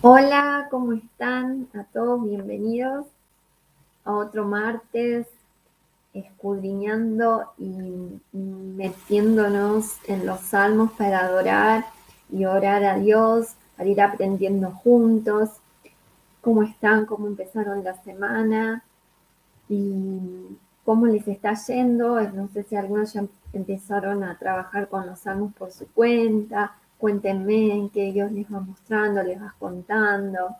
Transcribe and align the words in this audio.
Hola, 0.00 0.68
¿cómo 0.70 0.92
están? 0.92 1.66
A 1.74 1.82
todos 1.82 2.22
bienvenidos 2.22 3.04
a 4.04 4.12
otro 4.12 4.44
martes 4.44 5.26
escudriñando 6.14 7.52
y 7.58 8.20
metiéndonos 8.32 9.96
en 10.06 10.24
los 10.24 10.38
salmos 10.38 10.92
para 10.92 11.24
adorar 11.24 11.86
y 12.30 12.44
orar 12.44 12.84
a 12.84 12.94
Dios, 12.94 13.56
para 13.76 13.88
ir 13.88 14.00
aprendiendo 14.00 14.70
juntos. 14.70 15.50
¿Cómo 16.42 16.62
están? 16.62 17.04
¿Cómo 17.04 17.26
empezaron 17.26 17.82
la 17.82 18.00
semana? 18.04 18.84
¿Y 19.68 20.46
cómo 20.84 21.06
les 21.06 21.26
está 21.26 21.54
yendo? 21.54 22.20
No 22.20 22.46
sé 22.50 22.62
si 22.62 22.76
algunos 22.76 23.14
ya 23.14 23.24
empezaron 23.52 24.22
a 24.22 24.38
trabajar 24.38 24.88
con 24.88 25.08
los 25.08 25.18
salmos 25.18 25.52
por 25.54 25.72
su 25.72 25.88
cuenta 25.88 26.76
Cuéntenme 26.98 27.72
en 27.72 27.90
qué 27.90 28.12
Dios 28.12 28.32
les 28.32 28.52
va 28.52 28.60
mostrando, 28.60 29.22
les 29.22 29.40
va 29.40 29.54
contando. 29.58 30.56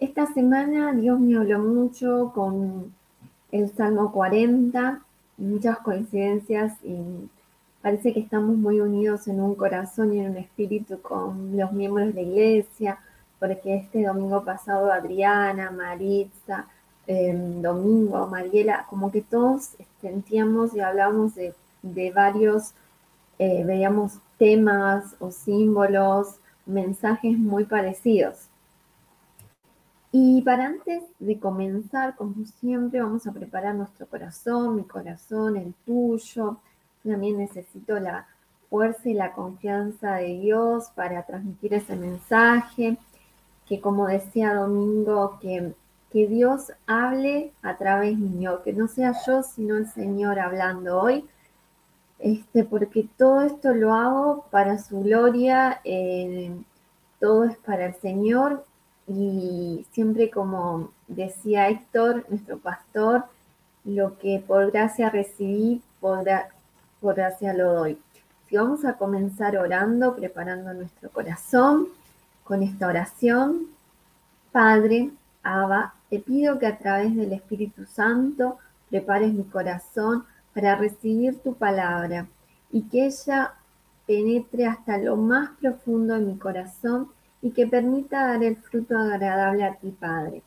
Esta 0.00 0.26
semana 0.26 0.92
Dios 0.92 1.20
me 1.20 1.36
habló 1.36 1.60
mucho 1.60 2.32
con 2.34 2.92
el 3.52 3.70
Salmo 3.70 4.12
40, 4.12 5.00
muchas 5.38 5.78
coincidencias 5.78 6.72
y 6.82 6.98
parece 7.82 8.12
que 8.12 8.20
estamos 8.20 8.56
muy 8.56 8.80
unidos 8.80 9.28
en 9.28 9.40
un 9.40 9.54
corazón 9.54 10.14
y 10.14 10.20
en 10.20 10.30
un 10.30 10.36
espíritu 10.36 11.00
con 11.00 11.56
los 11.56 11.72
miembros 11.72 12.08
de 12.08 12.14
la 12.14 12.20
iglesia, 12.22 12.98
porque 13.38 13.76
este 13.76 14.04
domingo 14.04 14.44
pasado 14.44 14.92
Adriana, 14.92 15.70
Maritza, 15.70 16.66
em, 17.06 17.62
Domingo, 17.62 18.26
Mariela, 18.26 18.86
como 18.88 19.10
que 19.10 19.22
todos 19.22 19.70
sentíamos 20.00 20.74
y 20.74 20.80
hablábamos 20.80 21.34
de, 21.34 21.54
varios, 22.12 22.72
eh, 23.38 23.64
veíamos 23.64 24.18
temas 24.40 25.16
o 25.20 25.30
símbolos, 25.30 26.36
mensajes 26.64 27.38
muy 27.38 27.64
parecidos. 27.64 28.48
Y 30.12 30.40
para 30.42 30.64
antes 30.64 31.02
de 31.18 31.38
comenzar, 31.38 32.16
como 32.16 32.46
siempre, 32.46 33.02
vamos 33.02 33.26
a 33.26 33.32
preparar 33.32 33.74
nuestro 33.74 34.06
corazón, 34.06 34.76
mi 34.76 34.84
corazón, 34.84 35.56
el 35.58 35.74
tuyo. 35.84 36.56
también 37.04 37.36
necesito 37.36 38.00
la 38.00 38.26
fuerza 38.70 39.10
y 39.10 39.14
la 39.14 39.32
confianza 39.32 40.14
de 40.14 40.38
Dios 40.38 40.90
para 40.94 41.22
transmitir 41.24 41.74
ese 41.74 41.94
mensaje, 41.96 42.96
que 43.66 43.80
como 43.80 44.06
decía 44.06 44.54
Domingo, 44.54 45.38
que, 45.40 45.74
que 46.10 46.26
Dios 46.26 46.72
hable 46.86 47.52
a 47.62 47.76
través 47.76 48.16
mío, 48.18 48.62
que 48.64 48.72
no 48.72 48.88
sea 48.88 49.12
yo, 49.26 49.42
sino 49.42 49.76
el 49.76 49.86
Señor 49.86 50.40
hablando 50.40 50.98
hoy 50.98 51.28
este, 52.20 52.64
porque 52.64 53.08
todo 53.16 53.40
esto 53.40 53.74
lo 53.74 53.94
hago 53.94 54.44
para 54.50 54.78
su 54.78 55.00
gloria, 55.00 55.80
eh, 55.84 56.52
todo 57.18 57.44
es 57.44 57.56
para 57.58 57.86
el 57.86 57.94
Señor 57.94 58.64
y 59.06 59.86
siempre 59.92 60.30
como 60.30 60.92
decía 61.08 61.68
Héctor, 61.68 62.26
nuestro 62.28 62.58
pastor, 62.58 63.24
lo 63.84 64.18
que 64.18 64.42
por 64.46 64.70
gracia 64.70 65.10
recibí, 65.10 65.82
por, 66.00 66.24
por 67.00 67.14
gracia 67.14 67.54
lo 67.54 67.72
doy. 67.72 67.98
Si 68.48 68.56
vamos 68.56 68.84
a 68.84 68.94
comenzar 68.94 69.56
orando, 69.56 70.14
preparando 70.14 70.74
nuestro 70.74 71.10
corazón 71.10 71.88
con 72.44 72.62
esta 72.62 72.86
oración, 72.86 73.66
Padre, 74.52 75.10
Abba, 75.42 75.94
te 76.10 76.18
pido 76.18 76.58
que 76.58 76.66
a 76.66 76.76
través 76.76 77.16
del 77.16 77.32
Espíritu 77.32 77.86
Santo 77.86 78.58
prepares 78.90 79.32
mi 79.32 79.44
corazón 79.44 80.24
para 80.60 80.76
recibir 80.76 81.38
tu 81.38 81.54
palabra 81.54 82.28
y 82.70 82.82
que 82.82 83.06
ella 83.06 83.54
penetre 84.06 84.66
hasta 84.66 84.98
lo 84.98 85.16
más 85.16 85.56
profundo 85.58 86.12
de 86.14 86.20
mi 86.20 86.36
corazón 86.36 87.08
y 87.40 87.52
que 87.52 87.66
permita 87.66 88.26
dar 88.26 88.44
el 88.44 88.56
fruto 88.56 88.98
agradable 88.98 89.64
a 89.64 89.76
ti, 89.76 89.90
Padre. 89.98 90.42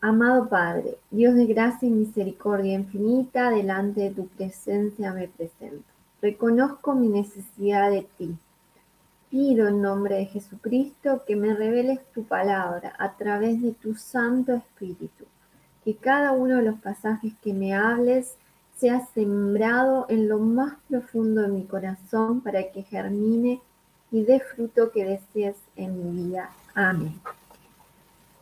Amado 0.00 0.48
Padre, 0.48 0.98
Dios 1.10 1.34
de 1.34 1.46
gracia 1.46 1.88
y 1.88 1.90
misericordia 1.90 2.74
infinita, 2.74 3.50
delante 3.50 4.02
de 4.02 4.10
tu 4.10 4.28
presencia 4.28 5.12
me 5.12 5.26
presento. 5.26 5.82
Reconozco 6.22 6.94
mi 6.94 7.08
necesidad 7.08 7.90
de 7.90 8.06
ti. 8.16 8.36
Pido 9.28 9.66
en 9.66 9.82
nombre 9.82 10.18
de 10.18 10.26
Jesucristo 10.26 11.24
que 11.26 11.34
me 11.34 11.52
reveles 11.52 11.98
tu 12.12 12.22
palabra 12.22 12.94
a 12.96 13.16
través 13.16 13.60
de 13.60 13.72
tu 13.72 13.96
Santo 13.96 14.52
Espíritu, 14.52 15.24
que 15.84 15.96
cada 15.96 16.30
uno 16.30 16.58
de 16.58 16.62
los 16.62 16.78
pasajes 16.78 17.32
que 17.42 17.52
me 17.52 17.74
hables 17.74 18.36
sea 18.76 19.06
sembrado 19.14 20.06
en 20.08 20.28
lo 20.28 20.38
más 20.38 20.74
profundo 20.88 21.42
de 21.42 21.48
mi 21.48 21.64
corazón 21.64 22.40
para 22.40 22.70
que 22.70 22.82
germine 22.82 23.60
y 24.10 24.22
dé 24.24 24.40
fruto 24.40 24.90
que 24.92 25.04
desees 25.04 25.56
en 25.76 25.98
mi 25.98 26.24
vida. 26.24 26.50
Amén. 26.74 27.20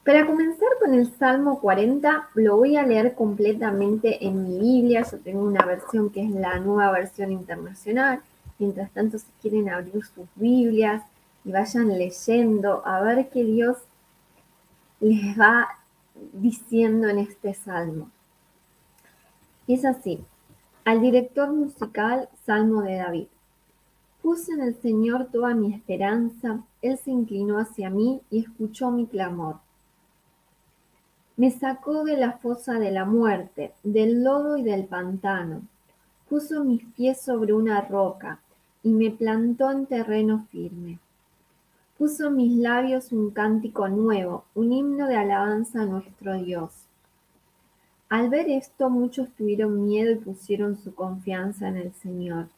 Para 0.05 0.27
comenzar 0.27 0.69
con 0.81 0.95
el 0.95 1.17
Salmo 1.17 1.61
40, 1.61 2.31
lo 2.35 2.57
voy 2.57 2.77
a 2.77 2.85
leer 2.85 3.15
completamente 3.15 4.27
en 4.27 4.43
mi 4.43 4.59
Biblia. 4.59 5.07
Yo 5.09 5.19
tengo 5.21 5.45
una 5.45 5.65
versión 5.65 6.11
que 6.11 6.25
es 6.25 6.31
la 6.31 6.59
nueva 6.59 6.91
versión 6.91 7.31
internacional. 7.31 8.21
Mientras 8.59 8.91
tanto, 8.91 9.19
si 9.19 9.27
quieren 9.41 9.69
abrir 9.69 10.05
sus 10.05 10.27
Biblias 10.35 11.05
y 11.45 11.53
vayan 11.53 11.97
leyendo 11.97 12.85
a 12.85 13.01
ver 13.01 13.29
qué 13.29 13.45
Dios 13.45 13.79
les 14.99 15.39
va 15.39 15.69
diciendo 16.33 17.09
en 17.09 17.19
este 17.19 17.55
salmo. 17.55 18.11
Es 19.73 19.87
así. 19.87 20.23
Al 20.85 21.01
director 21.01 21.51
musical, 21.51 22.29
Salmo 22.45 22.83
de 22.83 22.97
David. 22.97 23.29
Puse 24.21 24.53
en 24.53 24.61
el 24.61 24.75
Señor 24.75 25.31
toda 25.33 25.55
mi 25.55 25.73
esperanza, 25.73 26.63
Él 26.83 26.99
se 26.99 27.11
inclinó 27.11 27.57
hacia 27.57 27.89
mí 27.89 28.21
y 28.31 28.41
escuchó 28.41 28.91
mi 28.91 29.07
clamor. 29.07 29.61
Me 31.39 31.51
sacó 31.51 32.05
de 32.05 32.19
la 32.19 32.33
fosa 32.33 32.79
de 32.79 32.91
la 32.91 33.07
muerte, 33.07 33.73
del 33.83 34.23
lodo 34.23 34.59
y 34.59 34.63
del 34.63 34.85
pantano. 34.85 35.63
Puso 36.29 36.63
mis 36.65 36.85
pies 36.93 37.23
sobre 37.23 37.55
una 37.55 37.81
roca 37.81 38.41
y 38.83 38.93
me 38.93 39.11
plantó 39.11 39.71
en 39.71 39.87
terreno 39.87 40.47
firme. 40.51 40.99
Puso 41.97 42.27
en 42.27 42.37
mis 42.37 42.59
labios 42.59 43.11
un 43.11 43.31
cántico 43.31 43.89
nuevo, 43.89 44.45
un 44.55 44.71
himno 44.71 45.09
de 45.09 45.17
alabanza 45.17 45.81
a 45.81 45.87
nuestro 45.87 46.35
Dios. 46.35 46.89
Al 48.13 48.29
ver 48.29 48.51
esto, 48.51 48.91
muchos 48.91 49.31
tuvieron 49.39 49.87
miedo 49.87 50.13
y 50.13 50.17
pusieron 50.17 50.77
su 50.77 50.95
confianza 50.95 51.69
en 51.69 51.79
el 51.79 51.95
Señor. 51.95 52.49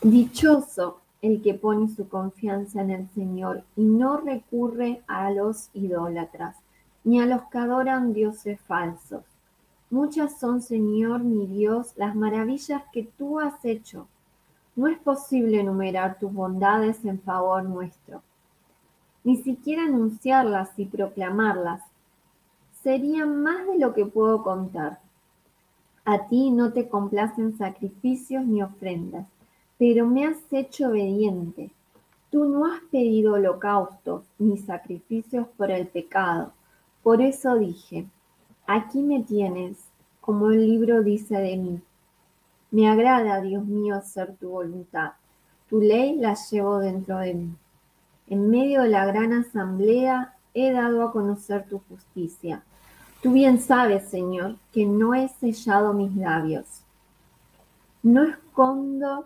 Dichoso 0.00 1.00
el 1.20 1.42
que 1.42 1.52
pone 1.52 1.94
su 1.94 2.08
confianza 2.08 2.80
en 2.80 2.90
el 2.90 3.08
Señor 3.10 3.62
y 3.76 3.84
no 3.84 4.16
recurre 4.16 5.02
a 5.06 5.30
los 5.30 5.68
idólatras, 5.74 6.56
ni 7.04 7.20
a 7.20 7.26
los 7.26 7.42
que 7.42 7.58
adoran 7.58 8.14
dioses 8.14 8.58
falsos. 8.62 9.22
Muchas 9.90 10.40
son, 10.40 10.62
Señor 10.62 11.22
mi 11.22 11.46
Dios, 11.46 11.92
las 11.96 12.16
maravillas 12.16 12.84
que 12.90 13.02
tú 13.02 13.40
has 13.40 13.62
hecho. 13.66 14.08
No 14.76 14.86
es 14.86 14.98
posible 14.98 15.60
enumerar 15.60 16.18
tus 16.18 16.32
bondades 16.32 17.04
en 17.04 17.20
favor 17.20 17.64
nuestro, 17.64 18.22
ni 19.24 19.36
siquiera 19.36 19.82
anunciarlas 19.82 20.70
y 20.78 20.86
proclamarlas 20.86 21.82
sería 22.84 23.24
más 23.24 23.66
de 23.66 23.78
lo 23.78 23.94
que 23.94 24.04
puedo 24.04 24.42
contar. 24.42 25.00
A 26.04 26.28
ti 26.28 26.50
no 26.50 26.74
te 26.74 26.86
complacen 26.86 27.56
sacrificios 27.56 28.44
ni 28.44 28.62
ofrendas, 28.62 29.26
pero 29.78 30.06
me 30.06 30.26
has 30.26 30.36
hecho 30.52 30.90
obediente. 30.90 31.70
Tú 32.30 32.44
no 32.44 32.66
has 32.66 32.82
pedido 32.90 33.34
holocaustos 33.34 34.24
ni 34.38 34.58
sacrificios 34.58 35.48
por 35.56 35.70
el 35.70 35.86
pecado. 35.86 36.52
Por 37.02 37.22
eso 37.22 37.56
dije, 37.56 38.06
aquí 38.66 39.02
me 39.02 39.22
tienes, 39.22 39.78
como 40.20 40.50
el 40.50 40.66
libro 40.66 41.02
dice 41.02 41.36
de 41.36 41.56
mí. 41.56 41.80
Me 42.70 42.90
agrada, 42.90 43.40
Dios 43.40 43.64
mío, 43.64 43.94
hacer 43.94 44.36
tu 44.36 44.50
voluntad. 44.50 45.12
Tu 45.70 45.80
ley 45.80 46.16
la 46.16 46.34
llevo 46.34 46.80
dentro 46.80 47.16
de 47.18 47.32
mí. 47.32 47.54
En 48.26 48.50
medio 48.50 48.82
de 48.82 48.88
la 48.88 49.06
gran 49.06 49.32
asamblea 49.32 50.34
he 50.52 50.70
dado 50.70 51.02
a 51.02 51.12
conocer 51.12 51.66
tu 51.66 51.78
justicia. 51.88 52.62
Tú 53.24 53.32
bien 53.32 53.58
sabes, 53.58 54.10
Señor, 54.10 54.56
que 54.70 54.84
no 54.84 55.14
he 55.14 55.28
sellado 55.28 55.94
mis 55.94 56.14
labios. 56.14 56.82
No 58.02 58.22
escondo 58.22 59.24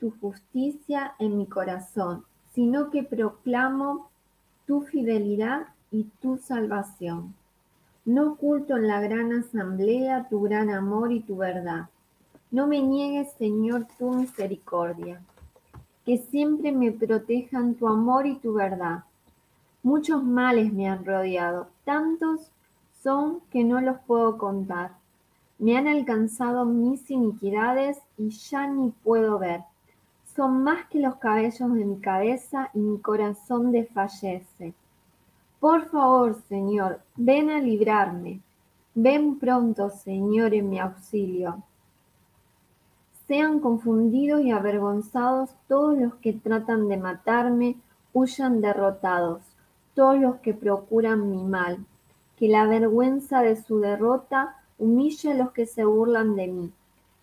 tu 0.00 0.14
justicia 0.18 1.12
en 1.18 1.36
mi 1.36 1.44
corazón, 1.44 2.24
sino 2.54 2.88
que 2.88 3.02
proclamo 3.02 4.08
tu 4.66 4.80
fidelidad 4.80 5.66
y 5.90 6.04
tu 6.22 6.38
salvación. 6.38 7.34
No 8.06 8.32
oculto 8.32 8.78
en 8.78 8.88
la 8.88 8.98
gran 8.98 9.30
asamblea 9.34 10.26
tu 10.30 10.40
gran 10.40 10.70
amor 10.70 11.12
y 11.12 11.20
tu 11.20 11.36
verdad. 11.36 11.90
No 12.50 12.66
me 12.66 12.80
niegues, 12.80 13.30
Señor, 13.32 13.86
tu 13.98 14.10
misericordia. 14.10 15.20
Que 16.06 16.16
siempre 16.16 16.72
me 16.72 16.92
protejan 16.92 17.74
tu 17.74 17.88
amor 17.88 18.26
y 18.26 18.36
tu 18.36 18.54
verdad. 18.54 19.04
Muchos 19.82 20.24
males 20.24 20.72
me 20.72 20.88
han 20.88 21.04
rodeado, 21.04 21.68
tantos 21.84 22.50
que 23.50 23.64
no 23.64 23.80
los 23.80 23.98
puedo 24.00 24.36
contar. 24.36 24.92
Me 25.58 25.78
han 25.78 25.88
alcanzado 25.88 26.66
mis 26.66 27.10
iniquidades 27.10 27.98
y 28.18 28.30
ya 28.30 28.66
ni 28.66 28.90
puedo 28.90 29.38
ver. 29.38 29.62
son 30.36 30.62
más 30.62 30.86
que 30.86 31.00
los 31.00 31.16
cabellos 31.16 31.74
de 31.74 31.84
mi 31.84 31.98
cabeza 32.00 32.70
y 32.74 32.78
mi 32.78 32.98
corazón 33.00 33.72
desfallece. 33.72 34.74
Por 35.58 35.86
favor, 35.90 36.36
Señor, 36.48 37.00
ven 37.16 37.50
a 37.50 37.60
librarme. 37.60 38.40
Ven 38.94 39.38
pronto, 39.38 39.90
Señor, 39.90 40.54
en 40.54 40.68
mi 40.68 40.78
auxilio. 40.78 41.62
Sean 43.26 43.58
confundidos 43.58 44.42
y 44.42 44.52
avergonzados 44.52 45.50
todos 45.66 45.98
los 45.98 46.14
que 46.16 46.34
tratan 46.34 46.88
de 46.88 46.98
matarme, 46.98 47.76
huyan 48.12 48.60
derrotados, 48.60 49.42
todos 49.94 50.18
los 50.20 50.36
que 50.36 50.54
procuran 50.54 51.30
mi 51.30 51.42
mal. 51.42 51.84
Que 52.38 52.48
la 52.48 52.66
vergüenza 52.66 53.42
de 53.42 53.56
su 53.56 53.80
derrota 53.80 54.56
humille 54.78 55.32
a 55.32 55.34
los 55.34 55.52
que 55.52 55.66
se 55.66 55.84
burlan 55.84 56.36
de 56.36 56.46
mí, 56.46 56.72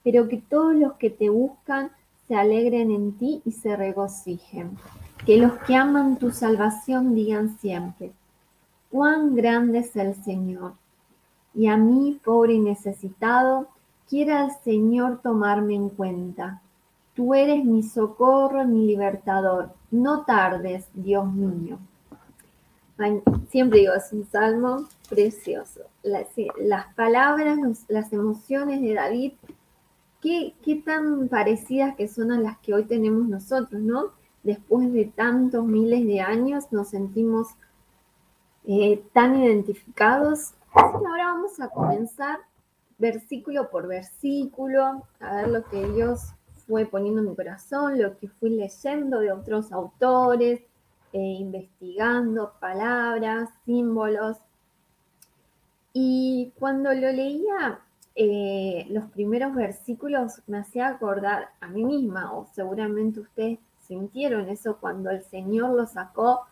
pero 0.03 0.27
que 0.27 0.38
todos 0.38 0.75
los 0.75 0.94
que 0.94 1.09
te 1.09 1.29
buscan 1.29 1.91
se 2.27 2.35
alegren 2.35 2.91
en 2.91 3.13
ti 3.13 3.41
y 3.45 3.51
se 3.51 3.75
regocijen. 3.75 4.77
Que 5.25 5.38
los 5.38 5.53
que 5.59 5.75
aman 5.75 6.17
tu 6.17 6.31
salvación 6.31 7.15
digan 7.15 7.57
siempre, 7.59 8.12
cuán 8.91 9.35
grande 9.35 9.79
es 9.79 9.95
el 9.95 10.15
Señor. 10.23 10.73
Y 11.53 11.68
a 11.68 11.77
mí, 11.77 12.19
pobre 12.23 12.53
y 12.53 12.59
necesitado, 12.59 13.68
quiera 14.09 14.45
el 14.45 14.51
Señor 14.63 15.21
tomarme 15.21 15.75
en 15.75 15.89
cuenta. 15.89 16.61
Tú 17.13 17.33
eres 17.33 17.63
mi 17.63 17.81
socorro, 17.81 18.65
mi 18.65 18.85
libertador. 18.85 19.69
No 19.89 20.25
tardes, 20.25 20.88
Dios 20.94 21.25
mío. 21.33 21.79
Siempre 23.50 23.80
digo, 23.80 23.94
es 23.94 24.12
un 24.13 24.25
salmo 24.25 24.88
precioso. 25.09 25.81
Las, 26.03 26.94
palabras, 26.95 27.86
las 27.89 28.13
emociones 28.13 28.81
de 28.81 28.94
David 28.94 29.33
qué, 30.21 30.81
tan 30.83 31.27
parecidas 31.27 31.95
que 31.95 32.07
son 32.07 32.31
a 32.31 32.39
las 32.39 32.57
que 32.59 32.74
hoy 32.74 32.86
tenemos 32.86 33.27
nosotros, 33.27 33.81
¿no? 33.81 34.13
Después 34.44 34.92
de 34.92 35.06
tantos 35.06 35.65
miles 35.65 36.06
de 36.06 36.21
años 36.21 36.71
nos 36.71 36.89
sentimos 36.89 37.50
eh, 38.65 39.03
tan 39.13 39.44
identificados. 39.44 40.53
Ahora 40.74 41.25
vamos 41.25 41.59
a 41.59 41.69
comenzar 41.69 42.39
versículo 42.97 43.69
por 43.69 43.88
versículo, 43.88 45.03
a 45.19 45.36
ver 45.36 45.50
lo 45.50 45.63
que 45.65 45.88
Dios 45.89 46.33
fue 46.68 46.86
poniendo 46.86 47.21
en 47.21 47.30
mi 47.30 47.36
corazón, 47.36 48.01
lo 48.01 48.18
que 48.18 48.27
fui 48.27 48.50
leyendo 48.50 49.19
de 49.19 49.31
otros 49.31 49.71
autores, 49.71 50.62
eh, 51.15 51.38
investigando 51.39 52.56
palabras, 52.59 53.50
símbolos. 53.65 54.35
Y 55.94 56.51
cuando 56.59 56.94
lo 56.94 57.09
leía, 57.09 57.79
eh, 58.15 58.85
los 58.89 59.06
primeros 59.12 59.56
versículos 59.56 60.41
me 60.47 60.57
hacía 60.57 60.89
acordar 60.89 61.51
a 61.62 61.69
mí 61.69 61.85
misma, 61.85 62.33
o 62.33 62.47
seguramente 62.51 63.21
ustedes 63.21 63.59
sintieron 63.79 64.50
eso 64.50 64.75
cuando 64.81 65.09
el 65.09 65.23
Señor 65.23 65.77
lo 65.77 65.85
sacó 65.85 66.47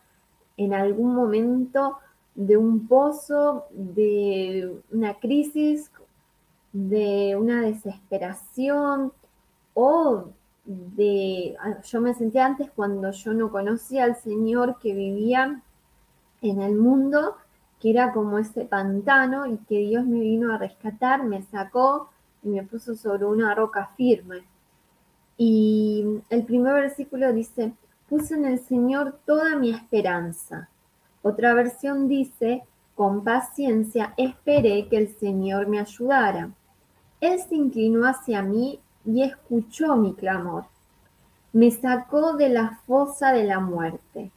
en 0.56 0.72
algún 0.72 1.14
momento 1.14 1.98
de 2.34 2.56
un 2.56 2.88
pozo, 2.88 3.66
de 3.70 4.80
una 4.90 5.12
crisis, 5.20 5.90
de 6.72 7.36
una 7.36 7.60
desesperación 7.60 9.12
o 9.74 10.30
de, 10.96 11.56
ah, 11.60 11.80
yo 11.82 12.00
me 12.00 12.14
sentía 12.14 12.46
antes 12.46 12.70
cuando 12.70 13.10
yo 13.10 13.32
no 13.32 13.50
conocía 13.50 14.04
al 14.04 14.16
Señor 14.16 14.78
que 14.78 14.94
vivía 14.94 15.60
en 16.42 16.60
el 16.60 16.76
mundo 16.76 17.36
que 17.80 17.90
era 17.90 18.12
como 18.12 18.38
ese 18.38 18.64
pantano 18.64 19.46
y 19.46 19.58
que 19.58 19.78
Dios 19.78 20.06
me 20.06 20.20
vino 20.20 20.54
a 20.54 20.58
rescatar, 20.58 21.22
me 21.22 21.42
sacó 21.42 22.08
y 22.42 22.48
me 22.48 22.62
puso 22.62 22.94
sobre 22.94 23.26
una 23.26 23.54
roca 23.54 23.90
firme. 23.94 24.42
Y 25.36 26.22
el 26.30 26.44
primer 26.44 26.72
versículo 26.72 27.30
dice, 27.34 27.74
puse 28.08 28.36
en 28.36 28.46
el 28.46 28.60
Señor 28.60 29.18
toda 29.26 29.56
mi 29.56 29.68
esperanza. 29.68 30.70
Otra 31.20 31.52
versión 31.52 32.08
dice, 32.08 32.62
con 32.94 33.22
paciencia 33.22 34.14
esperé 34.16 34.88
que 34.88 34.96
el 34.96 35.08
Señor 35.08 35.66
me 35.66 35.80
ayudara. 35.80 36.52
Él 37.20 37.38
se 37.40 37.54
inclinó 37.54 38.06
hacia 38.06 38.42
mí 38.42 38.80
y 39.04 39.22
escuchó 39.22 39.96
mi 39.96 40.14
clamor. 40.14 40.64
Me 41.54 41.70
sacó 41.70 42.36
de 42.36 42.50
la 42.50 42.80
fosa 42.86 43.32
de 43.32 43.44
la 43.44 43.60
muerte 43.60 44.30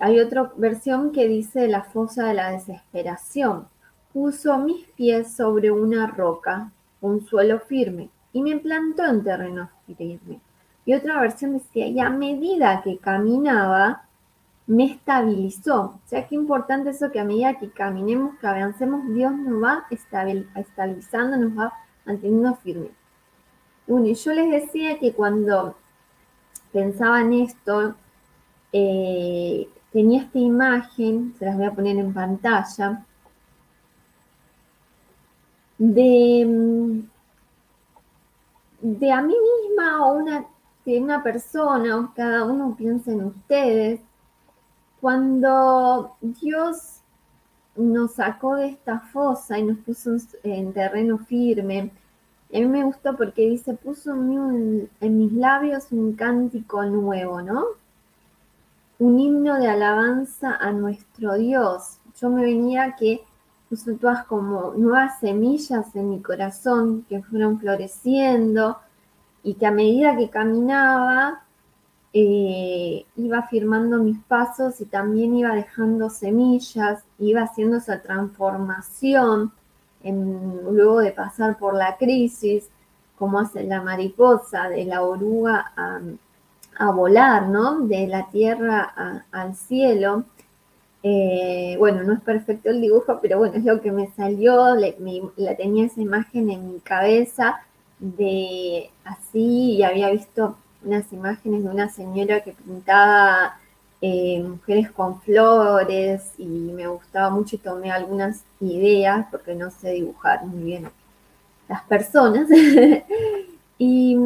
hay 0.00 0.18
otra 0.18 0.52
versión 0.56 1.12
que 1.12 1.28
dice 1.28 1.68
la 1.68 1.84
fosa 1.84 2.26
de 2.26 2.34
la 2.34 2.50
desesperación. 2.50 3.66
Puso 4.12 4.58
mis 4.58 4.86
pies 4.88 5.34
sobre 5.34 5.70
una 5.70 6.06
roca, 6.08 6.70
un 7.00 7.24
suelo 7.26 7.60
firme, 7.60 8.10
y 8.32 8.42
me 8.42 8.56
plantó 8.56 9.04
en 9.04 9.22
terreno 9.22 9.70
firme. 9.86 10.40
Y 10.84 10.94
otra 10.94 11.20
versión 11.20 11.52
decía, 11.52 11.86
y 11.86 12.00
a 12.00 12.10
medida 12.10 12.82
que 12.82 12.98
caminaba, 12.98 14.02
me 14.66 14.84
estabilizó. 14.84 15.80
O 15.80 16.00
sea, 16.06 16.26
qué 16.26 16.34
importante 16.34 16.90
eso 16.90 17.10
que 17.12 17.20
a 17.20 17.24
medida 17.24 17.58
que 17.58 17.70
caminemos, 17.70 18.36
que 18.38 18.46
avancemos, 18.46 19.02
Dios 19.14 19.32
nos 19.32 19.62
va 19.62 19.86
estabilizando, 19.90 21.36
nos 21.36 21.56
va 21.56 21.72
manteniendo 22.04 22.54
firme. 22.56 22.90
Bueno, 23.86 24.06
yo 24.06 24.32
les 24.32 24.50
decía 24.50 24.98
que 24.98 25.12
cuando 25.12 25.74
pensaba 26.72 27.20
en 27.20 27.32
esto, 27.34 27.94
eh, 28.72 29.68
tenía 29.92 30.22
esta 30.22 30.38
imagen, 30.38 31.34
se 31.38 31.44
las 31.44 31.56
voy 31.56 31.66
a 31.66 31.74
poner 31.74 31.96
en 31.98 32.14
pantalla, 32.14 33.04
de, 35.78 36.44
mm, 36.46 37.00
de 38.98 39.12
a 39.12 39.20
mí 39.22 39.34
misma 39.34 40.06
o 40.06 40.14
una, 40.14 40.46
de 40.84 41.00
una 41.00 41.22
persona, 41.22 41.98
o 41.98 42.14
cada 42.14 42.44
uno 42.44 42.74
piensa 42.76 43.12
en 43.12 43.24
ustedes, 43.24 44.00
cuando 45.00 46.16
Dios 46.20 47.00
nos 47.76 48.14
sacó 48.14 48.56
de 48.56 48.68
esta 48.68 49.00
fosa 49.00 49.58
y 49.58 49.64
nos 49.64 49.78
puso 49.78 50.16
en 50.44 50.72
terreno 50.72 51.18
firme, 51.18 51.90
a 52.54 52.60
mí 52.60 52.66
me 52.66 52.84
gustó 52.84 53.16
porque 53.16 53.48
dice, 53.48 53.74
puso 53.74 54.14
en, 54.14 54.88
en 55.00 55.18
mis 55.18 55.32
labios 55.32 55.86
un 55.90 56.14
cántico 56.14 56.84
nuevo, 56.84 57.40
¿no? 57.42 57.64
un 59.02 59.18
himno 59.18 59.58
de 59.58 59.66
alabanza 59.66 60.56
a 60.60 60.70
nuestro 60.70 61.34
Dios. 61.34 61.98
Yo 62.20 62.30
me 62.30 62.42
venía 62.42 62.94
que 62.96 63.24
puso 63.68 63.94
todas 63.94 64.24
como 64.26 64.74
nuevas 64.76 65.18
semillas 65.18 65.94
en 65.96 66.10
mi 66.10 66.20
corazón 66.20 67.04
que 67.08 67.20
fueron 67.20 67.58
floreciendo 67.58 68.78
y 69.42 69.54
que 69.54 69.66
a 69.66 69.72
medida 69.72 70.16
que 70.16 70.30
caminaba 70.30 71.42
eh, 72.12 73.04
iba 73.16 73.42
firmando 73.48 73.98
mis 73.98 74.18
pasos 74.20 74.80
y 74.80 74.84
también 74.84 75.34
iba 75.34 75.52
dejando 75.52 76.08
semillas, 76.08 77.02
iba 77.18 77.42
haciendo 77.42 77.78
esa 77.78 78.02
transformación 78.02 79.50
luego 80.04 81.00
de 81.00 81.12
pasar 81.12 81.58
por 81.58 81.74
la 81.74 81.96
crisis, 81.96 82.68
como 83.18 83.38
hace 83.38 83.64
la 83.64 83.82
mariposa 83.82 84.68
de 84.68 84.84
la 84.84 85.02
oruga 85.02 85.72
a, 85.76 86.00
a 86.76 86.90
volar, 86.90 87.48
¿no? 87.48 87.80
De 87.80 88.06
la 88.06 88.28
tierra 88.30 89.24
al 89.30 89.54
cielo. 89.54 90.24
Eh, 91.04 91.76
bueno, 91.78 92.04
no 92.04 92.12
es 92.12 92.20
perfecto 92.20 92.70
el 92.70 92.80
dibujo, 92.80 93.18
pero 93.20 93.38
bueno, 93.38 93.56
es 93.56 93.64
lo 93.64 93.80
que 93.80 93.90
me 93.90 94.10
salió, 94.12 94.74
la 94.74 95.56
tenía 95.56 95.86
esa 95.86 96.00
imagen 96.00 96.50
en 96.50 96.72
mi 96.72 96.80
cabeza 96.80 97.60
de 97.98 98.90
así 99.04 99.74
y 99.74 99.82
había 99.82 100.10
visto 100.10 100.56
unas 100.84 101.12
imágenes 101.12 101.64
de 101.64 101.70
una 101.70 101.88
señora 101.88 102.40
que 102.40 102.52
pintaba 102.52 103.58
eh, 104.02 104.42
mujeres 104.42 104.90
con 104.90 105.20
flores 105.22 106.34
y 106.36 106.44
me 106.44 106.86
gustaba 106.88 107.30
mucho 107.30 107.56
y 107.56 107.60
tomé 107.60 107.90
algunas 107.90 108.42
ideas 108.60 109.26
porque 109.30 109.54
no 109.54 109.70
sé 109.70 109.92
dibujar 109.92 110.44
muy 110.44 110.64
bien 110.64 110.90
las 111.68 111.82
personas. 111.84 112.48
y 113.78 114.16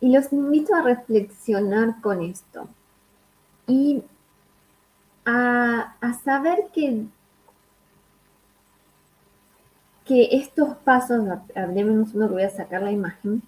los 0.00 0.32
invito 0.32 0.74
a 0.74 0.82
reflexionar 0.82 2.00
con 2.02 2.20
esto 2.22 2.68
y 3.66 4.02
a, 5.24 5.94
saber 6.24 6.66
que, 6.74 7.04
que 10.04 10.28
estos 10.32 10.76
pasos, 10.78 11.22
hablemos 11.54 12.14
uno 12.14 12.28
que 12.28 12.34
voy 12.34 12.42
a 12.42 12.50
sacar 12.50 12.82
la 12.82 12.92
imagen, 12.92 13.42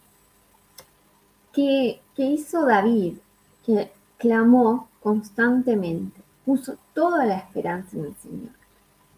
que, 1.53 2.01
que 2.17 2.23
hizo 2.23 2.65
David, 2.65 3.19
que 3.67 3.93
clamó 4.19 4.89
constantemente, 5.03 6.21
puso 6.45 6.77
toda 6.95 7.25
la 7.25 7.37
esperanza 7.37 7.97
en 7.97 8.05
el 8.07 8.15
Señor. 8.17 8.53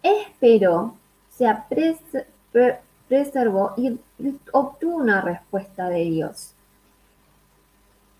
Esperó, 0.03 0.95
se 1.29 1.47
preservó 3.07 3.73
y 3.77 3.97
obtuvo 4.51 4.97
una 4.97 5.21
respuesta 5.21 5.89
de 5.89 6.03
Dios. 6.05 6.53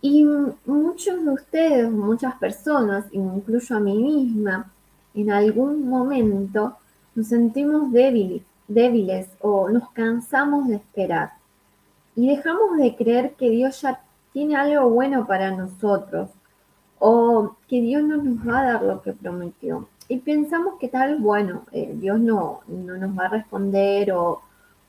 Y 0.02 0.26
muchos 0.66 1.24
de 1.26 1.32
ustedes, 1.32 1.92
muchas 1.92 2.36
personas, 2.36 3.06
incluyo 3.12 3.76
a 3.76 3.80
mí 3.80 3.98
misma, 3.98 4.72
en 5.14 5.32
algún 5.32 5.90
momento 5.90 6.78
nos 7.16 7.28
sentimos 7.28 7.92
débiles, 7.92 8.44
débiles 8.68 9.28
o 9.42 9.70
nos 9.70 9.90
cansamos 9.92 10.68
de 10.68 10.76
esperar. 10.76 11.34
y 12.16 12.30
dejamos 12.30 12.78
de 12.78 12.96
creer 12.96 13.34
que 13.36 13.50
Dios 13.52 13.80
ya 13.82 14.02
tiene 14.34 14.56
algo 14.56 14.90
bueno 14.90 15.28
para 15.28 15.52
nosotros 15.52 16.30
o 17.00 17.56
que 17.68 17.82
Dios 17.82 18.04
no 18.04 18.18
nos 18.18 18.48
va 18.48 18.60
a 18.60 18.74
dar 18.74 18.84
lo 18.84 19.02
que 19.02 19.14
prometió. 19.14 19.88
Y 20.08 20.18
pensamos 20.18 20.76
que 20.80 20.88
tal, 20.88 21.18
bueno, 21.20 21.64
eh, 21.72 21.94
Dios 21.96 22.20
no, 22.20 22.62
no 22.68 22.98
nos 22.98 23.18
va 23.18 23.26
a 23.26 23.30
responder 23.30 24.12
o, 24.14 24.42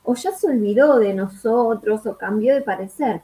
o 0.04 0.14
ya 0.14 0.32
se 0.32 0.48
olvidó 0.48 0.98
de 0.98 1.12
nosotros 1.12 2.06
o 2.06 2.16
cambió 2.16 2.54
de 2.54 2.62
parecer. 2.62 3.22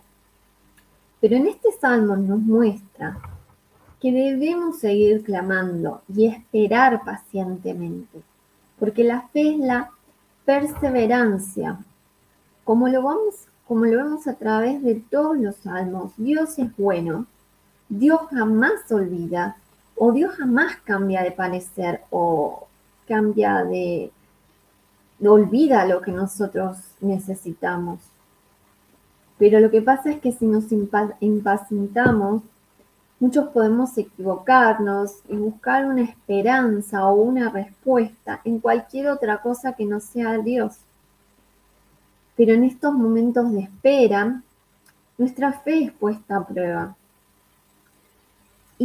Pero 1.20 1.36
en 1.36 1.46
este 1.46 1.72
salmo 1.72 2.16
nos 2.16 2.38
muestra 2.40 3.18
que 4.00 4.12
debemos 4.12 4.80
seguir 4.80 5.24
clamando 5.24 6.02
y 6.14 6.26
esperar 6.26 7.02
pacientemente, 7.04 8.20
porque 8.78 9.02
la 9.02 9.22
fe 9.28 9.54
es 9.54 9.60
la 9.60 9.90
perseverancia. 10.44 11.78
Como 12.64 12.88
lo, 12.88 13.02
vamos, 13.02 13.46
como 13.66 13.86
lo 13.86 14.04
vemos 14.04 14.26
a 14.26 14.34
través 14.34 14.82
de 14.82 14.96
todos 14.96 15.38
los 15.38 15.56
salmos, 15.56 16.12
Dios 16.18 16.58
es 16.58 16.76
bueno, 16.76 17.26
Dios 17.88 18.20
jamás 18.30 18.90
olvida 18.90 19.56
o 19.96 20.12
Dios 20.12 20.34
jamás 20.34 20.76
cambia 20.84 21.22
de 21.22 21.30
parecer 21.30 22.02
o 22.10 22.66
cambia 23.06 23.64
de, 23.64 24.10
olvida 25.22 25.86
lo 25.86 26.00
que 26.00 26.12
nosotros 26.12 26.78
necesitamos. 27.00 28.00
Pero 29.38 29.60
lo 29.60 29.70
que 29.70 29.82
pasa 29.82 30.10
es 30.10 30.20
que 30.20 30.32
si 30.32 30.46
nos 30.46 30.64
impacientamos, 31.20 32.42
muchos 33.20 33.48
podemos 33.48 33.96
equivocarnos 33.96 35.16
y 35.28 35.36
buscar 35.36 35.86
una 35.86 36.02
esperanza 36.02 37.06
o 37.06 37.14
una 37.14 37.50
respuesta 37.50 38.40
en 38.44 38.60
cualquier 38.60 39.08
otra 39.08 39.40
cosa 39.40 39.72
que 39.72 39.86
no 39.86 40.00
sea 40.00 40.38
Dios. 40.38 40.76
Pero 42.36 42.52
en 42.52 42.64
estos 42.64 42.92
momentos 42.94 43.52
de 43.52 43.60
espera, 43.60 44.42
nuestra 45.18 45.52
fe 45.52 45.84
es 45.84 45.92
puesta 45.92 46.36
a 46.36 46.46
prueba. 46.46 46.96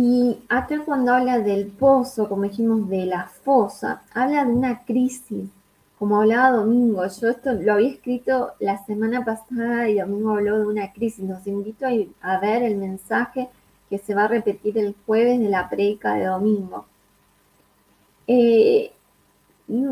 Y 0.01 0.37
acá 0.47 0.81
cuando 0.85 1.13
habla 1.13 1.39
del 1.39 1.67
pozo, 1.67 2.29
como 2.29 2.43
dijimos, 2.43 2.87
de 2.87 3.05
la 3.05 3.25
fosa, 3.27 4.01
habla 4.13 4.45
de 4.45 4.53
una 4.53 4.85
crisis, 4.85 5.49
como 5.97 6.21
hablaba 6.21 6.55
Domingo. 6.55 7.05
Yo 7.05 7.27
esto 7.27 7.51
lo 7.51 7.73
había 7.73 7.89
escrito 7.89 8.53
la 8.61 8.77
semana 8.85 9.25
pasada 9.25 9.89
y 9.89 9.99
Domingo 9.99 10.31
habló 10.31 10.57
de 10.57 10.67
una 10.67 10.93
crisis. 10.93 11.27
Los 11.27 11.45
invito 11.47 11.85
a, 12.21 12.39
ver 12.39 12.63
el 12.63 12.77
mensaje 12.77 13.49
que 13.89 13.97
se 13.97 14.15
va 14.15 14.23
a 14.23 14.27
repetir 14.29 14.77
el 14.77 14.95
jueves 15.05 15.37
de 15.37 15.49
la 15.49 15.67
predica 15.67 16.13
de 16.13 16.27
Domingo. 16.27 16.85
Eh, 18.25 18.93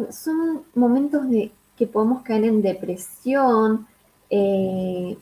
son 0.10 0.64
momentos 0.74 1.30
de 1.30 1.52
que 1.76 1.86
podemos 1.86 2.22
caer 2.22 2.46
en 2.46 2.62
depresión, 2.62 3.88
eh, 4.30 5.18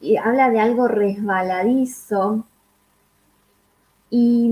y 0.00 0.16
habla 0.16 0.50
de 0.50 0.58
algo 0.58 0.88
resbaladizo, 0.88 2.44
y 4.10 4.48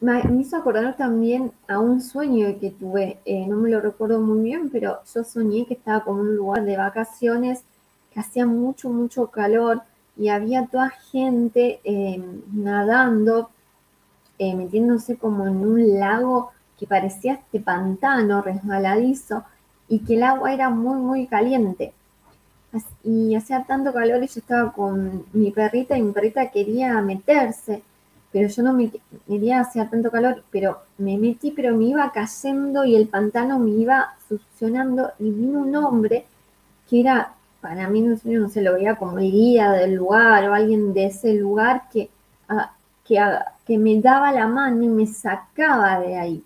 me 0.00 0.22
hizo 0.40 0.56
acordar 0.56 0.96
también 0.96 1.52
a 1.66 1.78
un 1.78 2.02
sueño 2.02 2.58
que 2.60 2.70
tuve, 2.70 3.18
eh, 3.24 3.46
no 3.46 3.56
me 3.56 3.70
lo 3.70 3.80
recuerdo 3.80 4.20
muy 4.20 4.44
bien, 4.44 4.68
pero 4.70 5.00
yo 5.12 5.24
soñé 5.24 5.66
que 5.66 5.74
estaba 5.74 6.04
como 6.04 6.20
en 6.20 6.28
un 6.28 6.36
lugar 6.36 6.64
de 6.64 6.76
vacaciones, 6.76 7.64
que 8.12 8.20
hacía 8.20 8.46
mucho, 8.46 8.90
mucho 8.90 9.28
calor 9.28 9.82
y 10.16 10.28
había 10.28 10.66
toda 10.66 10.90
gente 10.90 11.80
eh, 11.84 12.22
nadando, 12.52 13.50
eh, 14.38 14.54
metiéndose 14.54 15.16
como 15.16 15.46
en 15.46 15.56
un 15.56 15.98
lago 15.98 16.50
que 16.78 16.86
parecía 16.86 17.34
este 17.34 17.60
pantano 17.60 18.42
resbaladizo 18.42 19.44
y 19.88 20.00
que 20.00 20.14
el 20.14 20.24
agua 20.24 20.52
era 20.52 20.68
muy, 20.68 20.98
muy 21.00 21.26
caliente. 21.26 21.94
Y 23.02 23.34
hacía 23.34 23.64
tanto 23.64 23.94
calor 23.94 24.22
y 24.22 24.26
yo 24.26 24.40
estaba 24.40 24.72
con 24.72 25.24
mi 25.32 25.50
perrita 25.50 25.96
y 25.96 26.02
mi 26.02 26.12
perrita 26.12 26.50
quería 26.50 27.00
meterse 27.00 27.82
pero 28.36 28.50
yo 28.50 28.62
no 28.62 28.74
me 28.74 28.90
quería 29.26 29.60
hacer 29.60 29.88
tanto 29.88 30.10
calor, 30.10 30.44
pero 30.50 30.82
me 30.98 31.16
metí, 31.16 31.52
pero 31.52 31.74
me 31.74 31.84
iba 31.84 32.12
cayendo 32.12 32.84
y 32.84 32.94
el 32.94 33.08
pantano 33.08 33.58
me 33.58 33.70
iba 33.70 34.14
succionando 34.28 35.10
y 35.18 35.30
vino 35.30 35.60
un 35.60 35.74
hombre 35.74 36.26
que 36.86 37.00
era, 37.00 37.32
para 37.62 37.88
mí 37.88 38.02
no, 38.02 38.14
no 38.22 38.48
se 38.50 38.60
lo 38.60 38.74
veía 38.74 38.96
como 38.96 39.18
el 39.20 39.32
guía 39.32 39.70
del 39.72 39.94
lugar 39.94 40.50
o 40.50 40.54
alguien 40.54 40.92
de 40.92 41.06
ese 41.06 41.32
lugar 41.32 41.84
que, 41.90 42.10
que, 43.06 43.18
que 43.66 43.78
me 43.78 44.02
daba 44.02 44.30
la 44.32 44.46
mano 44.46 44.82
y 44.82 44.88
me 44.88 45.06
sacaba 45.06 45.98
de 46.00 46.18
ahí. 46.18 46.44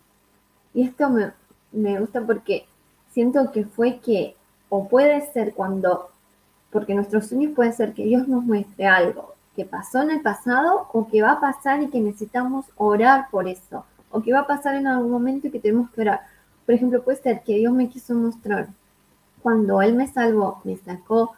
Y 0.72 0.82
esto 0.82 1.10
me, 1.10 1.32
me 1.72 1.98
gusta 1.98 2.20
porque 2.20 2.66
siento 3.10 3.50
que 3.50 3.64
fue 3.64 3.98
que, 3.98 4.36
o 4.68 4.86
puede 4.86 5.28
ser 5.32 5.54
cuando, 5.54 6.10
porque 6.70 6.94
nuestros 6.94 7.26
sueños 7.26 7.50
puede 7.56 7.72
ser 7.72 7.94
que 7.94 8.04
Dios 8.04 8.28
nos 8.28 8.44
muestre 8.44 8.86
algo, 8.86 9.34
que 9.56 9.64
pasó 9.64 10.02
en 10.02 10.10
el 10.10 10.22
pasado 10.22 10.88
o 10.92 11.08
que 11.08 11.22
va 11.22 11.32
a 11.32 11.40
pasar 11.40 11.82
y 11.82 11.88
que 11.88 12.00
necesitamos 12.00 12.66
orar 12.76 13.28
por 13.30 13.48
eso, 13.48 13.84
o 14.10 14.22
que 14.22 14.32
va 14.32 14.40
a 14.40 14.46
pasar 14.46 14.74
en 14.74 14.86
algún 14.86 15.10
momento 15.10 15.46
y 15.46 15.50
que 15.50 15.60
tenemos 15.60 15.90
que 15.90 16.02
orar. 16.02 16.20
Por 16.66 16.74
ejemplo, 16.74 17.02
puede 17.02 17.18
ser 17.18 17.42
que 17.42 17.56
Dios 17.56 17.72
me 17.72 17.88
quiso 17.88 18.14
mostrar 18.14 18.68
cuando 19.42 19.82
Él 19.82 19.94
me 19.94 20.06
salvó, 20.06 20.60
me 20.64 20.76
sacó 20.76 21.32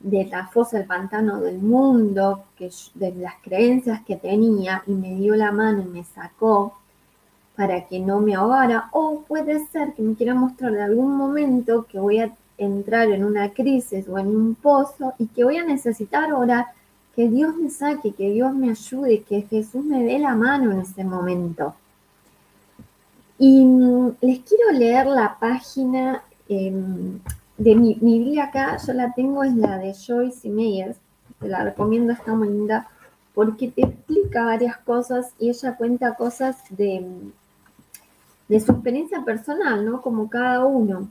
de 0.00 0.26
la 0.26 0.48
fosa 0.48 0.78
del 0.78 0.86
pantano 0.86 1.40
del 1.40 1.58
mundo, 1.58 2.44
que, 2.56 2.70
de 2.94 3.14
las 3.14 3.34
creencias 3.42 4.02
que 4.04 4.16
tenía 4.16 4.82
y 4.86 4.92
me 4.92 5.14
dio 5.14 5.34
la 5.34 5.52
mano 5.52 5.82
y 5.82 5.86
me 5.86 6.04
sacó 6.04 6.76
para 7.56 7.86
que 7.86 8.00
no 8.00 8.20
me 8.20 8.34
ahogara, 8.34 8.88
o 8.92 9.22
puede 9.26 9.66
ser 9.68 9.94
que 9.94 10.02
me 10.02 10.14
quiera 10.14 10.34
mostrar 10.34 10.72
de 10.72 10.82
algún 10.82 11.16
momento 11.16 11.86
que 11.88 12.00
voy 12.00 12.18
a 12.18 12.34
entrar 12.58 13.10
en 13.10 13.24
una 13.24 13.52
crisis 13.52 14.08
o 14.08 14.18
en 14.18 14.26
un 14.28 14.54
pozo 14.56 15.14
y 15.18 15.26
que 15.28 15.44
voy 15.44 15.56
a 15.56 15.64
necesitar 15.64 16.32
orar 16.32 16.66
que 17.14 17.28
Dios 17.28 17.54
me 17.56 17.70
saque, 17.70 18.12
que 18.12 18.30
Dios 18.30 18.54
me 18.54 18.70
ayude, 18.70 19.22
que 19.22 19.42
Jesús 19.42 19.84
me 19.84 20.02
dé 20.04 20.18
la 20.18 20.34
mano 20.34 20.72
en 20.72 20.80
ese 20.80 21.04
momento. 21.04 21.74
Y 23.38 23.64
mm, 23.64 24.16
les 24.20 24.40
quiero 24.40 24.72
leer 24.72 25.06
la 25.06 25.36
página 25.38 26.22
em, 26.48 27.20
de 27.56 27.74
mi, 27.76 27.96
mi, 28.00 28.18
Biblia 28.18 28.44
acá, 28.44 28.76
yo 28.84 28.92
la 28.92 29.12
tengo, 29.12 29.44
es 29.44 29.54
la 29.54 29.78
de 29.78 29.94
Joyce 29.94 30.48
Meyers, 30.48 30.96
te 31.40 31.48
la 31.48 31.64
recomiendo, 31.64 32.12
está 32.12 32.34
muy 32.34 32.48
linda, 32.48 32.88
porque 33.34 33.68
te 33.68 33.82
explica 33.82 34.44
varias 34.44 34.76
cosas 34.78 35.32
y 35.38 35.50
ella 35.50 35.76
cuenta 35.76 36.14
cosas 36.14 36.56
de, 36.70 37.04
de 38.48 38.60
su 38.60 38.72
experiencia 38.72 39.22
personal, 39.22 39.84
¿no? 39.84 40.00
Como 40.02 40.28
cada 40.28 40.64
uno. 40.64 41.08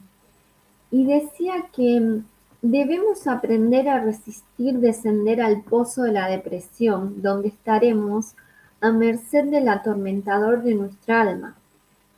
Y 0.90 1.04
decía 1.04 1.66
que 1.74 2.22
Debemos 2.66 3.26
aprender 3.26 3.90
a 3.90 4.00
resistir 4.00 4.78
descender 4.78 5.42
al 5.42 5.60
pozo 5.60 6.04
de 6.04 6.12
la 6.12 6.30
depresión, 6.30 7.20
donde 7.20 7.48
estaremos 7.48 8.36
a 8.80 8.90
merced 8.90 9.50
del 9.50 9.68
atormentador 9.68 10.62
de 10.62 10.74
nuestra 10.74 11.20
alma, 11.20 11.56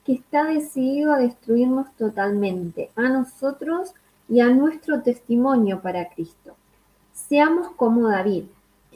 que 0.05 0.13
está 0.13 0.45
decidido 0.45 1.13
a 1.13 1.19
destruirnos 1.19 1.91
totalmente, 1.97 2.93
a 2.95 3.09
nosotros 3.09 3.93
y 4.29 4.39
a 4.39 4.49
nuestro 4.51 5.03
testimonio 5.03 5.83
para 5.83 6.11
Cristo. 6.11 6.55
Seamos 7.13 7.73
como 7.73 8.07
David, 8.07 8.45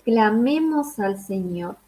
clamemos 0.05 1.01
al 1.01 1.19
Señor 1.19 1.79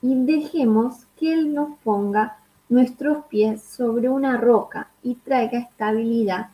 y 0.00 0.14
dejemos 0.14 1.06
que 1.18 1.32
Él 1.32 1.52
nos 1.52 1.76
ponga 1.82 2.36
nuestros 2.68 3.24
pies 3.24 3.64
sobre 3.64 4.08
una 4.10 4.36
roca 4.36 4.90
y 5.02 5.16
traiga 5.16 5.58
estabilidad 5.58 6.50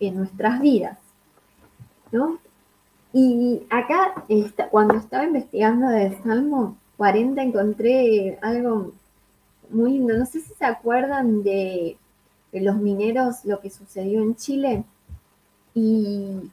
en 0.00 0.16
nuestras 0.16 0.60
vidas. 0.60 1.07
¿No? 2.12 2.38
Y 3.12 3.66
acá, 3.70 4.24
cuando 4.70 4.94
estaba 4.94 5.24
investigando 5.24 5.88
del 5.88 6.22
Salmo 6.22 6.76
40, 6.98 7.42
encontré 7.42 8.38
algo 8.42 8.92
muy 9.70 9.92
lindo. 9.92 10.16
No 10.16 10.26
sé 10.26 10.40
si 10.40 10.52
se 10.54 10.64
acuerdan 10.64 11.42
de, 11.42 11.96
los 12.52 12.76
mineros, 12.76 13.44
lo 13.44 13.60
que 13.60 13.70
sucedió 13.70 14.22
en 14.22 14.36
Chile. 14.36 14.84
Y, 15.74 16.50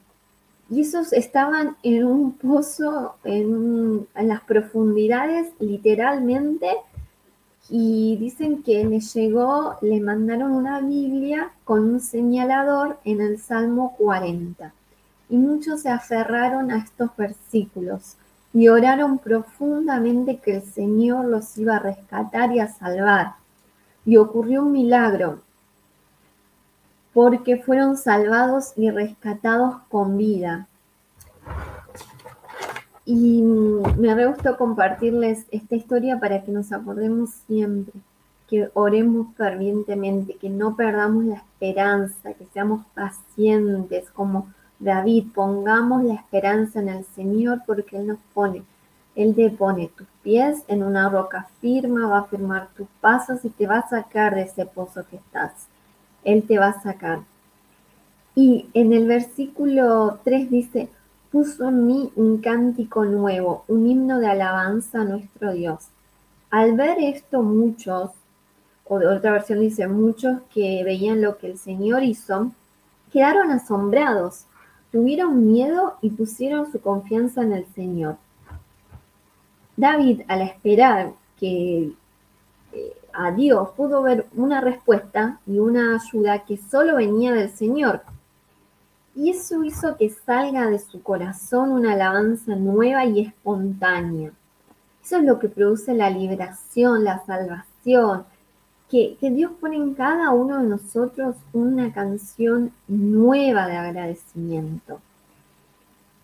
esos 0.70 1.12
estaban 1.12 1.76
en 1.84 2.04
un 2.04 2.32
pozo, 2.32 3.14
en, 3.22 4.08
en 4.16 4.28
las 4.28 4.40
profundidades, 4.42 5.52
literalmente, 5.60 6.68
y 7.70 8.16
dicen 8.16 8.62
que 8.64 8.84
les 8.84 9.14
llegó, 9.14 9.76
le 9.80 10.00
mandaron 10.00 10.52
una 10.52 10.80
Biblia 10.80 11.52
con 11.64 11.84
un 11.84 12.00
señalador 12.00 12.98
en 13.04 13.20
el 13.20 13.38
Salmo 13.38 13.94
40 13.96 14.72
y 15.28 15.36
muchos 15.36 15.82
se 15.82 15.90
aferraron 15.90 16.70
a 16.70 16.78
estos 16.78 17.10
versículos 17.16 18.16
y 18.56 18.68
oraron 18.68 19.18
profundamente 19.18 20.38
que 20.38 20.56
el 20.56 20.62
Señor 20.62 21.26
los 21.26 21.58
iba 21.58 21.76
a 21.76 21.80
rescatar 21.80 22.52
y 22.52 22.60
a 22.60 22.68
salvar. 22.68 23.34
Y 24.06 24.16
ocurrió 24.16 24.62
un 24.62 24.72
milagro, 24.72 25.40
porque 27.12 27.58
fueron 27.58 27.98
salvados 27.98 28.72
y 28.76 28.90
rescatados 28.90 29.76
con 29.90 30.16
vida. 30.16 30.68
Y 33.04 33.42
me 33.42 34.14
re 34.14 34.26
gustó 34.26 34.56
compartirles 34.56 35.44
esta 35.50 35.74
historia 35.76 36.18
para 36.18 36.42
que 36.42 36.50
nos 36.50 36.72
acordemos 36.72 37.30
siempre, 37.46 37.92
que 38.48 38.70
oremos 38.72 39.34
fervientemente, 39.36 40.36
que 40.36 40.48
no 40.48 40.76
perdamos 40.76 41.24
la 41.26 41.36
esperanza, 41.36 42.32
que 42.32 42.46
seamos 42.46 42.86
pacientes, 42.94 44.08
como 44.10 44.48
David, 44.78 45.28
pongamos 45.34 46.04
la 46.04 46.14
esperanza 46.14 46.80
en 46.80 46.88
el 46.88 47.04
Señor 47.04 47.62
porque 47.66 47.96
Él 47.96 48.06
nos 48.06 48.18
pone, 48.34 48.62
Él 49.14 49.34
te 49.34 49.50
pone 49.50 49.90
tus 49.96 50.06
pies 50.22 50.62
en 50.68 50.82
una 50.82 51.08
roca 51.08 51.48
firma, 51.60 52.08
va 52.08 52.18
a 52.18 52.24
firmar 52.24 52.68
tus 52.76 52.86
pasos 53.00 53.44
y 53.44 53.50
te 53.50 53.66
va 53.66 53.78
a 53.78 53.88
sacar 53.88 54.34
de 54.34 54.42
ese 54.42 54.66
pozo 54.66 55.06
que 55.08 55.16
estás. 55.16 55.68
Él 56.24 56.42
te 56.46 56.58
va 56.58 56.68
a 56.68 56.82
sacar. 56.82 57.20
Y 58.34 58.68
en 58.74 58.92
el 58.92 59.06
versículo 59.06 60.18
3 60.24 60.50
dice, 60.50 60.90
puso 61.32 61.68
en 61.68 61.86
mí 61.86 62.12
un 62.16 62.38
cántico 62.38 63.04
nuevo, 63.04 63.64
un 63.68 63.86
himno 63.86 64.18
de 64.18 64.26
alabanza 64.26 65.00
a 65.00 65.04
nuestro 65.04 65.52
Dios. 65.52 65.88
Al 66.50 66.76
ver 66.76 66.98
esto 66.98 67.42
muchos, 67.42 68.10
o 68.84 68.98
de 68.98 69.06
otra 69.06 69.32
versión 69.32 69.60
dice 69.60 69.88
muchos 69.88 70.38
que 70.52 70.82
veían 70.84 71.22
lo 71.22 71.38
que 71.38 71.46
el 71.46 71.58
Señor 71.58 72.02
hizo, 72.02 72.52
quedaron 73.10 73.50
asombrados, 73.50 74.46
tuvieron 74.90 75.52
miedo 75.52 75.96
y 76.00 76.10
pusieron 76.10 76.70
su 76.70 76.80
confianza 76.80 77.42
en 77.42 77.52
el 77.52 77.66
Señor. 77.74 78.16
David, 79.76 80.22
al 80.28 80.42
esperar 80.42 81.12
que 81.38 81.92
eh, 82.72 82.96
a 83.12 83.30
Dios 83.32 83.70
pudo 83.76 84.02
ver 84.02 84.26
una 84.34 84.60
respuesta 84.60 85.40
y 85.46 85.58
una 85.58 85.96
ayuda 85.96 86.44
que 86.44 86.56
solo 86.56 86.96
venía 86.96 87.32
del 87.32 87.50
Señor. 87.50 88.02
Y 89.14 89.30
eso 89.30 89.64
hizo 89.64 89.96
que 89.96 90.10
salga 90.10 90.68
de 90.68 90.78
su 90.78 91.02
corazón 91.02 91.70
una 91.70 91.92
alabanza 91.92 92.54
nueva 92.54 93.04
y 93.06 93.20
espontánea. 93.20 94.32
Eso 95.02 95.18
es 95.18 95.24
lo 95.24 95.38
que 95.38 95.48
produce 95.48 95.94
la 95.94 96.10
liberación, 96.10 97.04
la 97.04 97.24
salvación, 97.24 98.24
que, 98.90 99.16
Dios 99.20 99.52
pone 99.60 99.76
en 99.76 99.94
cada 99.94 100.30
uno 100.30 100.62
de 100.62 100.68
nosotros 100.68 101.36
una 101.52 101.92
canción 101.92 102.72
nueva 102.86 103.66
de 103.66 103.76
agradecimiento. 103.76 105.00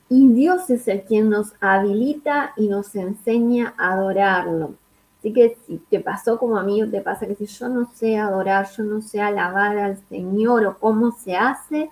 Y 0.09 0.29
Dios 0.29 0.69
es 0.71 0.87
el 0.89 1.03
quien 1.03 1.31
nos 1.31 1.55
habilita 1.61 2.53
y 2.57 2.69
nos 2.69 2.95
enseña 2.95 3.75
a 3.79 3.95
adorarlo. 3.95 4.75
Así 5.19 5.33
que 5.33 5.57
si 5.67 5.79
te 5.79 6.01
pasó 6.01 6.39
como 6.39 6.59
a 6.59 6.63
mí, 6.63 6.87
te 6.89 7.01
pasa 7.01 7.27
que 7.27 7.35
si 7.35 7.47
yo 7.47 7.69
no 7.69 7.91
sé 7.95 8.19
adorar, 8.19 8.69
yo 8.77 8.83
no 8.83 9.01
sé 9.01 9.21
alabar 9.21 9.79
al 9.79 9.99
Señor 10.09 10.67
o 10.67 10.79
cómo 10.79 11.13
se 11.13 11.37
hace, 11.37 11.91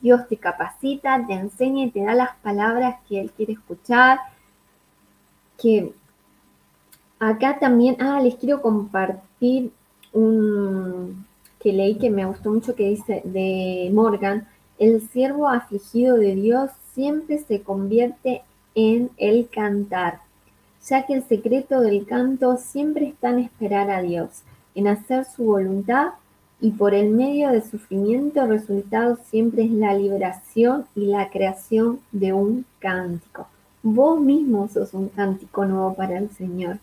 Dios 0.00 0.26
te 0.28 0.36
capacita, 0.36 1.24
te 1.26 1.32
enseña 1.32 1.84
y 1.84 1.90
te 1.90 2.04
da 2.04 2.14
las 2.14 2.36
palabras 2.42 2.96
que 3.08 3.20
Él 3.20 3.30
quiere 3.30 3.54
escuchar. 3.54 4.18
Que 5.56 5.94
acá 7.20 7.58
también, 7.58 7.96
ah, 8.00 8.20
les 8.20 8.34
quiero 8.34 8.60
compartir 8.60 9.72
un 10.12 11.26
que 11.60 11.72
leí 11.72 11.94
que 11.94 12.10
me 12.10 12.26
gustó 12.26 12.50
mucho 12.50 12.74
que 12.74 12.88
dice 12.88 13.22
de 13.24 13.88
Morgan, 13.92 14.48
el 14.78 15.00
siervo 15.08 15.48
afligido 15.48 16.16
de 16.16 16.34
Dios 16.34 16.70
siempre 16.92 17.38
se 17.38 17.62
convierte 17.62 18.42
en 18.74 19.10
el 19.16 19.48
cantar, 19.48 20.20
ya 20.84 21.06
que 21.06 21.14
el 21.14 21.22
secreto 21.22 21.80
del 21.80 22.04
canto 22.04 22.56
siempre 22.56 23.06
está 23.06 23.30
en 23.30 23.38
esperar 23.40 23.90
a 23.90 24.02
Dios, 24.02 24.42
en 24.74 24.88
hacer 24.88 25.24
su 25.24 25.44
voluntad 25.44 26.14
y 26.60 26.70
por 26.70 26.94
el 26.94 27.10
medio 27.10 27.50
de 27.50 27.60
sufrimiento 27.60 28.42
el 28.42 28.50
resultado 28.50 29.18
siempre 29.30 29.64
es 29.64 29.70
la 29.70 29.94
liberación 29.94 30.86
y 30.96 31.06
la 31.06 31.30
creación 31.30 32.00
de 32.10 32.32
un 32.32 32.64
cántico. 32.78 33.46
Vos 33.82 34.20
mismo 34.20 34.68
sos 34.68 34.94
un 34.94 35.08
cántico 35.08 35.64
nuevo 35.64 35.94
para 35.94 36.18
el 36.18 36.30
Señor. 36.30 36.78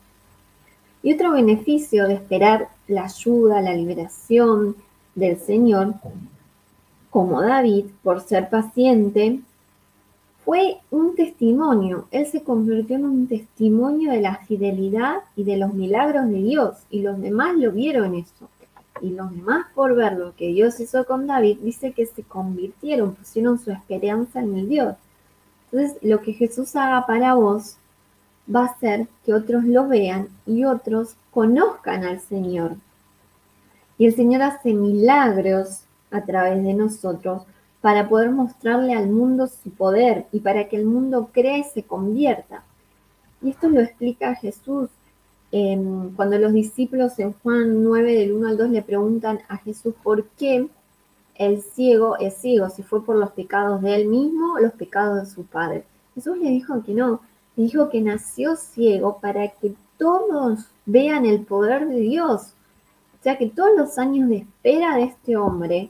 Y 1.02 1.14
otro 1.14 1.32
beneficio 1.32 2.08
de 2.08 2.16
esperar 2.16 2.70
la 2.88 3.06
ayuda, 3.06 3.62
la 3.62 3.74
liberación 3.74 4.76
del 5.16 5.40
Señor, 5.40 5.94
como 7.10 7.42
David, 7.42 7.86
por 8.04 8.22
ser 8.22 8.50
paciente, 8.50 9.40
fue 10.44 10.78
un 10.92 11.16
testimonio. 11.16 12.08
Él 12.12 12.26
se 12.26 12.44
convirtió 12.44 12.96
en 12.96 13.06
un 13.06 13.28
testimonio 13.28 14.12
de 14.12 14.22
la 14.22 14.38
fidelidad 14.38 15.18
y 15.36 15.44
de 15.44 15.58
los 15.58 15.74
milagros 15.74 16.28
de 16.28 16.42
Dios. 16.42 16.76
Y 16.90 17.02
los 17.02 17.22
demás 17.22 17.56
lo 17.56 17.72
vieron 17.72 18.16
eso. 18.16 18.50
Y 19.02 19.12
los 19.12 19.32
demás, 19.32 19.68
por 19.76 19.96
ver 19.96 20.14
lo 20.14 20.36
que 20.36 20.48
Dios 20.48 20.80
hizo 20.80 21.06
con 21.06 21.28
David, 21.28 21.60
dice 21.62 21.94
que 21.94 22.06
se 22.06 22.24
convirtieron, 22.24 23.16
pusieron 23.16 23.60
su 23.60 23.72
esperanza 23.72 24.42
en 24.42 24.58
el 24.58 24.70
Dios. 24.70 24.96
Entonces, 25.72 25.98
lo 26.02 26.20
que 26.22 26.34
Jesús 26.34 26.76
haga 26.76 27.06
para 27.06 27.36
vos 27.36 27.78
va 28.54 28.62
a 28.62 28.68
hacer 28.68 29.08
que 29.26 29.34
otros 29.34 29.64
lo 29.64 29.88
vean 29.88 30.30
y 30.46 30.66
otros 30.66 31.16
conozcan 31.32 32.04
al 32.04 32.20
Señor. 32.20 32.76
Y 33.98 34.06
el 34.06 34.16
Señor 34.16 34.42
hace 34.42 34.74
milagros 34.74 35.82
a 36.12 36.24
través 36.24 36.64
de 36.64 36.74
nosotros 36.74 37.44
para 37.82 38.10
poder 38.10 38.32
mostrarle 38.32 38.94
al 38.94 39.10
mundo 39.10 39.48
su 39.48 39.70
poder 39.72 40.26
y 40.32 40.40
para 40.40 40.68
que 40.68 40.78
el 40.78 40.86
mundo 40.86 41.30
cree 41.32 41.60
y 41.60 41.64
se 41.64 41.84
convierta. 41.84 42.64
Y 43.42 43.52
esto 43.52 43.70
lo 43.70 43.80
explica 43.80 44.36
Jesús 44.36 44.90
cuando 46.16 46.38
los 46.38 46.54
discípulos 46.54 47.18
en 47.18 47.34
Juan 47.34 47.84
9 47.84 48.16
del 48.16 48.34
1 48.34 48.50
al 48.50 48.58
2 48.58 48.70
le 48.70 48.82
preguntan 48.84 49.40
a 49.48 49.58
Jesús 49.58 49.96
por 50.04 50.26
qué 50.38 50.68
el 51.36 51.62
ciego 51.62 52.18
es 52.20 52.36
ciego, 52.36 52.70
si 52.70 52.84
fue 52.84 53.04
por 53.04 53.16
los 53.16 53.32
pecados 53.32 53.82
de 53.82 53.96
él 53.96 54.08
mismo 54.08 54.54
o 54.54 54.60
los 54.60 54.74
pecados 54.74 55.22
de 55.22 55.26
su 55.26 55.46
padre. 55.46 55.86
Jesús 56.14 56.38
le 56.38 56.50
dijo 56.50 56.84
que 56.84 56.94
no, 56.94 57.22
dijo 57.64 57.90
que 57.90 58.02
nació 58.02 58.56
ciego 58.56 59.20
para 59.20 59.50
que 59.50 59.74
todos 59.98 60.68
vean 60.86 61.26
el 61.26 61.42
poder 61.42 61.88
de 61.88 62.00
Dios. 62.00 62.54
O 63.20 63.24
sea 63.24 63.38
que 63.38 63.48
todos 63.50 63.72
los 63.78 63.98
años 63.98 64.30
de 64.30 64.38
espera 64.38 64.96
de 64.96 65.04
este 65.04 65.36
hombre 65.36 65.90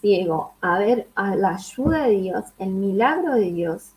ciego 0.00 0.52
a 0.60 0.78
ver 0.78 1.08
a 1.14 1.36
la 1.36 1.56
ayuda 1.56 2.06
de 2.06 2.16
Dios, 2.16 2.44
el 2.58 2.70
milagro 2.70 3.34
de 3.34 3.52
Dios, 3.52 3.90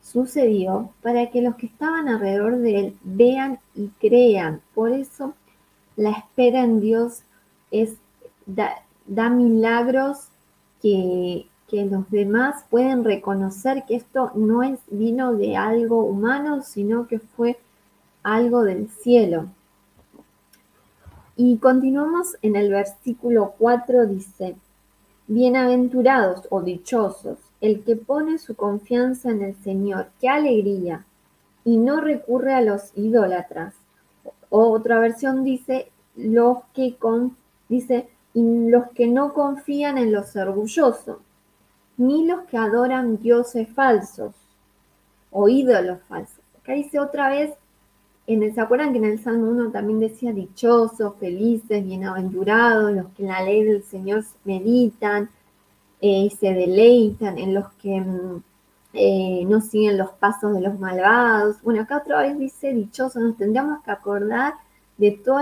sucedió 0.00 0.90
para 1.02 1.30
que 1.30 1.42
los 1.42 1.56
que 1.56 1.66
estaban 1.66 2.08
alrededor 2.08 2.58
de 2.58 2.78
él 2.78 2.96
vean 3.02 3.58
y 3.74 3.88
crean. 4.00 4.62
Por 4.74 4.92
eso 4.92 5.34
la 5.96 6.10
espera 6.10 6.62
en 6.62 6.80
Dios 6.80 7.22
es 7.70 7.96
da 8.46 9.28
milagros 9.28 10.28
que, 10.80 11.46
que 11.70 11.84
los 11.84 12.10
demás 12.10 12.64
pueden 12.68 13.04
reconocer 13.04 13.84
que 13.86 13.94
esto 13.94 14.32
no 14.34 14.64
es 14.64 14.80
vino 14.90 15.34
de 15.34 15.56
algo 15.56 16.02
humano, 16.02 16.62
sino 16.62 17.06
que 17.06 17.20
fue 17.20 17.58
algo 18.24 18.64
del 18.64 18.88
cielo. 18.88 19.46
Y 21.36 21.58
continuamos 21.58 22.36
en 22.42 22.56
el 22.56 22.70
versículo 22.70 23.54
4, 23.56 24.06
dice, 24.06 24.56
Bienaventurados 25.28 26.48
o 26.50 26.60
dichosos, 26.60 27.38
el 27.60 27.84
que 27.84 27.94
pone 27.94 28.38
su 28.38 28.56
confianza 28.56 29.30
en 29.30 29.42
el 29.42 29.54
Señor, 29.62 30.08
qué 30.20 30.28
alegría, 30.28 31.04
y 31.64 31.76
no 31.76 32.00
recurre 32.00 32.52
a 32.52 32.62
los 32.62 32.90
idólatras. 32.96 33.74
otra 34.48 34.98
versión 34.98 35.44
dice, 35.44 35.92
los 36.16 36.58
que 36.74 36.96
con, 36.96 37.36
dice, 37.68 38.08
los 38.34 38.88
que 38.90 39.06
no 39.06 39.32
confían 39.32 39.98
en 39.98 40.10
los 40.10 40.34
orgullosos 40.34 41.18
ni 42.00 42.26
los 42.26 42.44
que 42.44 42.56
adoran 42.56 43.18
dioses 43.18 43.68
falsos 43.68 44.32
o 45.30 45.50
ídolos 45.50 45.98
falsos. 46.08 46.40
Acá 46.58 46.72
dice 46.72 46.98
otra 46.98 47.28
vez, 47.28 47.52
en 48.26 48.42
el, 48.42 48.54
¿se 48.54 48.60
acuerdan 48.62 48.92
que 48.92 48.98
en 48.98 49.04
el 49.04 49.22
Salmo 49.22 49.50
1 49.50 49.70
también 49.70 50.00
decía 50.00 50.32
dichosos, 50.32 51.16
felices, 51.20 51.84
bienaventurados, 51.84 52.92
los 52.92 53.08
que 53.08 53.24
en 53.24 53.28
la 53.28 53.42
ley 53.42 53.64
del 53.64 53.82
Señor 53.82 54.24
meditan 54.44 55.28
eh, 56.00 56.24
y 56.24 56.30
se 56.30 56.54
deleitan, 56.54 57.36
en 57.36 57.52
los 57.52 57.70
que 57.72 58.00
mm, 58.00 58.42
eh, 58.94 59.44
no 59.46 59.60
siguen 59.60 59.98
los 59.98 60.10
pasos 60.12 60.54
de 60.54 60.62
los 60.62 60.78
malvados? 60.78 61.60
Bueno, 61.62 61.82
acá 61.82 61.98
otra 61.98 62.22
vez 62.22 62.38
dice 62.38 62.72
dichosos, 62.72 63.22
nos 63.22 63.36
tendríamos 63.36 63.82
que 63.84 63.90
acordar 63.90 64.54
de 64.96 65.10
todo 65.10 65.40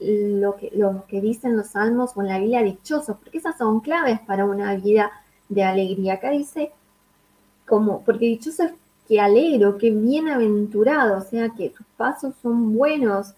lo 0.00 0.56
que, 0.56 0.70
lo 0.74 1.04
que 1.06 1.20
dicen 1.20 1.56
los 1.56 1.68
salmos 1.68 2.16
o 2.16 2.22
en 2.22 2.28
la 2.28 2.38
Biblia 2.40 2.64
dichosos, 2.64 3.16
porque 3.18 3.38
esas 3.38 3.56
son 3.56 3.78
claves 3.78 4.18
para 4.26 4.44
una 4.44 4.74
vida 4.74 5.12
de 5.48 5.62
alegría. 5.62 6.14
Acá 6.14 6.30
dice, 6.30 6.72
como, 7.66 8.02
porque 8.04 8.26
dichoso 8.26 8.64
es 8.64 8.72
que 9.06 9.20
alegro, 9.20 9.78
que 9.78 9.90
bienaventurado, 9.90 11.18
o 11.18 11.22
sea, 11.22 11.50
que 11.50 11.70
tus 11.70 11.86
pasos 11.96 12.34
son 12.42 12.74
buenos. 12.76 13.34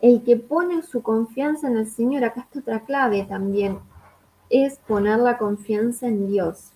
El 0.00 0.22
que 0.22 0.36
pone 0.36 0.82
su 0.82 1.02
confianza 1.02 1.68
en 1.68 1.78
el 1.78 1.86
Señor, 1.86 2.24
acá 2.24 2.42
está 2.42 2.60
otra 2.60 2.80
clave 2.80 3.24
también, 3.24 3.78
es 4.50 4.76
poner 4.86 5.18
la 5.18 5.38
confianza 5.38 6.06
en 6.06 6.28
Dios. 6.28 6.70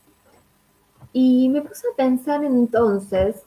Y 1.12 1.48
me 1.51 1.61
puse 1.61 1.87
a 1.92 1.96
pensar 1.96 2.42
entonces 2.44 3.42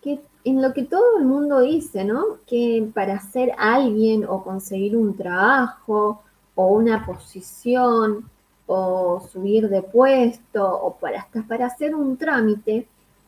que 0.00 0.20
en 0.44 0.62
lo 0.62 0.72
que 0.72 0.84
todo 0.84 1.18
el 1.18 1.24
mundo 1.24 1.60
dice, 1.60 2.04
¿no? 2.04 2.38
Que 2.46 2.88
para 2.94 3.20
ser 3.20 3.52
alguien 3.58 4.24
o 4.24 4.44
conseguir 4.44 4.96
un 4.96 5.16
trabajo 5.16 6.22
o 6.54 6.66
una 6.68 7.04
posición 7.04 8.30
o 8.68 9.20
subir 9.32 9.68
de 9.68 9.82
puesto 9.82 10.62
o 10.64 10.94
para 10.94 11.22
hasta 11.22 11.42
para 11.42 11.66
hacer 11.66 11.94
un 11.94 12.16
trámite, 12.16 12.86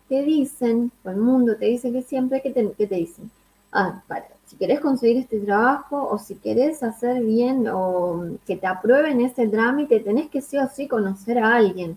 te 0.08 0.22
dicen, 0.22 0.92
o 1.02 1.10
el 1.10 1.16
mundo 1.16 1.56
te 1.56 1.66
dice 1.66 1.90
que 1.90 2.02
siempre, 2.02 2.42
que 2.42 2.50
te, 2.50 2.94
dicen? 2.94 3.30
Ah, 3.72 4.02
si 4.46 4.56
querés 4.56 4.80
conseguir 4.80 5.16
este 5.16 5.38
trabajo 5.40 6.08
o 6.10 6.18
si 6.18 6.34
querés 6.34 6.82
hacer 6.82 7.22
bien 7.24 7.68
o 7.68 8.24
que 8.44 8.56
te 8.56 8.66
aprueben 8.66 9.20
ese 9.22 9.48
trámite, 9.48 10.00
tenés 10.00 10.28
que 10.28 10.42
sí 10.42 10.58
o 10.58 10.68
sí 10.68 10.86
conocer 10.88 11.38
a 11.38 11.56
alguien. 11.56 11.96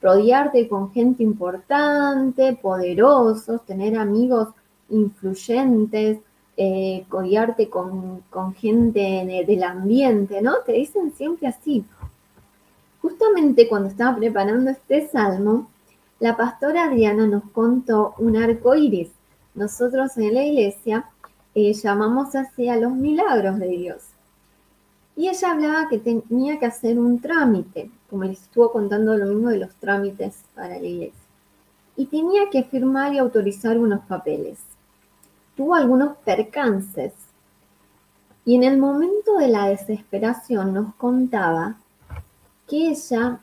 rodearte 0.00 0.68
con 0.68 0.92
gente 0.92 1.24
importante, 1.24 2.56
poderosos, 2.62 3.66
tener 3.66 3.96
amigos 3.98 4.48
influyentes, 4.90 6.18
eh, 6.56 7.04
rodearte 7.10 7.68
con, 7.68 8.22
gente 8.56 9.44
del 9.46 9.62
ambiente, 9.64 10.40
¿no? 10.40 10.58
Te 10.64 10.72
dicen 10.72 11.12
siempre 11.12 11.48
así. 11.48 11.84
Justamente 13.08 13.68
cuando 13.68 13.88
estaba 13.88 14.18
preparando 14.18 14.70
este 14.70 15.08
salmo, 15.08 15.70
la 16.20 16.36
pastora 16.36 16.84
Adriana 16.84 17.26
nos 17.26 17.42
contó 17.52 18.14
un 18.18 18.36
arco 18.36 18.74
iris. 18.74 19.08
Nosotros 19.54 20.18
en 20.18 20.34
la 20.34 20.44
iglesia 20.44 21.08
eh, 21.54 21.72
llamamos 21.72 22.34
así 22.34 22.68
a 22.68 22.76
los 22.76 22.92
milagros 22.92 23.58
de 23.60 23.68
Dios. 23.68 24.02
Y 25.16 25.30
ella 25.30 25.52
hablaba 25.52 25.88
que 25.88 25.98
tenía 25.98 26.58
que 26.58 26.66
hacer 26.66 26.98
un 26.98 27.18
trámite, 27.18 27.90
como 28.10 28.24
les 28.24 28.42
estuvo 28.42 28.70
contando 28.70 29.16
lo 29.16 29.24
mismo 29.24 29.48
de 29.48 29.60
los 29.60 29.74
trámites 29.76 30.44
para 30.54 30.78
la 30.78 30.86
iglesia. 30.86 31.22
Y 31.96 32.04
tenía 32.04 32.50
que 32.50 32.64
firmar 32.64 33.14
y 33.14 33.18
autorizar 33.18 33.78
unos 33.78 34.00
papeles. 34.00 34.58
Tuvo 35.56 35.74
algunos 35.74 36.18
percances. 36.18 37.14
Y 38.44 38.54
en 38.54 38.64
el 38.64 38.76
momento 38.76 39.38
de 39.38 39.48
la 39.48 39.68
desesperación 39.68 40.74
nos 40.74 40.94
contaba 40.96 41.78
que 42.68 42.88
ella 42.90 43.40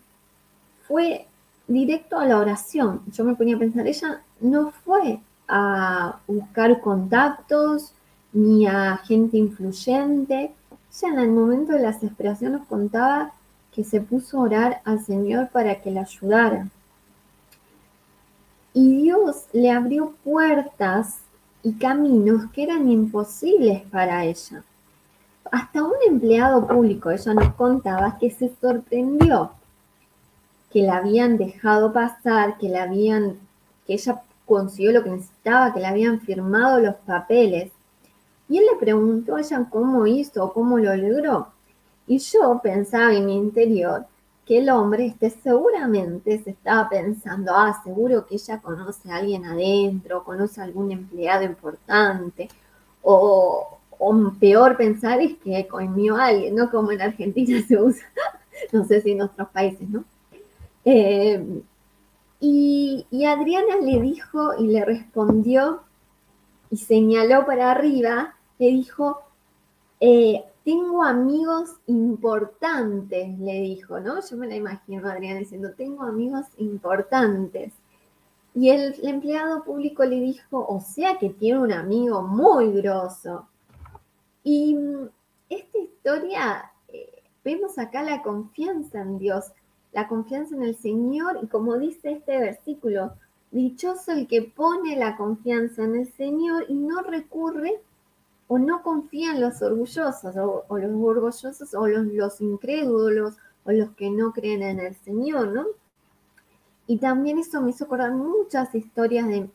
fue 0.88 1.28
directo 1.68 2.18
a 2.20 2.26
la 2.26 2.38
oración. 2.38 3.02
Yo 3.12 3.24
me 3.24 3.36
ponía 3.36 3.56
a 3.56 3.60
pensar, 3.60 3.88
ella 3.88 4.22
no 4.40 4.72
fue 4.72 5.20
a 5.48 6.20
buscar 6.28 6.80
contactos 6.82 7.94
ni 8.34 8.68
a 8.68 8.98
gente 8.98 9.38
influyente. 9.38 10.54
Ella 11.02 11.14
en 11.14 11.20
el 11.20 11.32
momento 11.32 11.74
de 11.74 11.80
la 11.80 11.92
desesperación 11.92 12.54
nos 12.54 12.68
contaba 12.68 13.34
que 13.74 13.84
se 13.84 14.00
puso 14.00 14.38
a 14.38 14.44
orar 14.44 14.82
al 14.86 15.04
Señor 15.04 15.50
para 15.50 15.82
que 15.82 15.92
la 15.92 16.02
ayudara. 16.02 16.70
Y 18.74 19.04
Dios 19.04 19.46
le 19.54 19.72
abrió 19.72 20.14
puertas 20.24 21.20
y 21.64 21.74
caminos 21.74 22.52
que 22.52 22.64
eran 22.64 22.90
imposibles 22.90 23.82
para 23.90 24.24
ella. 24.24 24.64
Hasta 25.56 25.82
un 25.82 25.94
empleado 26.06 26.68
público, 26.68 27.12
ella 27.12 27.34
nos 27.34 27.54
contaba, 27.54 28.18
que 28.20 28.30
se 28.30 28.54
sorprendió 28.60 29.52
que 30.70 30.82
la 30.82 30.98
habían 30.98 31.38
dejado 31.38 31.94
pasar, 31.94 32.58
que 32.58 32.68
la 32.68 32.84
habían, 32.84 33.40
que 33.88 33.94
ella 33.94 34.22
consiguió 34.46 34.92
lo 34.92 35.02
que 35.02 35.12
necesitaba, 35.12 35.74
que 35.74 35.80
le 35.80 35.88
habían 35.88 36.20
firmado 36.20 36.82
los 36.82 36.96
papeles. 36.96 37.72
Y 38.50 38.58
él 38.58 38.66
le 38.70 38.78
preguntó 38.78 39.38
a 39.38 39.40
ella 39.40 39.66
cómo 39.70 40.06
hizo, 40.06 40.52
cómo 40.52 40.78
lo 40.78 40.94
logró. 40.94 41.48
Y 42.06 42.18
yo 42.18 42.60
pensaba 42.62 43.14
en 43.14 43.26
mi 43.26 43.38
interior 43.38 44.08
que 44.46 44.58
el 44.58 44.70
hombre 44.70 45.06
este, 45.06 45.30
seguramente 45.30 46.44
se 46.44 46.50
estaba 46.50 46.90
pensando, 46.90 47.54
ah, 47.56 47.80
seguro 47.82 48.26
que 48.26 48.36
ella 48.36 48.60
conoce 48.60 49.10
a 49.10 49.16
alguien 49.16 49.46
adentro, 49.46 50.26
conoce 50.26 50.60
a 50.60 50.66
algún 50.66 50.92
empleado 50.92 51.46
importante, 51.46 52.50
o, 53.02 53.75
o 54.00 54.34
peor 54.40 54.78
pensar 54.78 55.22
es 55.22 55.38
que 55.38 55.68
coimió 55.68 56.16
a 56.16 56.28
alguien, 56.28 56.56
¿no? 56.56 56.70
Como 56.70 56.92
en 56.92 57.02
Argentina 57.02 57.62
se 57.68 57.82
usa, 57.82 58.06
no 58.72 58.86
sé 58.86 59.02
si 59.02 59.12
en 59.12 59.22
otros 59.22 59.50
países, 59.50 59.88
¿no? 59.90 60.04
Eh, 60.84 61.62
y, 62.40 63.26
Adriana 63.26 63.78
le 63.82 64.00
dijo 64.02 64.54
y 64.60 64.68
le 64.68 64.86
respondió 64.86 65.82
y 66.70 66.78
señaló 66.78 67.46
para 67.46 67.72
arriba, 67.72 68.36
le 68.60 68.68
dijo, 68.68 69.22
eh, 70.00 70.44
tengo 70.64 71.04
amigos 71.04 71.76
importantes, 71.88 73.40
le 73.40 73.62
dijo, 73.62 74.00
¿no? 74.00 74.20
Yo 74.28 74.38
me 74.38 74.48
la 74.48 74.56
imagino 74.56 75.08
Adriana 75.10 75.40
diciendo, 75.40 75.72
tengo 75.76 76.04
amigos 76.04 76.46
importantes. 76.58 77.74
Y 78.56 78.70
el, 78.70 78.96
empleado 79.04 79.64
público 79.64 80.04
le 80.06 80.20
dijo, 80.20 80.66
o 80.68 80.80
sea 80.80 81.18
que 81.20 81.30
tiene 81.30 81.60
un 81.60 81.72
amigo 81.72 82.22
muy 82.22 82.72
grosso. 82.72 83.48
Y 84.46 84.76
mm, 84.76 85.10
esta 85.50 85.78
historia, 85.78 86.72
eh, 86.88 87.22
vemos 87.44 87.78
acá 87.78 88.02
la 88.02 88.22
confianza 88.22 89.02
en 89.02 89.20
Dios 89.20 89.52
la 89.96 90.10
confianza 90.10 90.56
en 90.56 90.64
el 90.64 90.76
Señor 90.76 91.40
y 91.42 91.48
como 91.48 91.78
dice 91.78 92.12
este 92.12 92.38
versículo, 92.38 93.14
dichoso 93.50 94.12
el 94.12 94.28
que 94.28 94.42
pone 94.42 94.98
la 94.98 95.16
confianza 95.16 95.86
en 95.86 95.96
el 95.96 96.14
Señor 96.16 96.66
y 96.68 96.74
no 96.74 97.02
recurre 97.02 97.80
o 98.48 98.60
no 98.60 98.84
confía 98.84 99.32
en 99.32 99.40
los 99.40 99.62
orgullosos 99.62 100.36
o, 100.36 100.66
los 100.78 100.92
orgullosos 100.92 101.74
o 101.74 101.88
los, 101.88 102.42
incrédulos 102.42 103.38
o 103.64 103.72
los 103.72 103.92
que 103.92 104.10
no 104.10 104.34
creen 104.34 104.64
en 104.64 104.82
el 104.82 104.96
Señor, 104.96 105.48
¿no? 105.48 105.66
Y 106.88 106.98
también 106.98 107.40
eso 107.40 107.62
me 107.62 107.70
hizo 107.70 107.86
acordar 107.86 108.12
muchas 108.12 108.76
historias 108.76 109.30
de, 109.30 109.50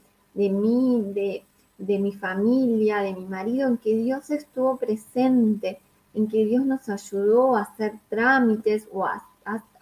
mí, 0.49 1.03
de, 1.15 1.45
de 1.81 1.99
mi 1.99 2.13
familia, 2.13 2.99
de 2.99 3.15
mi 3.15 3.27
marido, 3.27 3.67
en 3.67 3.79
que 3.79 3.97
Dios 3.97 4.31
estuvo 4.31 4.77
presente, 4.77 5.81
en 6.15 6.29
que 6.29 6.45
Dios 6.45 6.65
nos 6.65 6.89
ayudó 6.89 7.57
a 7.57 7.63
hacer 7.63 7.95
trámites 8.09 8.87
o 8.93 9.05
a 9.05 9.27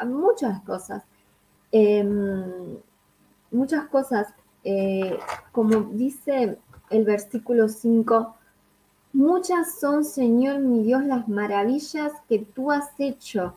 muchas 0.07 0.63
cosas. 0.63 1.03
Em, 1.71 2.79
muchas 3.51 3.87
cosas, 3.89 4.29
eh, 4.65 5.19
como 5.53 5.81
dice 5.93 6.59
el 6.91 7.05
versículo 7.05 7.69
5, 7.69 8.35
muchas 9.13 9.79
son, 9.79 10.05
Señor 10.05 10.61
mi 10.61 10.83
Dios, 10.83 11.05
las 11.05 11.29
maravillas 11.29 12.13
que 12.29 12.39
tú 12.39 12.71
has 12.71 12.89
hecho. 12.99 13.55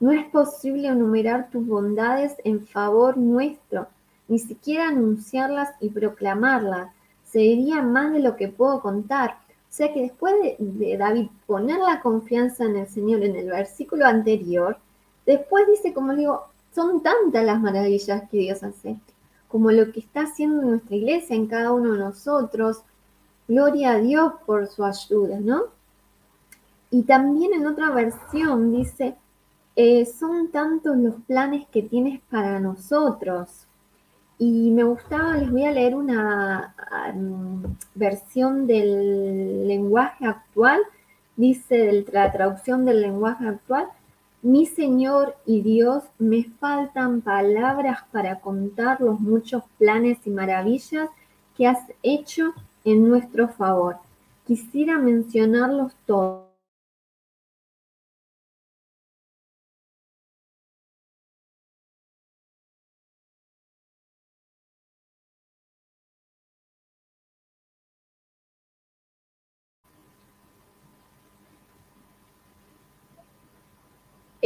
No 0.00 0.12
es 0.12 0.24
posible 0.26 0.88
enumerar 0.88 1.50
tus 1.50 1.66
bondades 1.66 2.34
en 2.44 2.66
favor 2.66 3.16
nuestro, 3.16 3.88
ni 4.28 4.38
siquiera 4.38 4.88
anunciarlas 4.88 5.70
y 5.80 5.90
proclamarlas. 5.90 6.90
Sería 7.34 7.82
más 7.82 8.12
de 8.12 8.20
lo 8.20 8.36
que 8.36 8.48
puedo 8.48 8.80
contar. 8.80 9.38
O 9.50 9.76
sea 9.76 9.92
que 9.92 10.02
después 10.02 10.34
de 10.58 10.96
David 10.96 11.28
poner 11.46 11.80
la 11.80 12.00
confianza 12.00 12.64
en 12.64 12.76
el 12.76 12.86
Señor 12.86 13.24
en 13.24 13.34
el 13.34 13.48
versículo 13.50 14.06
anterior, 14.06 14.78
Después 15.26 15.66
dice, 15.66 15.94
como 15.94 16.14
digo, 16.14 16.44
son 16.74 17.02
tantas 17.02 17.44
las 17.44 17.60
maravillas 17.60 18.28
que 18.30 18.38
Dios 18.38 18.62
hace, 18.62 18.96
como 19.48 19.70
lo 19.70 19.90
que 19.92 20.00
está 20.00 20.22
haciendo 20.22 20.62
en 20.62 20.70
nuestra 20.70 20.96
iglesia, 20.96 21.36
en 21.36 21.46
cada 21.46 21.72
uno 21.72 21.92
de 21.92 21.98
nosotros. 21.98 22.82
Gloria 23.48 23.92
a 23.92 23.98
Dios 23.98 24.34
por 24.44 24.66
su 24.68 24.84
ayuda, 24.84 25.38
¿no? 25.40 25.64
Y 26.90 27.02
también 27.02 27.54
en 27.54 27.66
otra 27.66 27.90
versión 27.90 28.72
dice, 28.72 29.16
eh, 29.76 30.06
son 30.06 30.50
tantos 30.50 30.96
los 30.96 31.14
planes 31.26 31.66
que 31.68 31.82
tienes 31.82 32.20
para 32.30 32.60
nosotros. 32.60 33.66
Y 34.38 34.70
me 34.70 34.82
gustaba, 34.82 35.36
les 35.36 35.50
voy 35.50 35.64
a 35.64 35.70
leer 35.70 35.94
una 35.94 36.74
versión 37.94 38.66
del 38.66 39.66
lenguaje 39.68 40.26
actual, 40.26 40.80
dice 41.36 42.04
la 42.12 42.32
traducción 42.32 42.84
del 42.84 43.00
lenguaje 43.00 43.46
actual, 43.46 43.88
mi 44.42 44.66
Señor 44.66 45.36
y 45.46 45.62
Dios, 45.62 46.04
me 46.18 46.44
faltan 46.60 47.22
palabras 47.22 48.00
para 48.12 48.40
contar 48.40 49.00
los 49.00 49.18
muchos 49.18 49.62
planes 49.78 50.18
y 50.26 50.30
maravillas 50.30 51.08
que 51.56 51.66
has 51.66 51.78
hecho 52.02 52.52
en 52.84 53.08
nuestro 53.08 53.48
favor. 53.48 53.96
Quisiera 54.46 54.98
mencionarlos 54.98 55.94
todos 56.04 56.43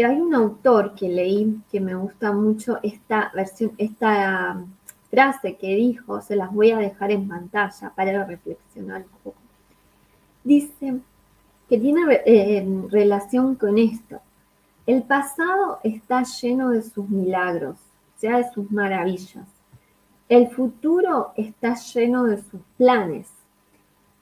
hay 0.05 0.21
un 0.21 0.33
autor 0.35 0.95
que 0.95 1.09
leí 1.09 1.61
que 1.71 1.81
me 1.81 1.95
gusta 1.95 2.31
mucho 2.33 2.79
esta 2.83 3.33
versión, 3.35 3.73
esta 3.79 4.55
um, 4.57 4.71
frase 5.11 5.57
que 5.57 5.75
dijo, 5.75 6.21
se 6.21 6.37
las 6.37 6.53
voy 6.53 6.71
a 6.71 6.79
dejar 6.79 7.11
en 7.11 7.27
pantalla 7.27 7.93
para 7.97 8.25
reflexionar 8.25 9.03
un 9.03 9.19
poco. 9.25 9.39
Dice 10.45 11.01
que 11.69 11.79
tiene 11.79 12.23
eh, 12.25 12.65
relación 12.91 13.57
con 13.57 13.77
esto. 13.77 14.21
El 14.87 15.03
pasado 15.03 15.81
está 15.83 16.23
lleno 16.23 16.71
de 16.71 16.83
sus 16.83 17.09
milagros, 17.09 17.77
o 18.17 18.21
sea, 18.21 18.39
de 18.39 18.51
sus 18.53 18.71
maravillas. 18.71 19.49
El 20.29 20.49
futuro 20.49 21.33
está 21.37 21.75
lleno 21.75 22.25
de 22.25 22.37
sus 22.43 22.61
planes. 22.77 23.29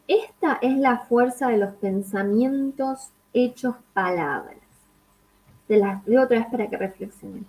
Esta 0.09 0.59
es 0.63 0.77
la 0.79 1.01
fuerza 1.01 1.49
de 1.49 1.59
los 1.59 1.75
pensamientos 1.75 3.11
hechos 3.33 3.75
palabras 3.93 4.66
de 5.69 5.79
las 5.79 6.03
otra 6.03 6.39
vez 6.39 6.47
para 6.51 6.69
que 6.69 6.77
reflexionen. 6.77 7.47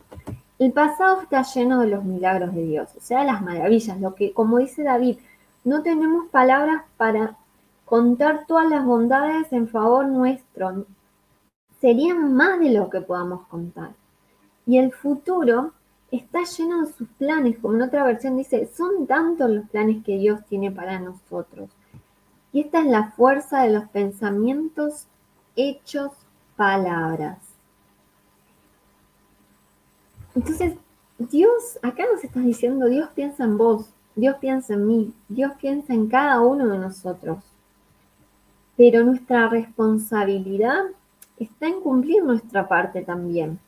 El 0.60 0.71
pasado 0.71 1.21
está 1.21 1.43
lleno 1.43 1.80
de 1.82 1.88
los 1.88 2.03
milagros 2.03 2.53
de 2.56 2.63
Dios, 2.63 2.89
o 2.97 3.01
sea, 3.01 3.23
las 3.23 3.41
maravillas, 3.41 3.99
lo 3.99 4.15
que, 4.15 4.34
como 4.34 4.58
dice 4.58 4.84
David, 4.84 5.17
no 5.63 5.84
tenemos 5.84 6.30
palabras 6.30 6.84
para 6.97 7.38
contar 7.86 8.45
todas 8.47 8.67
las 8.69 8.84
bondades 8.84 9.51
en 9.53 9.67
favor 9.67 10.08
nuestro. 10.08 10.86
Serían 11.80 12.34
más 12.34 12.60
de 12.60 12.71
lo 12.71 12.89
que 12.89 13.01
podamos 13.01 13.45
contar. 13.47 13.91
Y 14.65 14.77
el 14.77 14.91
futuro 14.91 15.73
está 16.12 16.43
lleno 16.43 16.86
de 16.86 16.93
sus 16.93 17.08
planes, 17.17 17.58
como 17.60 17.75
en 17.75 17.84
otra 17.84 18.03
versión 18.03 18.38
dice, 18.38 18.69
son 18.75 19.08
tantos 19.08 19.49
los 19.49 19.69
planes 19.69 20.03
que 20.03 20.17
Dios 20.17 20.41
tiene 20.49 20.71
para 20.71 20.99
nosotros. 20.99 21.69
Y 22.51 22.62
esta 22.62 22.80
es 22.80 22.88
la 22.88 23.12
fuerza 23.12 23.62
de 23.62 23.73
los 23.73 23.88
pensamientos, 23.89 25.06
hechos, 25.56 26.12
palabras. 26.56 27.47
Entonces, 30.38 30.76
Dios, 31.17 31.80
acá 31.82 32.04
nos 32.13 32.23
está 32.23 32.41
diciendo, 32.41 32.86
Dios 32.86 33.10
piensa 33.15 33.43
en 33.43 33.58
vos, 33.58 33.89
Dios 34.15 34.36
piensa 34.39 34.76
en 34.76 34.86
mí, 34.86 35.13
Dios 35.28 35.54
piensa 35.60 35.93
en 35.93 36.08
cada 36.08 36.41
uno 36.41 36.67
de 36.67 36.78
nosotros. 36.78 37.39
Pero 38.76 39.04
nuestra 39.04 39.50
responsabilidad 39.50 40.84
está 41.38 41.67
en 41.67 41.82
cumplir 41.82 42.23
nuestra 42.23 42.67
parte 42.67 43.02
también 43.02 43.60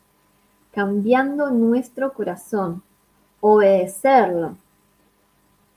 cambiando 0.72 1.50
nuestro 1.50 2.14
corazón, 2.14 2.84
obedecerlo. 3.42 4.56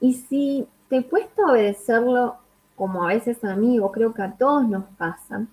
Y 0.00 0.14
si 0.14 0.66
te 0.88 1.04
cuesta 1.06 1.46
obedecerlo, 1.46 2.36
como 2.76 3.04
a 3.04 3.08
veces 3.08 3.42
a 3.44 3.56
mí, 3.56 3.78
o 3.78 3.90
creo 3.90 4.12
que 4.12 4.22
a 4.22 4.32
todos 4.32 4.68
nos 4.68 4.84
pasa, 4.98 5.46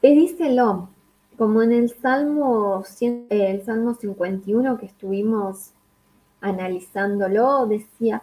pedíselo, 0.00 0.88
como 1.36 1.62
en 1.62 1.72
el 1.72 1.90
Salmo, 1.90 2.84
el 3.00 3.64
Salmo 3.64 3.94
51 3.94 4.78
que 4.78 4.86
estuvimos 4.86 5.72
analizándolo, 6.40 7.66
decía, 7.66 8.22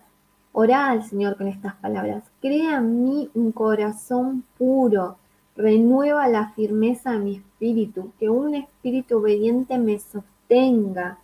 orá 0.51 0.89
al 0.89 1.03
Señor 1.03 1.37
con 1.37 1.47
estas 1.47 1.75
palabras, 1.75 2.23
crea 2.41 2.77
en 2.77 3.03
mí 3.03 3.29
un 3.33 3.51
corazón 3.51 4.43
puro, 4.57 5.17
renueva 5.55 6.27
la 6.27 6.51
firmeza 6.51 7.11
de 7.11 7.19
mi 7.19 7.35
espíritu, 7.37 8.11
que 8.19 8.29
un 8.29 8.55
espíritu 8.55 9.17
obediente 9.17 9.77
me 9.77 9.99
sostenga. 9.99 11.17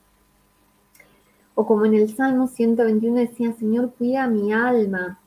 O 1.56 1.65
como 1.65 1.86
en 1.86 1.95
el 1.95 2.15
Salmo 2.15 2.47
121 2.47 3.15
decía, 3.15 3.54
Señor, 3.54 3.93
cuida 3.97 4.28
mi 4.28 4.54
alma, 4.54 5.19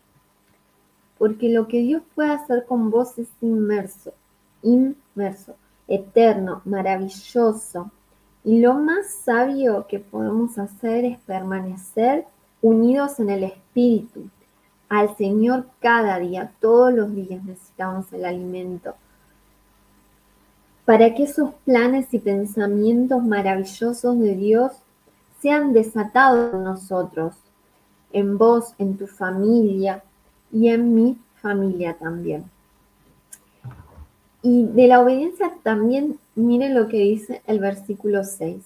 porque 1.18 1.48
lo 1.48 1.68
que 1.68 1.78
Dios 1.78 2.02
puede 2.14 2.30
hacer 2.30 2.64
con 2.66 2.90
vos 2.90 3.18
es 3.18 3.28
inmerso, 3.40 4.12
inmerso, 4.62 5.54
eterno, 5.90 6.62
maravilloso. 6.64 7.90
Y 8.42 8.60
lo 8.60 8.74
más 8.74 9.12
sabio 9.24 9.86
que 9.86 9.98
podemos 9.98 10.56
hacer 10.56 11.04
es 11.04 11.18
permanecer 11.18 12.24
unidos 12.62 13.20
en 13.20 13.28
el 13.28 13.44
Espíritu, 13.44 14.30
al 14.88 15.14
Señor 15.16 15.66
cada 15.80 16.18
día, 16.18 16.52
todos 16.60 16.92
los 16.92 17.14
días 17.14 17.44
necesitamos 17.44 18.12
el 18.12 18.24
alimento. 18.24 18.94
Para 20.84 21.14
que 21.14 21.24
esos 21.24 21.52
planes 21.64 22.12
y 22.12 22.18
pensamientos 22.18 23.22
maravillosos 23.22 24.18
de 24.18 24.34
Dios 24.34 24.72
sean 25.40 25.72
desatados 25.72 26.54
en 26.54 26.64
nosotros, 26.64 27.34
en 28.12 28.38
vos, 28.38 28.74
en 28.78 28.96
tu 28.96 29.06
familia 29.06 30.02
y 30.52 30.68
en 30.68 30.94
mi 30.94 31.18
familia 31.40 31.96
también. 31.96 32.44
Y 34.42 34.64
de 34.64 34.86
la 34.86 35.00
obediencia 35.00 35.54
también, 35.62 36.18
miren 36.34 36.74
lo 36.74 36.88
que 36.88 36.98
dice 36.98 37.42
el 37.46 37.60
versículo 37.60 38.24
6. 38.24 38.64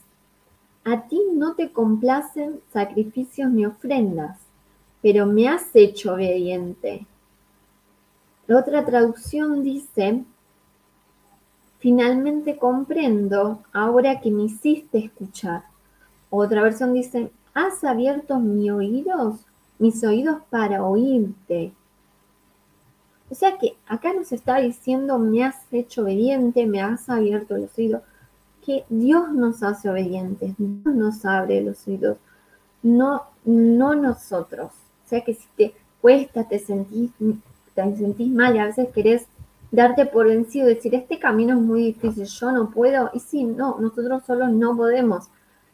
A 0.84 1.08
ti 1.08 1.20
no 1.32 1.54
te 1.54 1.72
complacen 1.72 2.60
sacrificios 2.72 3.50
ni 3.50 3.66
ofrendas, 3.66 4.38
pero 5.02 5.26
me 5.26 5.48
has 5.48 5.74
hecho 5.74 6.14
obediente. 6.14 7.06
La 8.46 8.58
otra 8.58 8.84
traducción 8.84 9.62
dice, 9.62 10.22
finalmente 11.78 12.58
comprendo 12.58 13.62
ahora 13.72 14.20
que 14.20 14.30
me 14.30 14.44
hiciste 14.44 14.98
escuchar. 14.98 15.64
Otra 16.28 16.62
versión 16.62 16.92
dice, 16.92 17.30
has 17.54 17.82
abierto 17.84 18.38
mis 18.38 18.70
oídos, 18.70 19.46
mis 19.78 20.04
oídos 20.04 20.38
para 20.50 20.84
oírte. 20.84 21.72
O 23.34 23.36
sea 23.36 23.58
que 23.58 23.76
acá 23.88 24.12
nos 24.12 24.30
está 24.30 24.58
diciendo, 24.58 25.18
me 25.18 25.42
has 25.42 25.56
hecho 25.72 26.02
obediente, 26.02 26.66
me 26.66 26.80
has 26.80 27.08
abierto 27.08 27.58
los 27.58 27.76
oídos, 27.76 28.02
que 28.64 28.84
Dios 28.88 29.32
nos 29.32 29.60
hace 29.64 29.90
obedientes, 29.90 30.54
Dios 30.56 30.94
nos 30.94 31.24
abre 31.24 31.60
los 31.60 31.84
oídos, 31.88 32.16
no, 32.84 33.24
no 33.44 33.96
nosotros. 33.96 34.70
O 35.04 35.08
sea 35.08 35.22
que 35.22 35.34
si 35.34 35.48
te 35.56 35.74
cuesta, 36.00 36.44
te 36.44 36.60
sentís, 36.60 37.10
te 37.74 37.96
sentís 37.96 38.30
mal 38.30 38.54
y 38.54 38.60
a 38.60 38.66
veces 38.66 38.90
querés 38.94 39.26
darte 39.72 40.06
por 40.06 40.28
vencido, 40.28 40.68
decir, 40.68 40.94
este 40.94 41.18
camino 41.18 41.54
es 41.54 41.60
muy 41.60 41.86
difícil, 41.86 42.26
yo 42.26 42.52
no 42.52 42.70
puedo. 42.70 43.10
Y 43.14 43.18
sí, 43.18 43.42
no, 43.42 43.78
nosotros 43.80 44.22
solos 44.24 44.52
no 44.52 44.76
podemos. 44.76 45.28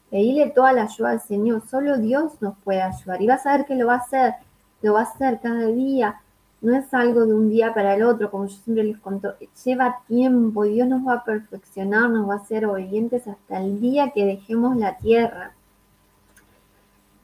Pedirle 0.08 0.48
toda 0.48 0.72
la 0.72 0.84
ayuda 0.84 1.10
al 1.10 1.20
Señor, 1.20 1.60
solo 1.68 1.98
Dios 1.98 2.40
nos 2.40 2.56
puede 2.64 2.80
ayudar. 2.80 3.20
Y 3.20 3.26
vas 3.26 3.44
a 3.44 3.58
ver 3.58 3.66
que 3.66 3.74
lo 3.74 3.86
va 3.86 3.96
a 3.96 3.98
hacer, 3.98 4.32
lo 4.80 4.94
va 4.94 5.00
a 5.00 5.02
hacer 5.02 5.40
cada 5.42 5.66
día. 5.66 6.22
No 6.60 6.76
es 6.76 6.92
algo 6.92 7.24
de 7.24 7.32
un 7.32 7.48
día 7.48 7.72
para 7.72 7.94
el 7.94 8.02
otro, 8.02 8.30
como 8.30 8.46
yo 8.46 8.56
siempre 8.56 8.84
les 8.84 8.98
conto. 8.98 9.34
Lleva 9.64 10.00
tiempo, 10.06 10.64
Dios 10.64 10.88
nos 10.88 11.06
va 11.06 11.14
a 11.14 11.24
perfeccionar, 11.24 12.10
nos 12.10 12.28
va 12.28 12.34
a 12.34 12.38
hacer 12.38 12.66
obedientes 12.66 13.26
hasta 13.26 13.62
el 13.62 13.80
día 13.80 14.10
que 14.10 14.26
dejemos 14.26 14.76
la 14.76 14.98
tierra. 14.98 15.54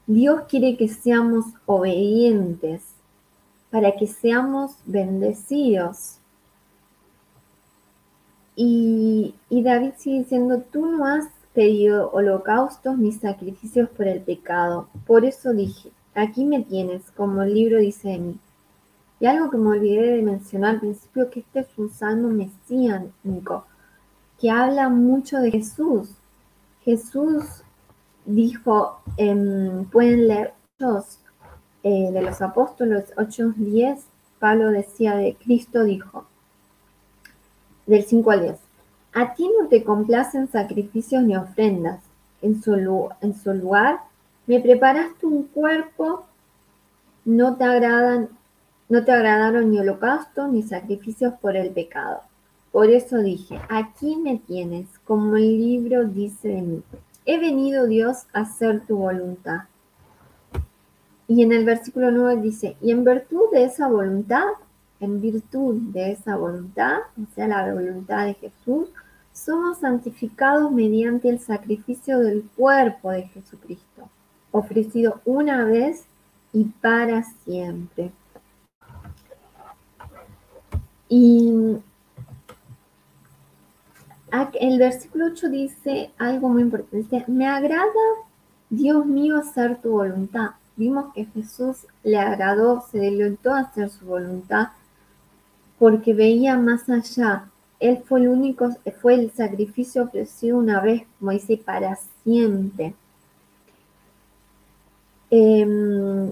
Dios 0.07 0.43
quiere 0.49 0.77
que 0.77 0.87
seamos 0.87 1.45
obedientes 1.65 2.81
para 3.69 3.91
que 3.91 4.07
seamos 4.07 4.77
bendecidos. 4.85 6.17
Y, 8.55 9.35
David 9.51 9.91
sigue 9.97 10.19
diciendo, 10.19 10.63
tú 10.71 10.85
no 10.87 11.05
has 11.05 11.27
pedido 11.53 12.09
holocaustos 12.11 12.97
ni 12.97 13.11
sacrificios 13.11 13.89
por 13.89 14.07
el 14.07 14.21
pecado. 14.21 14.87
Por 15.05 15.25
eso 15.25 15.53
dije, 15.53 15.91
aquí 16.15 16.45
me 16.45 16.63
tienes, 16.63 17.11
como 17.11 17.43
el 17.43 17.53
libro 17.53 17.77
dice 17.77 18.09
de 18.09 18.17
mí. 18.17 18.39
Y 19.19 19.25
algo 19.25 19.49
que 19.49 19.57
me 19.57 19.69
olvidé 19.69 20.17
de 20.17 20.21
mencionar 20.21 20.75
al 20.75 20.79
principio, 20.79 21.29
que 21.29 21.39
este 21.39 21.61
es 21.61 21.77
un 21.77 21.89
salmo 21.89 22.29
mesiánico, 22.29 23.65
que 24.39 24.51
habla 24.51 24.89
mucho 24.89 25.39
de 25.39 25.51
Jesús. 25.51 26.09
Jesús 26.83 27.63
dijo, 28.25 29.01
pueden 29.91 30.27
leer 30.27 30.53
eh, 31.83 32.11
de 32.11 32.21
los 32.21 32.41
apóstoles 32.41 33.13
8.10, 33.15 33.99
Pablo 34.39 34.69
decía 34.69 35.15
de 35.15 35.35
Cristo, 35.35 35.83
dijo, 35.83 36.25
del 37.87 38.03
5 38.03 38.31
al 38.31 38.41
10, 38.43 38.59
a 39.13 39.33
ti 39.33 39.49
no 39.59 39.67
te 39.67 39.83
complacen 39.83 40.47
sacrificios 40.47 41.23
ni 41.23 41.35
ofrendas, 41.35 42.03
en 42.41 42.61
su, 42.61 43.09
en 43.21 43.33
su 43.33 43.53
lugar 43.53 44.01
me 44.47 44.61
preparaste 44.61 45.25
un 45.25 45.43
cuerpo, 45.43 46.25
no 47.25 47.57
te 47.57 47.65
agradan, 47.65 48.29
no 48.89 49.03
te 49.03 49.11
agradaron 49.11 49.71
ni 49.71 49.79
holocausto 49.79 50.47
ni 50.47 50.63
sacrificios 50.63 51.33
por 51.41 51.57
el 51.57 51.71
pecado. 51.71 52.21
Por 52.71 52.89
eso 52.89 53.17
dije, 53.17 53.59
aquí 53.69 54.15
me 54.15 54.37
tienes, 54.37 54.87
como 55.05 55.35
el 55.35 55.57
libro 55.57 56.05
dice 56.05 56.49
de 56.49 56.61
mí. 56.61 56.83
He 57.25 57.39
venido 57.39 57.87
Dios 57.87 58.27
a 58.33 58.41
hacer 58.41 58.85
tu 58.85 58.97
voluntad. 58.97 59.63
Y 61.27 61.43
en 61.43 61.51
el 61.51 61.65
versículo 61.65 62.11
9 62.11 62.41
dice, 62.41 62.77
y 62.81 62.91
en 62.91 63.03
virtud 63.03 63.51
de 63.51 63.65
esa 63.65 63.89
voluntad, 63.89 64.45
en 65.01 65.19
virtud 65.19 65.75
de 65.91 66.11
esa 66.11 66.37
voluntad, 66.37 66.99
o 67.21 67.33
sea, 67.35 67.47
la 67.47 67.73
voluntad 67.73 68.25
de 68.25 68.35
Jesús, 68.35 68.89
somos 69.33 69.79
santificados 69.79 70.71
mediante 70.71 71.29
el 71.29 71.39
sacrificio 71.39 72.19
del 72.19 72.43
cuerpo 72.55 73.11
de 73.11 73.23
Jesucristo, 73.23 74.09
ofrecido 74.51 75.21
una 75.25 75.65
vez 75.65 76.05
y 76.53 76.63
para 76.65 77.23
siempre. 77.43 78.11
Y 81.09 81.77
el 84.59 84.79
versículo 84.79 85.27
8 85.27 85.49
dice 85.49 86.11
algo 86.17 86.49
muy 86.49 86.63
importante. 86.63 87.23
me 87.27 87.47
agrada, 87.47 87.87
Dios 88.69 89.05
mío, 89.05 89.37
hacer 89.37 89.81
tu 89.81 89.91
voluntad. 89.91 90.51
Vimos 90.75 91.13
que 91.13 91.25
Jesús 91.25 91.87
le 92.03 92.17
agradó, 92.17 92.83
se 92.91 92.99
deleitó 92.99 93.53
a 93.53 93.61
hacer 93.61 93.89
su 93.89 94.05
voluntad 94.05 94.69
porque 95.79 96.13
veía 96.13 96.57
más 96.57 96.89
allá. 96.89 97.49
Él 97.79 98.03
fue 98.05 98.21
el 98.21 98.29
único, 98.29 98.69
fue 99.01 99.15
el 99.15 99.31
sacrificio 99.31 100.03
ofrecido 100.03 100.57
una 100.57 100.81
vez, 100.81 101.03
como 101.19 101.31
dice, 101.31 101.57
para 101.57 101.97
siempre. 102.23 102.95
Em, 105.29 106.31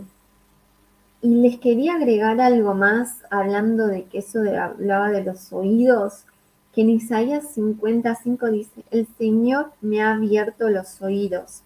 y 1.26 1.28
les 1.28 1.58
quería 1.58 1.96
agregar 1.96 2.40
algo 2.40 2.76
más, 2.76 3.24
hablando 3.32 3.88
de 3.88 4.04
que 4.04 4.20
eso 4.20 4.42
hablaba 4.42 5.10
de 5.10 5.24
los 5.24 5.52
oídos 5.52 6.24
que 6.72 6.82
en 6.82 6.92
Isaías 6.92 7.52
55 7.56 8.46
dice, 8.52 8.84
el 8.92 9.08
Señor 9.18 9.72
me 9.82 10.04
ha 10.04 10.14
abierto 10.14 10.70
los 10.70 11.02
oídos 11.02 11.64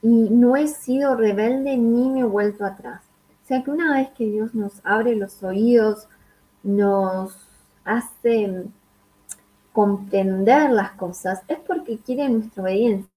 y 0.00 0.30
no 0.30 0.56
he 0.56 0.66
sido 0.66 1.14
rebelde 1.14 1.76
ni 1.76 2.08
me 2.08 2.20
he 2.20 2.24
vuelto 2.24 2.64
atrás. 2.64 3.02
O 3.44 3.46
sea 3.46 3.62
que 3.62 3.70
una 3.70 3.92
vez 3.98 4.08
que 4.16 4.30
Dios 4.30 4.54
nos 4.54 4.80
abre 4.82 5.14
los 5.14 5.42
oídos, 5.42 6.08
nos 6.62 7.36
hace 7.84 8.64
comprender 9.74 10.70
las 10.70 10.92
cosas, 10.92 11.42
es 11.48 11.58
porque 11.58 11.98
quiere 11.98 12.30
nuestra 12.30 12.62
obediencia. 12.62 13.10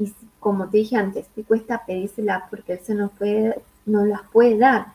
y 0.00 0.12
como 0.40 0.68
te 0.68 0.78
dije 0.78 0.96
antes, 0.96 1.28
te 1.28 1.44
cuesta 1.44 1.86
pedírselas 1.86 2.42
porque 2.50 2.72
Él 2.72 2.80
se 2.82 2.96
nos, 2.96 3.12
puede, 3.12 3.62
nos 3.86 4.06
las 4.06 4.22
puede 4.30 4.58
dar. 4.58 4.88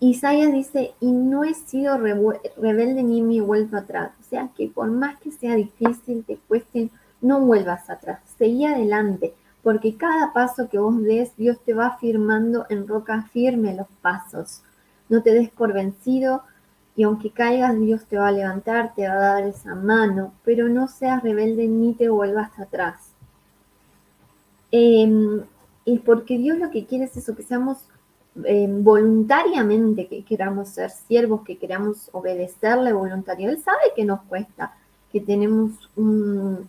Isaías 0.00 0.52
dice, 0.52 0.94
y 1.00 1.10
no 1.10 1.44
he 1.44 1.54
sido 1.54 1.98
rebelde 1.98 3.02
ni 3.02 3.20
me 3.20 3.36
he 3.36 3.40
vuelto 3.40 3.76
atrás. 3.76 4.12
O 4.20 4.24
sea, 4.24 4.48
que 4.56 4.68
por 4.68 4.88
más 4.88 5.18
que 5.18 5.30
sea 5.30 5.54
difícil, 5.54 6.24
te 6.24 6.36
cueste, 6.48 6.90
no 7.20 7.40
vuelvas 7.40 7.90
atrás, 7.90 8.20
seguí 8.38 8.64
adelante, 8.64 9.34
porque 9.62 9.96
cada 9.96 10.32
paso 10.32 10.68
que 10.68 10.78
vos 10.78 11.02
des, 11.02 11.36
Dios 11.36 11.58
te 11.64 11.74
va 11.74 11.98
firmando 11.98 12.66
en 12.68 12.86
roca 12.86 13.22
firme 13.32 13.74
los 13.74 13.88
pasos. 14.00 14.62
No 15.08 15.22
te 15.22 15.32
des 15.32 15.50
por 15.50 15.72
vencido 15.72 16.42
y 16.94 17.02
aunque 17.02 17.30
caigas, 17.30 17.78
Dios 17.78 18.04
te 18.06 18.18
va 18.18 18.28
a 18.28 18.32
levantar, 18.32 18.94
te 18.94 19.06
va 19.08 19.14
a 19.14 19.34
dar 19.34 19.44
esa 19.44 19.74
mano, 19.74 20.32
pero 20.44 20.68
no 20.68 20.86
seas 20.88 21.22
rebelde 21.22 21.66
ni 21.66 21.94
te 21.94 22.08
vuelvas 22.08 22.56
atrás. 22.58 23.12
Eh, 24.70 25.42
y 25.88 25.98
porque 26.00 26.36
Dios 26.36 26.58
lo 26.58 26.70
que 26.70 26.84
quiere 26.84 27.04
es 27.04 27.16
eso, 27.16 27.34
que 27.34 27.42
seamos 27.42 27.78
em, 28.44 28.84
voluntariamente, 28.84 30.06
que 30.06 30.22
queramos 30.22 30.68
ser 30.68 30.90
siervos, 30.90 31.42
que 31.46 31.56
queramos 31.56 32.10
obedecerle 32.12 32.92
voluntario. 32.92 33.48
Él 33.48 33.58
sabe 33.58 33.94
que 33.96 34.04
nos 34.04 34.20
cuesta, 34.24 34.74
que 35.10 35.22
tenemos 35.22 35.70
un, 35.96 36.68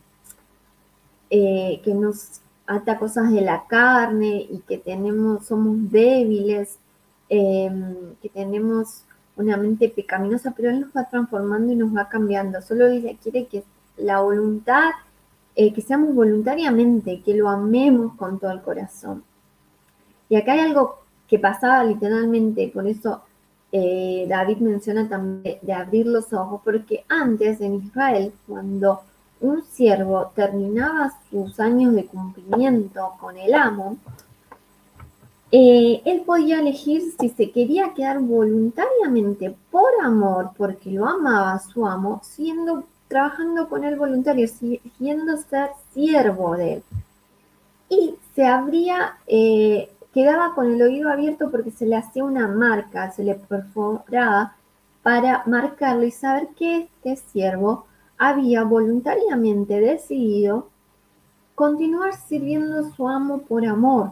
eh, 1.29 1.81
que 1.83 1.93
nos 1.93 2.39
ata 2.65 2.97
cosas 2.97 3.33
de 3.33 3.41
la 3.41 3.65
carne 3.67 4.47
y 4.49 4.59
que 4.59 4.77
tenemos, 4.77 5.47
somos 5.47 5.91
débiles, 5.91 6.79
em, 7.27 8.15
que 8.21 8.29
tenemos 8.29 9.03
una 9.35 9.57
mente 9.57 9.89
pecaminosa, 9.89 10.53
pero 10.55 10.69
Él 10.69 10.79
nos 10.79 10.91
va 10.95 11.09
transformando 11.09 11.73
y 11.73 11.75
nos 11.75 11.93
va 11.93 12.07
cambiando. 12.07 12.61
Solo 12.61 12.89
dice, 12.89 13.17
quiere 13.21 13.47
que 13.47 13.65
la 13.97 14.21
voluntad 14.21 14.91
eh, 15.61 15.73
que 15.73 15.81
seamos 15.81 16.15
voluntariamente, 16.15 17.21
que 17.21 17.33
lo 17.33 17.49
amemos 17.49 18.15
con 18.15 18.39
todo 18.39 18.51
el 18.51 18.61
corazón. 18.61 19.25
Y 20.29 20.37
acá 20.37 20.53
hay 20.53 20.59
algo 20.59 20.99
que 21.27 21.37
pasaba 21.37 21.83
literalmente, 21.83 22.71
por 22.73 22.87
eso 22.87 23.23
eh, 23.73 24.25
David 24.29 24.59
menciona 24.59 25.09
también 25.09 25.59
de 25.61 25.73
abrir 25.73 26.07
los 26.07 26.31
ojos, 26.31 26.61
porque 26.63 27.03
antes 27.09 27.59
en 27.59 27.73
Israel, 27.73 28.31
cuando 28.47 29.01
un 29.41 29.61
siervo 29.65 30.31
terminaba 30.33 31.11
sus 31.29 31.59
años 31.59 31.93
de 31.93 32.05
cumplimiento 32.05 33.15
con 33.19 33.35
el 33.35 33.53
amo, 33.53 33.97
eh, 35.51 36.01
él 36.05 36.21
podía 36.25 36.61
elegir 36.61 37.01
si 37.19 37.27
se 37.27 37.51
quería 37.51 37.93
quedar 37.93 38.19
voluntariamente 38.19 39.53
por 39.69 39.91
amor, 40.01 40.51
porque 40.55 40.89
lo 40.89 41.05
amaba 41.05 41.59
su 41.59 41.85
amo, 41.85 42.21
siendo 42.23 42.85
trabajando 43.09 43.67
con 43.67 43.83
el 43.83 43.97
voluntario, 43.97 44.47
siguiendo 44.47 45.35
ser 45.37 45.71
siervo 45.93 46.55
de 46.55 46.75
él. 46.75 46.83
Y 47.89 48.15
se 48.35 48.45
abría, 48.45 49.17
eh, 49.27 49.91
quedaba 50.13 50.53
con 50.55 50.71
el 50.71 50.81
oído 50.81 51.09
abierto 51.09 51.51
porque 51.51 51.71
se 51.71 51.87
le 51.87 51.97
hacía 51.97 52.23
una 52.23 52.47
marca, 52.47 53.11
se 53.11 53.23
le 53.23 53.35
perforaba 53.35 54.55
para 55.03 55.43
marcarlo 55.47 56.05
y 56.05 56.11
saber 56.11 56.49
que 56.49 56.87
este 57.03 57.17
siervo 57.17 57.87
había 58.17 58.63
voluntariamente 58.63 59.79
decidido 59.79 60.67
continuar 61.55 62.15
sirviendo 62.15 62.79
a 62.79 62.91
su 62.91 63.07
amo 63.09 63.39
por 63.39 63.65
amor. 63.65 64.11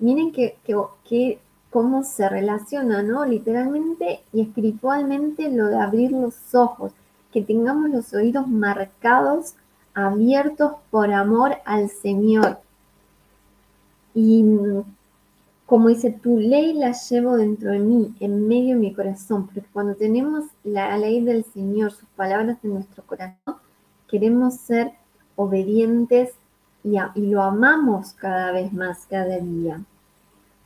Miren 0.00 0.32
que, 0.32 0.56
que, 1.04 1.38
cómo 1.70 2.02
se 2.02 2.28
relaciona, 2.28 3.02
¿no? 3.02 3.24
Literalmente 3.24 4.20
y 4.32 4.40
espiritualmente 4.40 5.48
lo 5.48 5.66
de 5.66 5.78
abrir 5.78 6.10
los 6.10 6.54
ojos 6.54 6.92
que 7.32 7.42
tengamos 7.42 7.90
los 7.90 8.12
oídos 8.12 8.46
marcados, 8.48 9.54
abiertos 9.94 10.72
por 10.90 11.12
amor 11.12 11.56
al 11.64 11.88
Señor. 11.88 12.58
Y 14.14 14.44
como 15.66 15.88
dice, 15.88 16.10
tu 16.10 16.36
ley 16.38 16.72
la 16.72 16.92
llevo 16.92 17.36
dentro 17.36 17.70
de 17.70 17.78
mí, 17.78 18.14
en 18.18 18.48
medio 18.48 18.74
de 18.74 18.80
mi 18.80 18.92
corazón, 18.92 19.46
porque 19.46 19.62
cuando 19.72 19.94
tenemos 19.94 20.46
la 20.64 20.96
ley 20.98 21.22
del 21.22 21.44
Señor, 21.44 21.92
sus 21.92 22.08
palabras 22.16 22.58
en 22.64 22.74
nuestro 22.74 23.04
corazón, 23.04 23.56
queremos 24.08 24.54
ser 24.56 24.92
obedientes 25.36 26.30
y, 26.82 26.96
y 27.14 27.26
lo 27.26 27.42
amamos 27.42 28.12
cada 28.14 28.50
vez 28.50 28.72
más, 28.72 29.06
cada 29.08 29.38
día. 29.38 29.80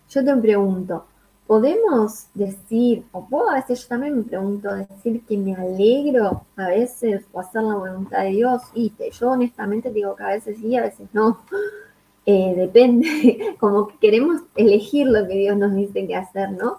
Yo 0.08 0.24
te 0.24 0.36
pregunto, 0.36 1.04
podemos 1.46 2.26
decir, 2.34 3.04
o 3.12 3.26
puedo 3.26 3.50
a 3.50 3.54
veces 3.54 3.82
yo 3.82 3.88
también 3.88 4.16
me 4.16 4.22
pregunto, 4.22 4.74
decir 4.74 5.22
que 5.26 5.36
me 5.36 5.54
alegro 5.54 6.44
a 6.56 6.68
veces 6.68 7.24
o 7.32 7.40
hacer 7.40 7.62
la 7.62 7.74
voluntad 7.74 8.22
de 8.22 8.30
Dios. 8.30 8.62
Y 8.74 8.92
yo 9.12 9.30
honestamente 9.30 9.90
digo 9.90 10.16
que 10.16 10.22
a 10.22 10.28
veces 10.28 10.58
sí, 10.58 10.76
a 10.76 10.82
veces 10.82 11.08
no. 11.12 11.40
Eh, 12.26 12.54
depende, 12.56 13.54
como 13.60 13.86
que 13.86 13.98
queremos 13.98 14.40
elegir 14.56 15.06
lo 15.06 15.28
que 15.28 15.34
Dios 15.34 15.58
nos 15.58 15.74
dice 15.74 16.06
que 16.06 16.16
hacer, 16.16 16.52
¿no? 16.52 16.78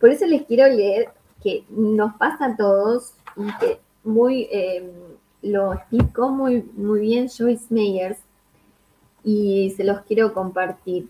Por 0.00 0.08
eso 0.08 0.24
les 0.24 0.46
quiero 0.46 0.66
leer 0.66 1.10
que 1.42 1.64
nos 1.68 2.14
pasa 2.14 2.46
a 2.46 2.56
todos 2.56 3.12
y 3.36 3.58
que 3.58 3.80
muy 4.02 4.48
eh, 4.50 4.90
lo 5.42 5.74
explicó 5.74 6.30
muy, 6.30 6.62
muy 6.74 7.00
bien 7.00 7.28
Joyce 7.28 7.66
Meyers 7.68 8.18
y 9.22 9.74
se 9.76 9.84
los 9.84 10.00
quiero 10.02 10.32
compartir. 10.32 11.08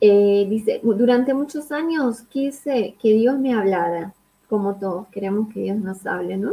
Eh, 0.00 0.46
dice, 0.48 0.80
durante 0.82 1.34
muchos 1.34 1.70
años 1.72 2.22
quise 2.22 2.94
que 3.00 3.12
Dios 3.12 3.38
me 3.38 3.52
hablara, 3.52 4.14
como 4.48 4.76
todos 4.76 5.08
queremos 5.08 5.52
que 5.52 5.60
Dios 5.60 5.76
nos 5.76 6.06
hable, 6.06 6.38
¿no? 6.38 6.52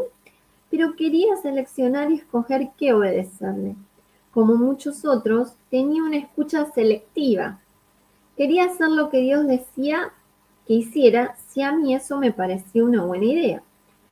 Pero 0.70 0.96
quería 0.98 1.38
seleccionar 1.38 2.12
y 2.12 2.16
escoger 2.16 2.72
qué 2.78 2.94
obedecerle. 2.94 3.76
Como 4.34 4.56
muchos 4.56 5.06
otros, 5.06 5.54
tenía 5.70 6.04
una 6.04 6.18
escucha 6.18 6.66
selectiva. 6.74 7.60
Quería 8.36 8.66
hacer 8.66 8.90
lo 8.90 9.10
que 9.10 9.20
Dios 9.20 9.48
decía 9.48 10.12
que 10.68 10.74
hiciera 10.74 11.38
si 11.48 11.62
a 11.62 11.72
mí 11.72 11.96
eso 11.96 12.20
me 12.20 12.34
parecía 12.34 12.84
una 12.84 13.06
buena 13.06 13.26
idea. 13.26 13.64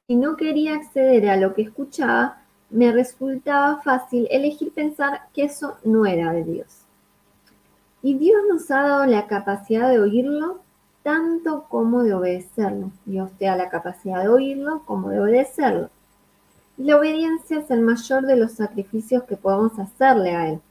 Si 0.08 0.16
no 0.16 0.38
quería 0.38 0.76
acceder 0.76 1.28
a 1.30 1.36
lo 1.36 1.54
que 1.54 1.64
escuchaba, 1.64 2.42
me 2.70 2.92
resultaba 2.92 3.82
fácil 3.82 4.28
elegir 4.32 4.72
pensar 4.72 5.28
que 5.34 5.44
eso 5.44 5.78
no 5.84 6.06
era 6.06 6.32
de 6.32 6.44
Dios. 6.46 6.85
Y 8.06 8.14
Dios 8.20 8.44
nos 8.48 8.70
ha 8.70 8.84
dado 8.84 9.06
la 9.08 9.26
capacidad 9.26 9.90
de 9.90 10.00
oírlo 10.00 10.60
tanto 11.02 11.66
como 11.68 12.04
de 12.04 12.14
obedecerlo. 12.14 12.92
Dios 13.04 13.32
te 13.40 13.46
da 13.46 13.56
la 13.56 13.70
capacidad 13.70 14.22
de 14.22 14.30
oírlo 14.30 14.84
como 14.86 15.10
de 15.10 15.20
obedecerlo. 15.20 15.90
Y 16.78 16.84
la 16.84 16.98
obediencia 16.98 17.58
es 17.58 17.72
el 17.72 17.82
mayor 17.82 18.28
de 18.28 18.36
los 18.36 18.52
sacrificios 18.52 19.24
que 19.24 19.38
podemos 19.38 19.80
hacerle 19.80 20.36
a 20.36 20.50
Él. 20.52 20.62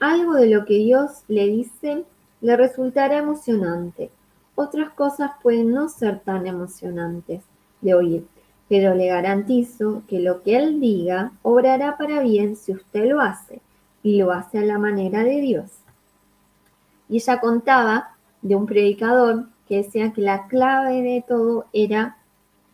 Algo 0.00 0.32
de 0.36 0.46
lo 0.46 0.64
que 0.64 0.78
Dios 0.78 1.22
le 1.28 1.48
dice 1.48 2.06
le 2.40 2.56
resultará 2.56 3.18
emocionante. 3.18 4.10
Otras 4.54 4.88
cosas 4.92 5.32
pueden 5.42 5.72
no 5.72 5.90
ser 5.90 6.20
tan 6.20 6.46
emocionantes 6.46 7.42
de 7.82 7.92
oír, 7.92 8.26
pero 8.70 8.94
le 8.94 9.08
garantizo 9.08 10.02
que 10.08 10.18
lo 10.20 10.42
que 10.42 10.56
Él 10.56 10.80
diga 10.80 11.32
obrará 11.42 11.98
para 11.98 12.22
bien 12.22 12.56
si 12.56 12.72
usted 12.72 13.04
lo 13.04 13.20
hace 13.20 13.60
y 14.02 14.16
lo 14.16 14.32
hace 14.32 14.60
a 14.60 14.64
la 14.64 14.78
manera 14.78 15.24
de 15.24 15.42
Dios. 15.42 15.77
Y 17.08 17.16
ella 17.16 17.40
contaba 17.40 18.16
de 18.42 18.54
un 18.54 18.66
predicador 18.66 19.46
que 19.66 19.78
decía 19.78 20.12
que 20.12 20.22
la 20.22 20.46
clave 20.46 21.02
de 21.02 21.24
todo 21.26 21.66
era 21.72 22.16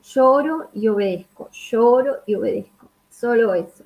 lloro 0.03 0.69
y 0.75 0.89
obedezco, 0.89 1.49
lloro 1.51 2.17
y 2.27 2.35
obedezco, 2.35 2.89
solo 3.11 3.55
eso. 3.55 3.85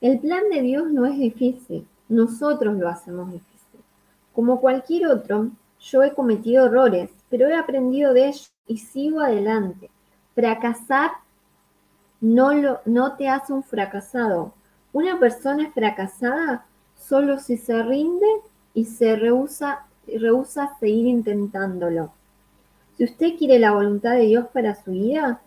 El 0.00 0.18
plan 0.18 0.48
de 0.50 0.62
Dios 0.62 0.90
no 0.90 1.06
es 1.06 1.18
difícil, 1.18 1.86
nosotros 2.08 2.76
lo 2.76 2.88
hacemos 2.88 3.30
difícil. 3.30 3.80
Como 4.32 4.60
cualquier 4.60 5.08
otro, 5.08 5.50
yo 5.80 6.02
he 6.02 6.14
cometido 6.14 6.66
errores, 6.66 7.10
pero 7.28 7.48
he 7.48 7.56
aprendido 7.56 8.12
de 8.12 8.28
ellos 8.28 8.52
y 8.66 8.78
sigo 8.78 9.20
adelante. 9.20 9.90
Fracasar 10.34 11.10
no, 12.20 12.52
lo, 12.52 12.80
no 12.84 13.16
te 13.16 13.28
hace 13.28 13.52
un 13.52 13.62
fracasado. 13.62 14.52
Una 14.92 15.18
persona 15.18 15.70
fracasada 15.72 16.66
solo 16.96 17.38
si 17.38 17.56
se 17.56 17.82
rinde 17.82 18.26
y 18.78 18.84
se 18.84 19.16
rehúsa, 19.16 19.86
a 20.06 20.78
seguir 20.78 21.06
intentándolo. 21.08 22.12
Si 22.96 23.02
usted 23.02 23.36
quiere 23.36 23.58
la 23.58 23.72
voluntad 23.72 24.12
de 24.12 24.26
Dios 24.26 24.46
para 24.52 24.76
su 24.76 24.92
vida, 24.92 25.40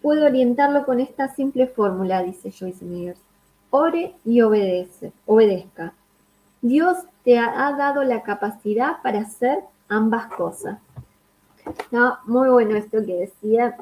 puede 0.00 0.24
orientarlo 0.24 0.86
con 0.86 1.00
esta 1.00 1.34
simple 1.34 1.66
fórmula, 1.66 2.22
dice 2.22 2.52
Joyce 2.52 2.84
Meyer. 2.84 3.16
Ore 3.70 4.14
y 4.24 4.42
obedece, 4.42 5.12
obedezca. 5.26 5.92
Dios 6.60 6.98
te 7.24 7.36
ha 7.36 7.72
dado 7.76 8.04
la 8.04 8.22
capacidad 8.22 9.02
para 9.02 9.22
hacer 9.22 9.58
ambas 9.88 10.26
cosas. 10.32 10.78
muy 12.26 12.48
bueno 12.48 12.76
esto 12.76 13.04
que 13.04 13.14
decía 13.26 13.76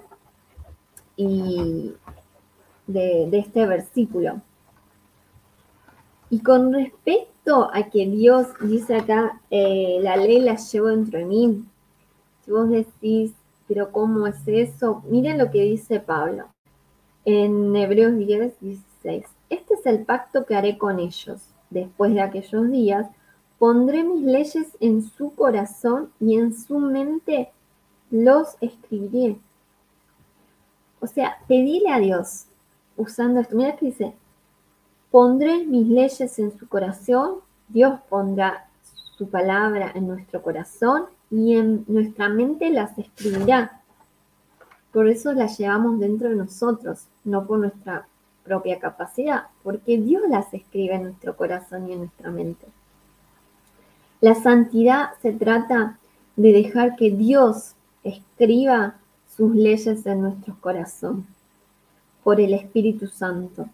y 1.16 1.92
de, 2.86 3.28
de 3.30 3.38
este 3.40 3.66
versículo. 3.66 4.40
Y 6.30 6.40
con 6.42 6.72
respecto 6.72 7.29
a 7.72 7.90
que 7.90 8.06
Dios 8.06 8.46
dice 8.60 8.96
acá, 8.96 9.40
eh, 9.50 9.98
la 10.02 10.16
ley 10.16 10.40
la 10.40 10.56
llevo 10.56 10.88
dentro 10.88 11.18
de 11.18 11.24
mí. 11.24 11.64
Si 12.44 12.50
vos 12.50 12.68
decís, 12.68 13.32
pero 13.66 13.90
¿cómo 13.90 14.26
es 14.26 14.46
eso? 14.46 15.02
Miren 15.08 15.38
lo 15.38 15.50
que 15.50 15.62
dice 15.62 16.00
Pablo 16.00 16.46
en 17.24 17.74
Hebreos 17.74 18.16
10, 18.16 18.60
16. 18.60 19.24
Este 19.48 19.74
es 19.74 19.86
el 19.86 20.04
pacto 20.04 20.44
que 20.46 20.54
haré 20.54 20.78
con 20.78 21.00
ellos. 21.00 21.40
Después 21.70 22.14
de 22.14 22.20
aquellos 22.20 22.70
días, 22.70 23.08
pondré 23.58 24.04
mis 24.04 24.22
leyes 24.22 24.76
en 24.80 25.02
su 25.02 25.34
corazón 25.34 26.10
y 26.20 26.36
en 26.36 26.56
su 26.56 26.78
mente 26.78 27.50
los 28.10 28.56
escribiré. 28.60 29.38
O 31.00 31.06
sea, 31.06 31.38
pedile 31.48 31.90
a 31.90 31.98
Dios, 31.98 32.46
usando 32.96 33.40
esto, 33.40 33.56
mira 33.56 33.76
que 33.76 33.86
dice, 33.86 34.14
pondré 35.10 35.66
mis 35.66 35.86
leyes 35.88 36.38
en 36.38 36.56
su 36.58 36.68
corazón, 36.68 37.40
Dios 37.68 38.00
pondrá 38.08 38.68
su 39.16 39.28
palabra 39.28 39.92
en 39.94 40.08
nuestro 40.08 40.42
corazón 40.42 41.04
y 41.30 41.56
en 41.56 41.84
nuestra 41.88 42.28
mente 42.28 42.70
las 42.70 42.96
escribirá. 42.98 43.80
Por 44.92 45.08
eso 45.08 45.32
las 45.32 45.58
llevamos 45.58 46.00
dentro 46.00 46.30
de 46.30 46.36
nosotros, 46.36 47.06
no 47.24 47.46
por 47.46 47.58
nuestra 47.58 48.06
propia 48.44 48.78
capacidad, 48.78 49.44
porque 49.62 49.98
Dios 49.98 50.22
las 50.28 50.52
escribe 50.52 50.94
en 50.94 51.04
nuestro 51.04 51.36
corazón 51.36 51.88
y 51.88 51.92
en 51.92 51.98
nuestra 52.00 52.30
mente. 52.30 52.66
La 54.20 54.34
santidad 54.34 55.10
se 55.22 55.32
trata 55.32 55.98
de 56.36 56.52
dejar 56.52 56.96
que 56.96 57.10
Dios 57.10 57.74
escriba 58.02 58.96
sus 59.36 59.54
leyes 59.54 60.04
en 60.06 60.22
nuestro 60.22 60.56
corazón 60.60 61.26
por 62.24 62.40
el 62.40 62.52
Espíritu 62.54 63.06
Santo, 63.06 63.68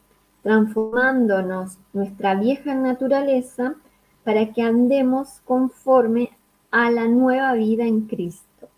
transformándonos 0.46 1.76
nuestra 1.92 2.36
vieja 2.36 2.72
naturaleza 2.72 3.74
para 4.22 4.52
que 4.52 4.62
andemos 4.62 5.40
conforme 5.44 6.38
a 6.70 6.88
la 6.88 7.08
nueva 7.08 7.54
vida 7.54 7.82
en 7.82 8.02
Cristo. 8.02 8.68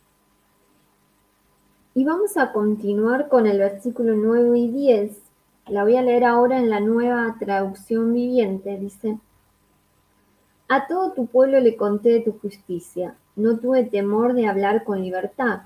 Y 1.92 2.06
vamos 2.06 2.38
a 2.38 2.52
continuar 2.52 3.28
con 3.28 3.46
el 3.46 3.58
versículo 3.58 4.14
9 4.16 4.58
y 4.58 4.68
10. 4.70 5.22
La 5.66 5.82
voy 5.82 5.96
a 5.96 6.02
leer 6.02 6.24
ahora 6.24 6.58
en 6.58 6.70
la 6.70 6.80
nueva 6.80 7.36
traducción 7.38 8.14
viviente. 8.14 8.78
Dice, 8.78 9.18
a 10.68 10.86
todo 10.86 11.12
tu 11.12 11.26
pueblo 11.26 11.60
le 11.60 11.76
conté 11.76 12.08
de 12.08 12.20
tu 12.20 12.32
justicia. 12.32 13.14
No 13.36 13.58
tuve 13.58 13.84
temor 13.84 14.32
de 14.32 14.46
hablar 14.46 14.84
con 14.84 15.02
libertad. 15.02 15.64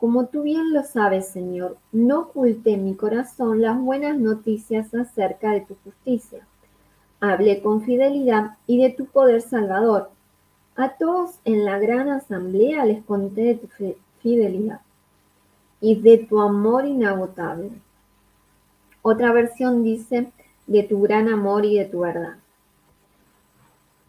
Como 0.00 0.28
tú 0.28 0.44
bien 0.44 0.72
lo 0.72 0.82
sabes, 0.82 1.28
Señor, 1.28 1.76
no 1.92 2.20
oculté 2.20 2.72
en 2.72 2.86
mi 2.86 2.94
corazón 2.94 3.60
las 3.60 3.78
buenas 3.78 4.18
noticias 4.18 4.94
acerca 4.94 5.50
de 5.50 5.60
tu 5.60 5.76
justicia. 5.84 6.46
Hablé 7.20 7.60
con 7.60 7.82
fidelidad 7.82 8.56
y 8.66 8.82
de 8.82 8.88
tu 8.88 9.04
poder 9.04 9.42
salvador. 9.42 10.10
A 10.74 10.96
todos 10.96 11.38
en 11.44 11.66
la 11.66 11.78
gran 11.78 12.08
asamblea 12.08 12.86
les 12.86 13.04
conté 13.04 13.42
de 13.42 13.54
tu 13.56 13.68
fidelidad 14.22 14.80
y 15.82 16.00
de 16.00 16.16
tu 16.16 16.40
amor 16.40 16.86
inagotable. 16.86 17.70
Otra 19.02 19.34
versión 19.34 19.84
dice, 19.84 20.32
de 20.66 20.82
tu 20.82 21.02
gran 21.02 21.28
amor 21.28 21.66
y 21.66 21.76
de 21.76 21.84
tu 21.84 22.00
verdad. 22.00 22.36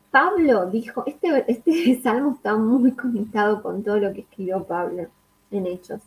Pablo 0.10 0.68
dijo, 0.68 1.04
este, 1.06 1.44
este 1.52 2.02
salmo 2.02 2.36
está 2.36 2.56
muy 2.56 2.94
conectado 2.94 3.62
con 3.62 3.84
todo 3.84 3.98
lo 3.98 4.14
que 4.14 4.22
escribió 4.22 4.64
Pablo 4.64 5.10
en 5.52 5.68
Hechos 5.68 6.02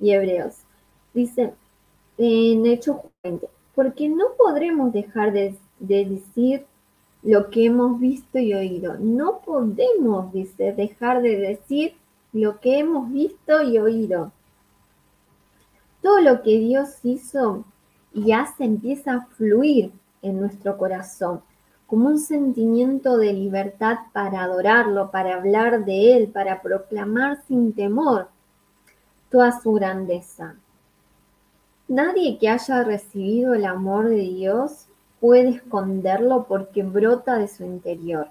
y 0.00 0.12
Hebreos. 0.12 0.54
Dice 1.12 1.52
en 2.18 2.66
Hechos 2.66 2.98
20, 3.22 3.48
porque 3.74 4.08
no 4.08 4.26
podremos 4.38 4.92
dejar 4.92 5.32
de, 5.32 5.56
de 5.80 6.04
decir 6.04 6.66
lo 7.22 7.50
que 7.50 7.66
hemos 7.66 7.98
visto 7.98 8.38
y 8.38 8.54
oído. 8.54 8.96
No 8.98 9.40
podemos, 9.44 10.32
dice, 10.32 10.72
dejar 10.72 11.22
de 11.22 11.36
decir 11.36 11.94
lo 12.32 12.60
que 12.60 12.78
hemos 12.78 13.10
visto 13.10 13.62
y 13.62 13.78
oído. 13.78 14.32
Todo 16.02 16.20
lo 16.20 16.42
que 16.42 16.58
Dios 16.58 16.98
hizo 17.02 17.64
y 18.12 18.32
hace 18.32 18.64
empieza 18.64 19.14
a 19.14 19.26
fluir 19.26 19.90
en 20.22 20.40
nuestro 20.40 20.76
corazón, 20.76 21.40
como 21.86 22.08
un 22.08 22.18
sentimiento 22.18 23.16
de 23.16 23.32
libertad 23.32 23.98
para 24.12 24.42
adorarlo, 24.42 25.10
para 25.10 25.36
hablar 25.36 25.84
de 25.84 26.16
Él, 26.16 26.28
para 26.28 26.60
proclamar 26.62 27.42
sin 27.46 27.72
temor 27.72 28.28
toda 29.34 29.50
su 29.60 29.72
grandeza. 29.72 30.54
Nadie 31.88 32.38
que 32.38 32.48
haya 32.48 32.84
recibido 32.84 33.54
el 33.54 33.64
amor 33.64 34.08
de 34.08 34.20
Dios 34.20 34.86
puede 35.18 35.48
esconderlo 35.48 36.44
porque 36.44 36.84
brota 36.84 37.36
de 37.36 37.48
su 37.48 37.64
interior. 37.64 38.28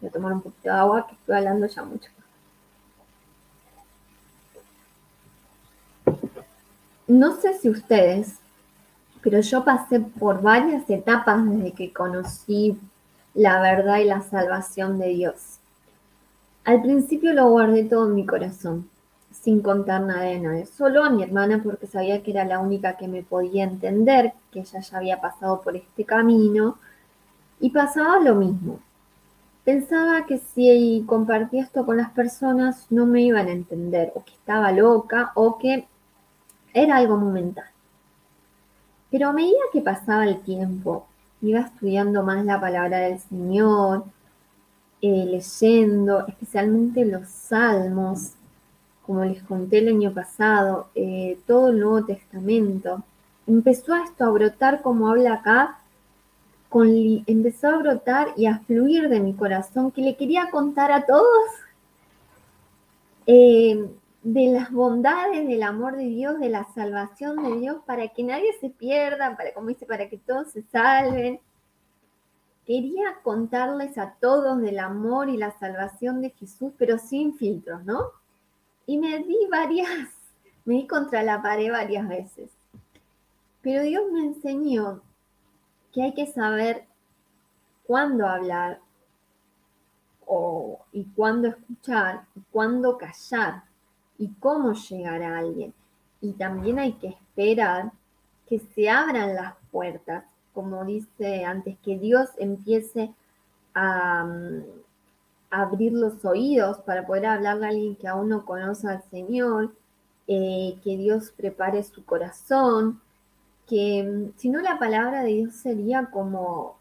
Voy 0.00 0.08
a 0.08 0.12
tomar 0.12 0.32
un 0.32 0.42
poquito 0.42 0.70
de 0.70 0.74
agua 0.74 1.06
que 1.06 1.14
estoy 1.14 1.36
hablando 1.36 1.68
ya 1.68 1.84
mucho. 1.84 2.10
No 7.06 7.36
sé 7.36 7.56
si 7.56 7.70
ustedes, 7.70 8.40
pero 9.22 9.38
yo 9.38 9.64
pasé 9.64 10.00
por 10.00 10.42
varias 10.42 10.90
etapas 10.90 11.48
desde 11.48 11.70
que 11.74 11.92
conocí 11.92 12.76
la 13.34 13.62
verdad 13.62 13.98
y 13.98 14.06
la 14.06 14.20
salvación 14.20 14.98
de 14.98 15.10
Dios. 15.10 15.58
Al 16.64 16.82
principio 16.82 17.32
lo 17.34 17.50
guardé 17.50 17.84
todo 17.84 18.08
en 18.08 18.16
mi 18.16 18.26
corazón, 18.26 18.90
sin 19.32 19.60
contar 19.60 20.02
nada 20.02 20.22
de 20.22 20.38
nadie, 20.38 20.66
solo 20.66 21.04
a 21.04 21.10
mi 21.10 21.22
hermana 21.22 21.60
porque 21.62 21.86
sabía 21.86 22.22
que 22.22 22.30
era 22.30 22.44
la 22.44 22.58
única 22.60 22.96
que 22.96 23.08
me 23.08 23.22
podía 23.22 23.64
entender, 23.64 24.32
que 24.50 24.60
ella 24.60 24.80
ya 24.80 24.96
había 24.98 25.20
pasado 25.20 25.60
por 25.62 25.76
este 25.76 26.04
camino, 26.04 26.78
y 27.60 27.70
pasaba 27.70 28.20
lo 28.20 28.34
mismo. 28.34 28.80
Pensaba 29.64 30.26
que 30.26 30.38
si 30.38 31.04
compartía 31.06 31.62
esto 31.62 31.86
con 31.86 31.96
las 31.96 32.10
personas 32.10 32.86
no 32.90 33.06
me 33.06 33.22
iban 33.22 33.46
a 33.46 33.52
entender, 33.52 34.12
o 34.14 34.24
que 34.24 34.32
estaba 34.32 34.72
loca, 34.72 35.32
o 35.34 35.58
que 35.58 35.86
era 36.74 36.96
algo 36.96 37.16
momentáneo. 37.16 37.70
Pero 39.10 39.28
a 39.28 39.32
medida 39.32 39.60
que 39.72 39.82
pasaba 39.82 40.24
el 40.24 40.40
tiempo, 40.40 41.06
iba 41.42 41.60
estudiando 41.60 42.22
más 42.22 42.44
la 42.44 42.60
palabra 42.60 42.98
del 42.98 43.18
Señor, 43.18 44.04
eh, 45.00 45.26
leyendo 45.26 46.26
especialmente 46.26 47.04
los 47.04 47.28
salmos, 47.28 48.32
como 49.12 49.26
les 49.26 49.42
conté 49.42 49.80
el 49.80 49.88
año 49.88 50.14
pasado, 50.14 50.88
eh, 50.94 51.38
todo 51.46 51.68
el 51.68 51.80
Nuevo 51.80 52.06
Testamento. 52.06 53.04
Empezó 53.46 53.92
a 53.92 54.04
esto 54.04 54.24
a 54.24 54.30
brotar 54.30 54.80
como 54.80 55.06
habla 55.10 55.34
acá, 55.34 55.80
con 56.70 56.88
empezó 57.26 57.68
a 57.68 57.76
brotar 57.76 58.28
y 58.38 58.46
a 58.46 58.60
fluir 58.60 59.10
de 59.10 59.20
mi 59.20 59.34
corazón 59.34 59.90
que 59.90 60.00
le 60.00 60.16
quería 60.16 60.50
contar 60.50 60.92
a 60.92 61.04
todos. 61.04 61.50
Eh, 63.26 63.86
de 64.22 64.46
las 64.46 64.72
bondades 64.72 65.46
del 65.46 65.62
amor 65.62 65.96
de 65.96 66.06
Dios, 66.06 66.40
de 66.40 66.48
la 66.48 66.64
salvación 66.72 67.42
de 67.42 67.58
Dios, 67.58 67.82
para 67.84 68.08
que 68.08 68.22
nadie 68.22 68.54
se 68.62 68.70
pierda, 68.70 69.36
para, 69.36 69.52
como 69.52 69.68
dice, 69.68 69.84
para 69.84 70.08
que 70.08 70.16
todos 70.16 70.52
se 70.52 70.62
salven. 70.72 71.38
Quería 72.64 73.18
contarles 73.22 73.98
a 73.98 74.14
todos 74.18 74.58
del 74.62 74.78
amor 74.78 75.28
y 75.28 75.36
la 75.36 75.50
salvación 75.58 76.22
de 76.22 76.30
Jesús, 76.30 76.72
pero 76.78 76.96
sin 76.96 77.34
filtros, 77.34 77.84
¿no? 77.84 78.21
Y 78.92 78.98
me 78.98 79.20
di 79.20 79.46
varias, 79.50 80.10
me 80.66 80.74
di 80.74 80.86
contra 80.86 81.22
la 81.22 81.40
pared 81.40 81.72
varias 81.72 82.06
veces. 82.06 82.50
Pero 83.62 83.84
Dios 83.84 84.02
me 84.12 84.20
enseñó 84.20 85.00
que 85.94 86.02
hay 86.02 86.12
que 86.12 86.26
saber 86.26 86.84
cuándo 87.86 88.26
hablar 88.26 88.80
o, 90.26 90.78
y 90.92 91.06
cuándo 91.16 91.48
escuchar 91.48 92.26
y 92.36 92.42
cuándo 92.50 92.98
callar 92.98 93.62
y 94.18 94.28
cómo 94.34 94.74
llegar 94.74 95.22
a 95.22 95.38
alguien. 95.38 95.72
Y 96.20 96.34
también 96.34 96.78
hay 96.78 96.92
que 96.92 97.08
esperar 97.08 97.92
que 98.46 98.58
se 98.58 98.90
abran 98.90 99.34
las 99.34 99.54
puertas, 99.70 100.26
como 100.52 100.84
dice 100.84 101.46
antes, 101.46 101.78
que 101.82 101.96
Dios 101.96 102.28
empiece 102.36 103.10
a, 103.72 104.24
mm, 104.24 104.81
abrir 105.52 105.92
los 105.92 106.24
oídos 106.24 106.78
para 106.78 107.06
poder 107.06 107.26
hablarle 107.26 107.66
a 107.66 107.68
alguien 107.68 107.94
que 107.96 108.08
aún 108.08 108.30
no 108.30 108.44
conoce 108.44 108.88
al 108.88 109.02
Señor, 109.10 109.74
eh, 110.26 110.78
que 110.82 110.96
Dios 110.96 111.30
prepare 111.36 111.82
su 111.82 112.04
corazón, 112.04 113.00
que 113.68 114.02
mm, 114.02 114.38
si 114.38 114.48
no 114.48 114.60
la 114.60 114.78
palabra 114.78 115.22
de 115.22 115.32
Dios 115.34 115.54
sería 115.54 116.06
como, 116.06 116.78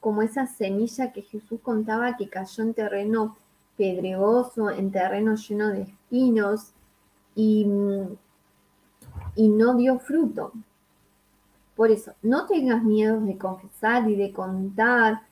como 0.00 0.22
esa 0.22 0.46
semilla 0.46 1.12
que 1.12 1.22
Jesús 1.22 1.60
contaba 1.62 2.16
que 2.16 2.28
cayó 2.28 2.64
en 2.64 2.74
terreno 2.74 3.36
pedregoso, 3.76 4.70
en 4.70 4.90
terreno 4.90 5.36
lleno 5.36 5.68
de 5.68 5.82
espinos, 5.82 6.72
y, 7.36 7.64
no 9.36 9.74
dio 9.76 10.00
fruto. 10.00 10.52
Por 11.76 11.92
eso, 11.92 12.12
no 12.22 12.46
tengas 12.46 12.82
miedo 12.82 13.20
de 13.20 13.38
confesar 13.38 14.10
y 14.10 14.16
de 14.16 14.32
contar 14.32 15.22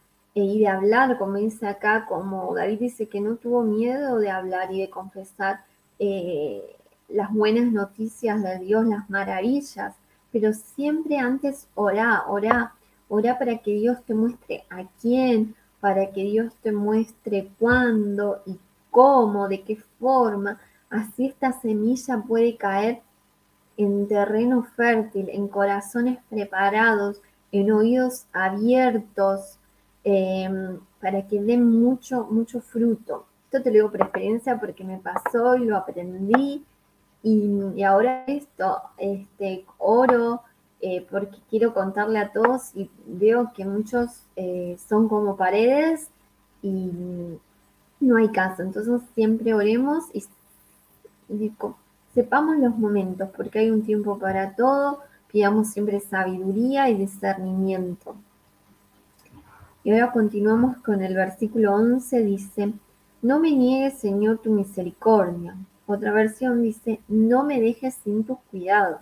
y 0.45 0.61
de 0.61 0.69
hablar, 0.69 1.19
como 1.19 1.37
dice 1.37 1.67
acá, 1.67 2.07
como 2.07 2.55
David 2.55 2.79
dice 2.81 3.09
que 3.09 3.21
no 3.21 3.37
tuvo 3.37 3.63
miedo 3.63 4.19
de 4.19 4.31
hablar 4.31 4.73
y 4.73 4.81
de 4.81 4.91
confesar 4.91 5.65
eh, 5.99 6.77
las 7.09 7.33
buenas 7.33 7.73
noticias 7.73 8.43
de 8.43 8.59
Dios, 8.59 8.87
las 8.87 9.09
maravillas, 9.09 9.95
pero 10.33 10.53
siempre 10.53 11.19
antes 11.19 11.69
orá, 11.75 12.25
orá, 12.29 12.75
orá 13.09 13.39
para 13.39 13.59
que 13.59 13.73
Dios 13.73 14.03
te 14.05 14.15
muestre 14.15 14.65
a 14.69 14.85
quién, 15.01 15.55
para 15.81 16.11
que 16.11 16.23
Dios 16.25 16.53
te 16.63 16.73
muestre 16.73 17.51
cuándo 17.59 18.43
y 18.47 18.59
cómo, 18.91 19.49
de 19.49 19.63
qué 19.63 19.77
forma, 19.99 20.59
Así 20.91 21.27
esta 21.27 21.53
semilla 21.53 22.23
puede 22.27 22.57
caer 22.57 23.03
en 23.77 24.07
terreno 24.09 24.63
fértil, 24.77 25.29
en 25.31 25.49
corazones 25.49 26.19
preparados, 26.31 27.21
en 27.53 27.73
oídos 27.73 28.27
abiertos, 28.33 29.59
em, 30.09 30.79
para 31.01 31.27
que 31.27 31.43
den 31.43 31.69
mucho, 31.69 32.29
mucho 32.31 32.61
fruto. 32.61 33.27
Esto 33.47 33.61
te 33.61 33.71
lo 33.71 33.75
digo 33.75 33.91
por 33.91 34.03
experiencia 34.03 34.57
porque 34.61 34.85
me 34.85 34.99
pasó 34.99 35.57
y 35.57 35.65
lo 35.65 35.77
aprendí. 35.77 36.65
Y, 37.25 37.83
ahora 37.83 38.25
esto, 38.27 38.83
este, 38.99 39.67
oro 39.79 40.43
eh, 40.81 41.05
porque 41.11 41.39
quiero 41.51 41.75
contarle 41.75 42.21
a 42.21 42.31
todos 42.31 42.71
y 42.77 42.89
veo 43.05 43.51
que 43.53 43.65
muchos 43.65 44.23
eh, 44.37 44.79
son 44.89 45.09
como 45.09 45.37
paredes 45.37 46.09
y 46.63 46.89
no 47.99 48.17
hay 48.17 48.29
caso. 48.29 48.63
Entonces 48.63 49.03
siempre 49.17 49.55
oremos 49.55 50.05
y, 50.13 50.25
y 51.29 51.53
sepamos 52.15 52.59
los 52.59 52.79
momentos 52.79 53.29
porque 53.37 53.59
hay 53.59 53.71
un 53.71 53.83
tiempo 53.83 54.21
para 54.21 54.55
todo. 54.55 55.01
Pidamos 55.33 55.71
siempre 55.71 55.99
sabiduría 55.99 56.91
y 56.91 56.95
discernimiento. 56.95 58.15
Y 59.87 59.93
ahora 59.93 60.11
continuamos 60.11 60.79
con 60.79 61.01
el 61.01 61.15
versículo 61.15 61.73
11, 61.73 62.25
dice, 62.25 62.73
no 63.23 63.39
me 63.39 63.53
niegues, 63.53 64.01
Señor, 64.01 64.39
tu 64.39 64.51
misericordia. 64.51 65.55
Otra 65.87 66.11
versión 66.11 66.61
dice, 66.61 66.99
no 67.07 67.45
me 67.45 67.61
dejes 67.61 67.95
sin 68.03 68.25
tus 68.25 68.39
cuidados. 68.51 69.01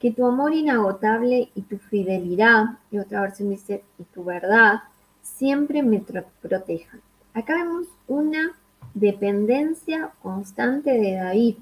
Que 0.00 0.10
tu 0.10 0.26
amor 0.26 0.52
inagotable 0.52 1.50
y 1.54 1.62
tu 1.62 1.78
fidelidad, 1.78 2.78
y 2.90 2.98
otra 2.98 3.20
versión 3.20 3.50
dice, 3.50 3.84
y 4.00 4.02
tu 4.02 4.24
verdad, 4.24 4.80
siempre 5.22 5.80
me 5.84 6.02
protejan. 6.42 7.00
Acá 7.32 7.54
vemos 7.54 7.86
una 8.08 8.58
dependencia 8.94 10.10
constante 10.20 10.90
de 10.90 11.14
David. 11.14 11.54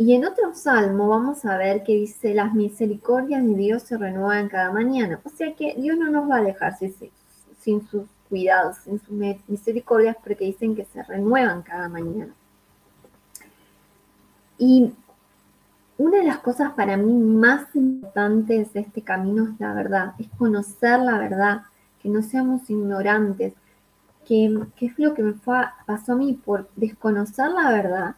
Y 0.00 0.14
en 0.14 0.24
otro 0.24 0.54
salmo 0.54 1.10
vamos 1.10 1.44
a 1.44 1.58
ver 1.58 1.82
que 1.82 1.92
dice, 1.92 2.32
las 2.32 2.54
misericordias 2.54 3.44
de 3.44 3.54
Dios 3.54 3.82
se 3.82 3.98
renuevan 3.98 4.48
cada 4.48 4.72
mañana. 4.72 5.20
O 5.24 5.28
sea 5.28 5.54
que 5.54 5.74
Dios 5.74 5.98
no 5.98 6.08
nos 6.08 6.26
va 6.26 6.36
a 6.36 6.42
dejar 6.42 6.74
sin 6.78 7.86
sus 7.86 8.04
cuidados, 8.26 8.78
sin 8.78 8.98
sus 8.98 9.10
misericordias, 9.46 10.16
porque 10.24 10.46
dicen 10.46 10.74
que 10.74 10.86
se 10.86 11.02
renuevan 11.02 11.60
cada 11.60 11.90
mañana. 11.90 12.32
Y 14.56 14.90
una 15.98 16.16
de 16.16 16.24
las 16.24 16.38
cosas 16.38 16.72
para 16.72 16.96
mí 16.96 17.12
más 17.12 17.66
importantes 17.74 18.72
de 18.72 18.80
este 18.80 19.02
camino 19.02 19.52
es 19.52 19.60
la 19.60 19.74
verdad, 19.74 20.14
es 20.18 20.30
conocer 20.38 20.98
la 21.00 21.18
verdad, 21.18 21.64
que 22.02 22.08
no 22.08 22.22
seamos 22.22 22.70
ignorantes, 22.70 23.52
que, 24.26 24.46
es 24.80 24.98
lo 24.98 25.12
que 25.12 25.22
me 25.22 25.34
pasó 25.34 26.12
a 26.14 26.16
mí 26.16 26.40
por 26.42 26.70
desconocer 26.74 27.50
la 27.50 27.70
verdad, 27.70 28.16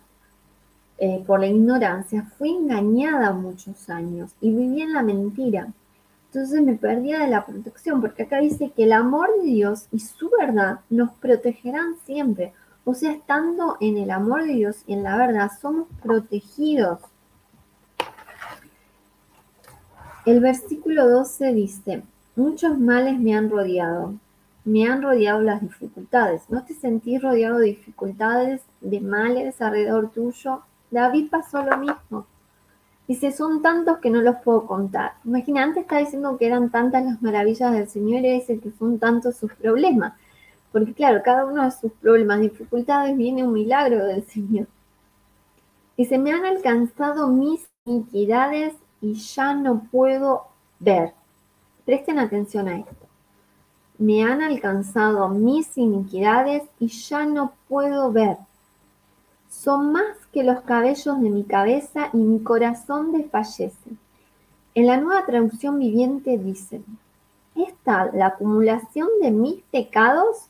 eh, 1.05 1.25
por 1.27 1.41
la 1.41 1.49
ignorancia, 1.49 2.23
fui 2.39 2.51
engañada 2.51 3.33
muchos 3.33 3.91
años 3.91 4.37
y 4.41 4.55
viví 4.55 4.83
en 4.83 4.93
la 4.93 5.03
mentira. 5.03 5.67
Entonces 6.27 6.63
me 6.63 6.77
perdía 6.77 7.19
de 7.19 7.27
la 7.27 7.45
protección, 7.45 8.01
porque 8.01 8.23
acá 8.23 8.39
dice 8.39 8.71
que 8.71 8.85
el 8.85 8.93
amor 8.93 9.29
de 9.41 9.49
Dios 9.49 9.89
y 9.91 9.99
su 9.99 10.31
verdad 10.31 10.79
nos 10.91 11.11
protegerán 11.15 11.97
siempre. 12.07 12.53
O 12.85 12.95
sea, 12.95 13.11
estando 13.11 13.79
en 13.81 13.97
el 13.99 14.13
amor 14.13 14.45
de 14.45 14.53
Dios 14.53 14.85
y 14.87 14.93
en 14.93 15.03
la 15.03 15.17
verdad, 15.17 15.51
somos 15.61 15.89
protegidos. 16.01 17.01
El 20.25 20.39
versículo 20.39 21.09
12 21.09 21.53
dice, 21.53 22.05
muchos 22.37 22.79
males 22.79 23.19
me 23.19 23.35
han 23.35 23.51
rodeado, 23.51 24.15
me 24.65 24.87
han 24.87 25.03
rodeado 25.03 25.41
las 25.41 25.63
dificultades. 25.63 26.43
¿No 26.49 26.65
te 26.65 26.75
sentís 26.75 27.21
rodeado 27.21 27.59
de 27.59 27.67
dificultades, 27.67 28.63
de 28.81 29.01
males 29.01 29.61
alrededor 29.61 30.13
tuyo? 30.13 30.63
David 30.93 31.31
pasó 31.31 31.63
lo 31.65 31.77
mismo. 31.79 32.27
Dice, 33.09 33.33
son 33.33 33.63
tantos 33.63 33.99
que 33.99 34.11
no 34.11 34.23
los 34.23 34.37
puedo 34.45 34.67
contar. 34.67 35.15
Imagina, 35.25 35.65
antes 35.65 35.83
está 35.83 35.99
diciendo 35.99 36.37
que 36.39 36.47
eran 36.47 36.71
tantas 36.71 37.05
las 37.05 37.21
maravillas 37.21 37.73
del 37.73 37.89
Señor 37.89 38.25
y 38.25 38.31
dice 38.31 38.61
que 38.61 38.71
son 38.71 38.99
tantos 38.99 39.37
sus 39.37 39.53
problemas. 39.55 40.15
Porque 40.71 40.95
claro, 40.95 41.21
cada 41.25 41.45
uno 41.47 41.65
de 41.65 41.71
sus 41.73 41.93
problemas, 41.93 42.41
dificultades, 42.41 43.17
viene 43.17 43.45
un 43.45 43.53
milagro 43.53 44.05
del 44.07 44.25
Señor. 44.25 44.69
Se 45.99 46.19
me 46.19 46.33
han 46.33 46.45
alcanzado 46.45 47.29
mis 47.29 47.69
iniquidades 47.85 48.75
y 49.01 49.15
ya 49.15 49.55
no 49.55 49.85
puedo 49.91 50.47
ver. 50.81 51.15
Presten 51.85 52.19
atención 52.19 52.69
a 52.69 52.79
esto. 52.79 53.07
Me 53.99 54.25
han 54.25 54.43
alcanzado 54.43 55.29
mis 55.29 55.79
iniquidades 55.79 56.65
y 56.81 56.89
ya 56.89 57.25
no 57.25 57.53
puedo 57.69 58.11
ver. 58.11 58.37
Son 59.63 59.93
más 59.93 60.17
que 60.33 60.43
los 60.43 60.63
cabellos 60.63 61.21
de 61.21 61.31
mi 61.31 61.45
cabeza 61.45 62.11
y 62.13 62.17
mi 62.17 62.41
corazón 62.43 63.13
desfallece. 63.13 63.91
En 64.75 64.89
la 64.89 64.97
nueva 64.97 65.25
traducción 65.25 65.79
viviente 65.79 66.37
dice, 66.37 66.83
está 67.55 68.11
la 68.13 68.27
acumulación 68.27 69.07
de 69.21 69.31
mis 69.31 69.63
pecados 69.71 70.49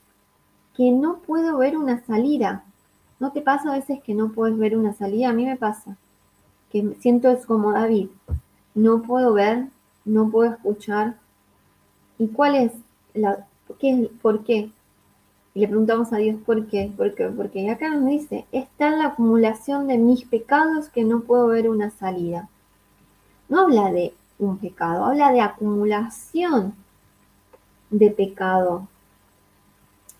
que 0.74 0.90
no 0.92 1.18
puedo 1.18 1.58
ver 1.58 1.76
una 1.76 2.02
salida. 2.06 2.64
¿No 3.20 3.32
te 3.32 3.42
pasa 3.42 3.68
a 3.68 3.76
veces 3.76 4.02
que 4.02 4.14
no 4.14 4.32
puedes 4.32 4.56
ver 4.56 4.78
una 4.78 4.94
salida? 4.94 5.28
A 5.28 5.34
mí 5.34 5.44
me 5.44 5.56
pasa, 5.56 5.98
que 6.70 6.96
siento 7.00 7.28
es 7.28 7.44
como 7.44 7.72
David. 7.72 8.08
No 8.74 9.02
puedo 9.02 9.34
ver, 9.34 9.66
no 10.06 10.30
puedo 10.30 10.52
escuchar. 10.52 11.18
¿Y 12.18 12.28
cuál 12.28 12.54
es 12.54 12.72
la, 13.12 13.46
qué, 13.78 14.10
por 14.22 14.42
qué? 14.42 14.70
Y 15.54 15.60
le 15.60 15.68
preguntamos 15.68 16.12
a 16.12 16.16
Dios 16.16 16.36
por 16.44 16.66
qué, 16.66 16.90
por 16.96 17.14
qué, 17.14 17.26
porque 17.26 17.68
acá 17.70 17.90
nos 17.90 18.08
dice, 18.08 18.46
está 18.52 18.88
en 18.88 18.98
la 18.98 19.08
acumulación 19.08 19.86
de 19.86 19.98
mis 19.98 20.24
pecados 20.24 20.88
que 20.88 21.04
no 21.04 21.20
puedo 21.20 21.48
ver 21.48 21.68
una 21.68 21.90
salida. 21.90 22.48
No 23.48 23.60
habla 23.60 23.92
de 23.92 24.14
un 24.38 24.56
pecado, 24.58 25.04
habla 25.04 25.30
de 25.30 25.42
acumulación 25.42 26.74
de 27.90 28.10
pecado. 28.10 28.88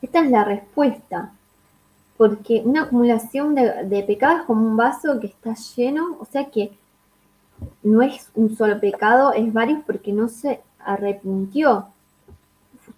Esta 0.03 0.21
es 0.21 0.31
la 0.31 0.45
respuesta, 0.45 1.33
porque 2.19 2.63
una 2.65 2.83
acumulación 2.83 3.55
de, 3.55 3.85
de 3.85 4.03
pecados 4.03 4.41
es 4.41 4.47
como 4.47 4.67
un 4.67 4.77
vaso 4.77 5.19
que 5.19 5.29
está 5.29 5.55
lleno, 5.55 6.19
o 6.21 6.27
sea 6.27 6.51
que 6.51 6.77
no 7.83 8.03
es 8.03 8.31
un 8.35 8.55
solo 8.57 8.79
pecado, 8.81 9.33
es 9.33 9.53
varios 9.53 9.83
porque 9.87 10.13
no 10.13 10.29
se 10.29 10.61
arrepintió. 10.79 11.87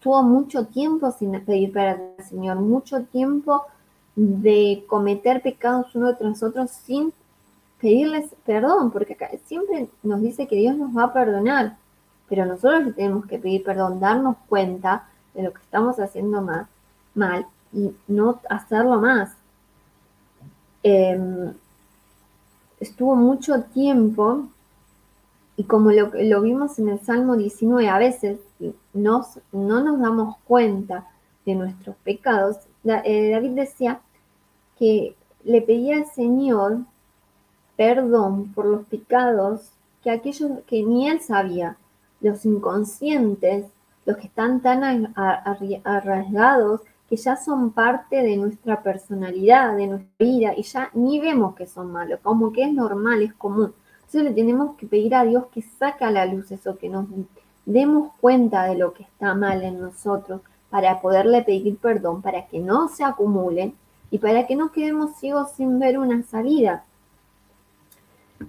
Estuvo 0.05 0.23
mucho 0.23 0.67
tiempo 0.67 1.11
sin 1.13 1.31
pedir 1.47 1.73
perdón 1.73 2.11
al 2.19 2.25
Señor, 2.27 2.57
mucho 2.57 3.05
tiempo 3.05 3.63
de 4.15 4.85
cometer 4.87 5.41
pecados 5.41 5.95
uno 5.95 6.15
tras 6.15 6.43
otro 6.43 6.67
sin 6.67 7.11
pedirles 7.81 8.27
perdón, 8.45 8.91
porque 8.91 9.15
acá 9.15 9.31
siempre 9.47 9.89
nos 10.03 10.21
dice 10.21 10.47
que 10.47 10.57
Dios 10.57 10.77
nos 10.77 10.95
va 10.95 11.05
a 11.05 11.13
perdonar, 11.15 11.79
pero 12.29 12.45
nosotros 12.45 12.95
tenemos 12.95 13.25
que 13.25 13.39
pedir 13.39 13.65
perdón, 13.65 13.99
darnos 13.99 14.37
cuenta 14.47 15.09
de 15.33 15.45
lo 15.45 15.55
que 15.55 15.63
estamos 15.63 15.99
haciendo 15.99 16.43
mal, 16.43 16.67
mal 17.15 17.47
y 17.73 17.91
no 18.07 18.43
hacerlo 18.51 19.01
más. 19.01 19.33
Em, 20.83 21.55
estuvo 22.79 23.17
mucho 23.17 23.63
tiempo 23.63 24.49
y 25.57 25.65
como 25.65 25.93
lo, 25.93 26.11
lo, 26.13 26.43
vimos 26.43 26.79
en 26.79 26.89
el 26.89 27.01
Salmo 27.01 27.37
19, 27.37 27.89
a 27.89 27.99
veces 27.99 28.39
nos, 28.93 29.39
no 29.53 29.83
nos 29.83 30.01
damos 30.01 30.37
cuenta 30.45 31.07
de 31.47 31.55
nuestros 31.55 31.97
pecados. 31.97 32.57
Eh, 32.85 33.31
David 33.31 33.51
decía 33.51 34.01
que 34.79 35.17
le 35.45 35.63
pedía 35.63 35.97
al 35.97 36.07
Señor 36.07 36.79
perdón 37.77 38.53
por 38.53 38.67
los 38.67 38.85
pecados 38.87 39.71
que 40.03 40.11
aquellos 40.11 40.51
que 40.67 40.83
ni 40.83 41.09
él 41.09 41.21
sabía, 41.21 41.77
los 42.21 42.45
inconscientes, 42.45 43.67
los 44.05 44.17
que 44.19 44.27
están 44.27 44.61
tan 44.61 45.15
arraigados, 45.17 46.83
que 47.09 47.17
ya 47.17 47.37
son 47.37 47.71
parte 47.71 48.23
de 48.23 48.37
nuestra 48.37 48.83
personalidad, 48.83 49.77
de 49.77 49.87
nuestra 49.87 50.15
vida, 50.19 50.55
y 50.57 50.63
ya 50.63 50.91
ni 50.95 51.21
vemos 51.21 51.55
que 51.55 51.67
son 51.67 51.91
malos, 51.91 52.21
como 52.23 52.53
que 52.53 52.65
es 52.65 52.73
normal, 52.73 53.23
es 53.23 53.33
común. 53.35 53.75
Entonces 54.15 54.31
le 54.31 54.43
tenemos 54.43 54.77
que 54.77 54.87
pedir 54.87 55.13
a 55.17 55.25
Dios 55.25 55.47
que 55.53 55.61
saque 55.61 56.05
a 56.05 56.11
la 56.13 56.25
luz 56.25 56.49
eso, 56.53 56.79
que 56.79 56.89
nos 56.89 57.07
demos 57.67 58.13
cuenta 58.21 58.63
de 58.63 58.77
lo 58.77 58.95
que 58.95 59.03
está 59.03 59.35
mal 59.35 59.65
en 59.65 59.81
nosotros 59.81 60.41
para 60.71 61.01
poderle 61.01 61.43
pedir 61.43 61.79
perdón, 61.79 62.23
para 62.23 62.47
que 62.47 62.61
no 62.61 62.87
se 62.87 63.03
acumule 63.03 63.73
y 64.13 64.19
para 64.19 64.47
que 64.47 64.55
no 64.55 64.71
quedemos 64.71 65.17
ciegos 65.17 65.51
sin 65.57 65.81
ver 65.81 65.99
una 65.99 66.23
salida. 66.23 66.85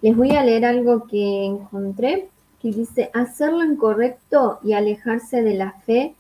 Les 0.02 0.16
voy 0.16 0.36
a 0.36 0.44
leer 0.44 0.66
algo 0.66 1.08
que 1.08 1.46
encontré 1.46 2.30
que 2.62 2.72
dice, 2.72 3.10
hacer 3.16 3.52
lo 3.52 3.64
incorrecto 3.64 4.60
y 4.62 4.74
alejarse 4.74 5.42
de 5.42 5.56
la 5.56 5.72
fe 5.88 6.14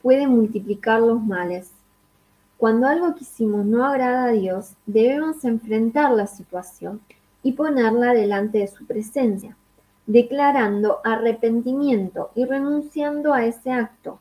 puede 0.00 0.26
multiplicar 0.26 1.02
los 1.02 1.22
males. 1.22 1.70
Cuando 2.56 2.86
algo 2.86 3.14
que 3.14 3.24
hicimos 3.24 3.66
no 3.66 3.84
agrada 3.84 4.24
a 4.24 4.32
Dios, 4.32 4.70
debemos 4.86 5.44
enfrentar 5.44 6.12
la 6.12 6.26
situación 6.26 7.02
y 7.46 7.52
ponerla 7.52 8.12
delante 8.12 8.58
de 8.58 8.66
su 8.66 8.84
presencia, 8.86 9.56
declarando 10.04 10.98
arrepentimiento 11.04 12.32
y 12.34 12.44
renunciando 12.44 13.32
a 13.32 13.46
ese 13.46 13.70
acto. 13.70 14.18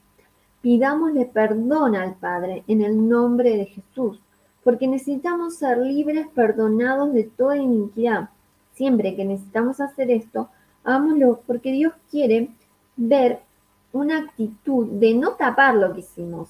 Pidámosle 0.61 1.25
perdón 1.25 1.95
al 1.95 2.13
Padre 2.13 2.63
en 2.67 2.83
el 2.83 3.09
nombre 3.09 3.57
de 3.57 3.65
Jesús, 3.65 4.19
porque 4.63 4.87
necesitamos 4.87 5.55
ser 5.55 5.79
libres, 5.79 6.27
perdonados 6.35 7.13
de 7.13 7.23
toda 7.23 7.57
iniquidad. 7.57 8.29
Siempre 8.75 9.15
que 9.15 9.25
necesitamos 9.25 9.81
hacer 9.81 10.11
esto, 10.11 10.49
hagámoslo 10.83 11.41
porque 11.47 11.71
Dios 11.71 11.93
quiere 12.11 12.51
ver 12.95 13.39
una 13.91 14.19
actitud 14.19 14.85
de 14.85 15.15
no 15.15 15.31
tapar 15.31 15.73
lo 15.73 15.95
que 15.95 16.01
hicimos, 16.01 16.49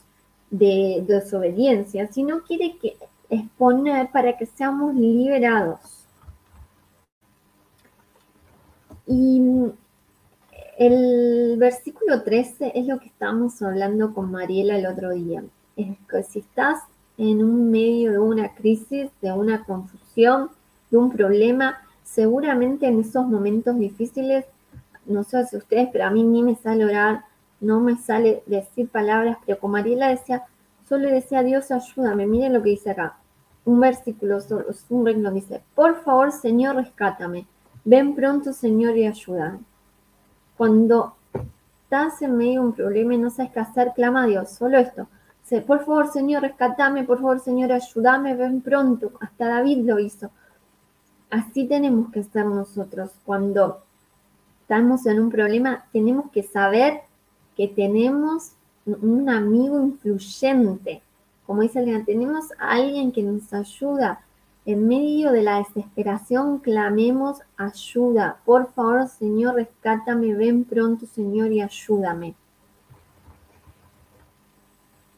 de, 0.49 1.05
desobediencia, 1.07 2.11
sino 2.11 2.41
quiere 2.41 2.75
que 2.75 2.97
exponer 3.29 4.11
para 4.11 4.37
que 4.37 4.45
seamos 4.45 4.93
liberados. 4.93 6.04
Y 9.07 9.41
el 10.77 11.55
versículo 11.57 12.23
13 12.23 12.73
es 12.75 12.87
lo 12.87 12.99
que 12.99 13.07
estábamos 13.07 13.61
hablando 13.61 14.13
con 14.13 14.31
Mariela 14.31 14.77
el 14.77 14.87
otro 14.87 15.11
día. 15.11 15.43
Es 15.75 15.97
que 16.09 16.23
si 16.23 16.39
estás 16.39 16.79
en 17.17 17.43
un 17.43 17.71
medio 17.71 18.11
de 18.11 18.19
una 18.19 18.53
crisis, 18.55 19.09
de 19.21 19.31
una 19.31 19.63
confusión, 19.63 20.49
de 20.91 20.97
un 20.97 21.11
problema, 21.11 21.77
seguramente 22.03 22.87
en 22.87 22.99
esos 22.99 23.25
momentos 23.25 23.77
difíciles, 23.77 24.45
no 25.05 25.23
sé 25.23 25.45
si 25.45 25.57
ustedes, 25.57 25.89
pero 25.91 26.05
a 26.05 26.09
mí 26.09 26.23
ni 26.23 26.43
me 26.43 26.55
sale 26.55 26.85
orar, 26.85 27.23
no 27.61 27.79
me 27.79 27.97
sale 27.97 28.43
decir 28.45 28.89
palabras, 28.89 29.37
pero 29.45 29.59
como 29.59 29.73
Mariela 29.73 30.09
decía, 30.09 30.43
solo 30.87 31.09
decía 31.09 31.43
Dios 31.43 31.71
ayúdame, 31.71 32.27
miren 32.27 32.53
lo 32.53 32.63
que 32.63 32.71
dice 32.71 32.91
acá, 32.91 33.17
un 33.65 33.79
versículo, 33.79 34.39
un 34.89 35.05
reino 35.05 35.31
dice, 35.31 35.61
por 35.73 36.03
favor 36.03 36.31
Señor 36.31 36.75
rescátame, 36.75 37.47
ven 37.85 38.15
pronto 38.15 38.51
Señor 38.51 38.97
y 38.97 39.07
ayúdame. 39.07 39.59
Cuando 40.57 41.15
estás 41.83 42.21
en 42.21 42.35
medio 42.35 42.61
de 42.61 42.67
un 42.67 42.73
problema 42.73 43.13
y 43.13 43.17
no 43.17 43.29
sabes 43.29 43.51
qué 43.53 43.59
hacer, 43.61 43.93
clama 43.95 44.23
a 44.23 44.27
Dios, 44.27 44.49
solo 44.49 44.77
esto, 44.77 45.07
por 45.67 45.85
favor 45.85 46.11
Señor 46.11 46.41
rescátame, 46.41 47.03
por 47.03 47.17
favor 47.17 47.39
Señor 47.39 47.71
ayúdame, 47.71 48.35
ven 48.35 48.61
pronto, 48.61 49.11
hasta 49.21 49.47
David 49.47 49.85
lo 49.85 49.99
hizo. 49.99 50.31
Así 51.29 51.67
tenemos 51.67 52.11
que 52.11 52.23
ser 52.23 52.45
nosotros 52.45 53.11
cuando 53.23 53.83
estamos 54.61 55.05
en 55.05 55.19
un 55.19 55.29
problema, 55.29 55.85
tenemos 55.91 56.31
que 56.31 56.43
saber 56.43 57.01
que 57.55 57.67
tenemos 57.67 58.53
un 58.85 59.29
amigo 59.29 59.79
influyente. 59.79 61.01
Como 61.45 61.61
dice 61.61 61.79
el 61.79 62.05
tenemos 62.05 62.51
a 62.59 62.71
alguien 62.71 63.11
que 63.11 63.21
nos 63.21 63.53
ayuda. 63.53 64.21
En 64.65 64.87
medio 64.87 65.31
de 65.31 65.43
la 65.43 65.59
desesperación 65.59 66.57
clamemos 66.57 67.39
ayuda. 67.55 68.37
Por 68.45 68.71
favor, 68.71 69.07
Señor, 69.07 69.55
rescátame, 69.55 70.33
ven 70.33 70.63
pronto, 70.63 71.05
Señor, 71.05 71.51
y 71.51 71.61
ayúdame. 71.61 72.33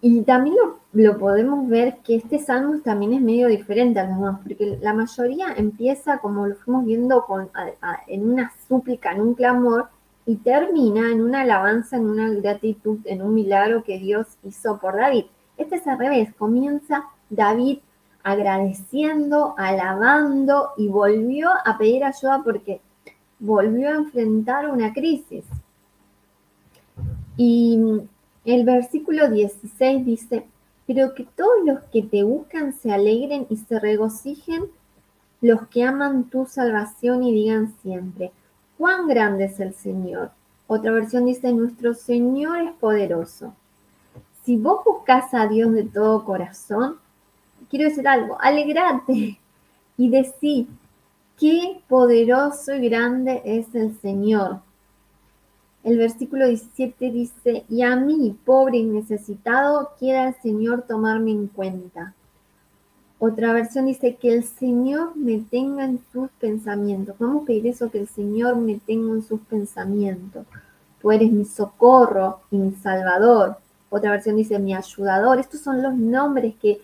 Y 0.01 0.21
también 0.23 0.57
lo, 0.91 1.17
podemos 1.17 1.67
ver 1.69 1.99
que 2.03 2.15
este 2.15 2.39
salmo 2.39 2.81
también 2.81 3.13
es 3.13 3.21
medio 3.21 3.47
diferente 3.47 3.99
a 3.99 4.03
los 4.03 4.17
demás, 4.17 4.39
porque 4.43 4.77
la 4.81 4.93
mayoría 4.93 5.53
empieza, 5.55 6.19
como 6.19 6.45
lo 6.45 6.55
fuimos 6.55 6.85
viendo, 6.85 7.25
con, 7.25 7.49
en 8.07 8.29
una 8.29 8.51
súplica, 8.67 9.13
en 9.13 9.21
un 9.21 9.33
clamor, 9.33 9.87
y 10.25 10.35
termina 10.35 11.09
en 11.09 11.21
una 11.21 11.41
alabanza, 11.41 11.95
en 11.95 12.09
una 12.09 12.29
gratitud, 12.29 12.99
en 13.05 13.21
un 13.21 13.33
milagro 13.33 13.83
que 13.83 13.97
Dios 13.97 14.27
hizo 14.43 14.77
por 14.77 14.97
David. 14.97 15.25
Este 15.55 15.77
es 15.77 15.87
al 15.87 15.97
revés, 15.97 16.33
comienza 16.37 17.05
David 17.29 17.79
agradeciendo, 18.27 19.55
alabando 19.57 20.71
y 20.75 20.89
volvió 20.89 21.49
a 21.63 21.77
pedir 21.77 22.03
ayuda 22.03 22.41
porque 22.43 22.81
volvió 23.39 23.87
a 23.87 23.95
enfrentar 23.95 24.69
una 24.69 24.91
crisis. 24.91 25.45
Y 27.37 28.01
el 28.43 28.65
versículo 28.65 29.29
16 29.29 30.05
dice, 30.05 30.45
pero 30.85 31.13
que 31.13 31.23
todos 31.23 31.65
los 31.65 31.79
que 31.85 32.01
te 32.01 32.23
buscan 32.23 32.73
se 32.73 32.91
alegren 32.91 33.47
y 33.49 33.55
se 33.55 33.79
regocijen, 33.79 34.65
los 35.39 35.65
que 35.69 35.85
aman 35.85 36.25
tu 36.25 36.45
salvación 36.47 37.23
y 37.23 37.31
digan 37.31 37.75
siempre, 37.81 38.33
cuán 38.77 39.07
grande 39.07 39.45
es 39.45 39.57
el 39.61 39.73
Señor. 39.73 40.31
Otra 40.67 40.91
versión 40.91 41.23
dice, 41.27 41.53
nuestro 41.53 41.93
Señor 41.93 42.57
es 42.57 42.73
poderoso. 42.73 43.53
Si 44.43 44.57
vos 44.57 44.83
buscas 44.83 45.33
a 45.33 45.47
Dios 45.47 45.71
de 45.71 45.83
todo 45.85 46.25
corazón, 46.25 46.97
quiero 47.69 47.89
decir 47.89 48.07
algo, 48.07 48.37
alegrate 48.39 49.39
y 49.97 50.09
decí, 50.09 50.67
qué 51.37 51.81
poderoso 51.87 52.73
y 52.75 52.89
grande 52.89 53.41
es 53.45 53.73
el 53.75 53.99
Señor. 53.99 54.61
El 55.83 55.97
versículo 55.97 56.47
17 56.47 57.11
dice, 57.11 57.63
y 57.69 57.81
a 57.81 57.95
mí, 57.95 58.37
pobre 58.43 58.77
y 58.77 58.83
necesitado, 58.83 59.91
quiera 59.97 60.27
el 60.27 60.35
Señor 60.41 60.81
tomarme 60.81 61.31
en 61.31 61.47
cuenta. 61.47 62.13
Otra 63.19 63.53
versión 63.53 63.85
dice 63.85 64.15
que 64.15 64.33
el 64.33 64.43
Señor 64.43 65.15
me 65.15 65.39
tenga 65.39 65.85
en 65.85 65.99
sus 66.11 66.29
pensamientos. 66.39 67.15
Vamos 67.17 67.43
a 67.43 67.45
pedir 67.47 67.67
eso, 67.67 67.89
que 67.89 67.99
el 67.99 68.07
Señor 68.07 68.57
me 68.57 68.75
tenga 68.85 69.13
en 69.13 69.23
sus 69.23 69.39
pensamientos. 69.41 70.45
Tú 71.01 71.11
eres 71.11 71.31
mi 71.31 71.45
socorro 71.45 72.41
y 72.51 72.57
mi 72.57 72.71
salvador. 72.73 73.57
Otra 73.89 74.11
versión 74.11 74.35
dice 74.35 74.59
mi 74.59 74.75
ayudador. 74.75 75.39
Estos 75.39 75.61
son 75.61 75.81
los 75.81 75.95
nombres 75.95 76.55
que, 76.61 76.81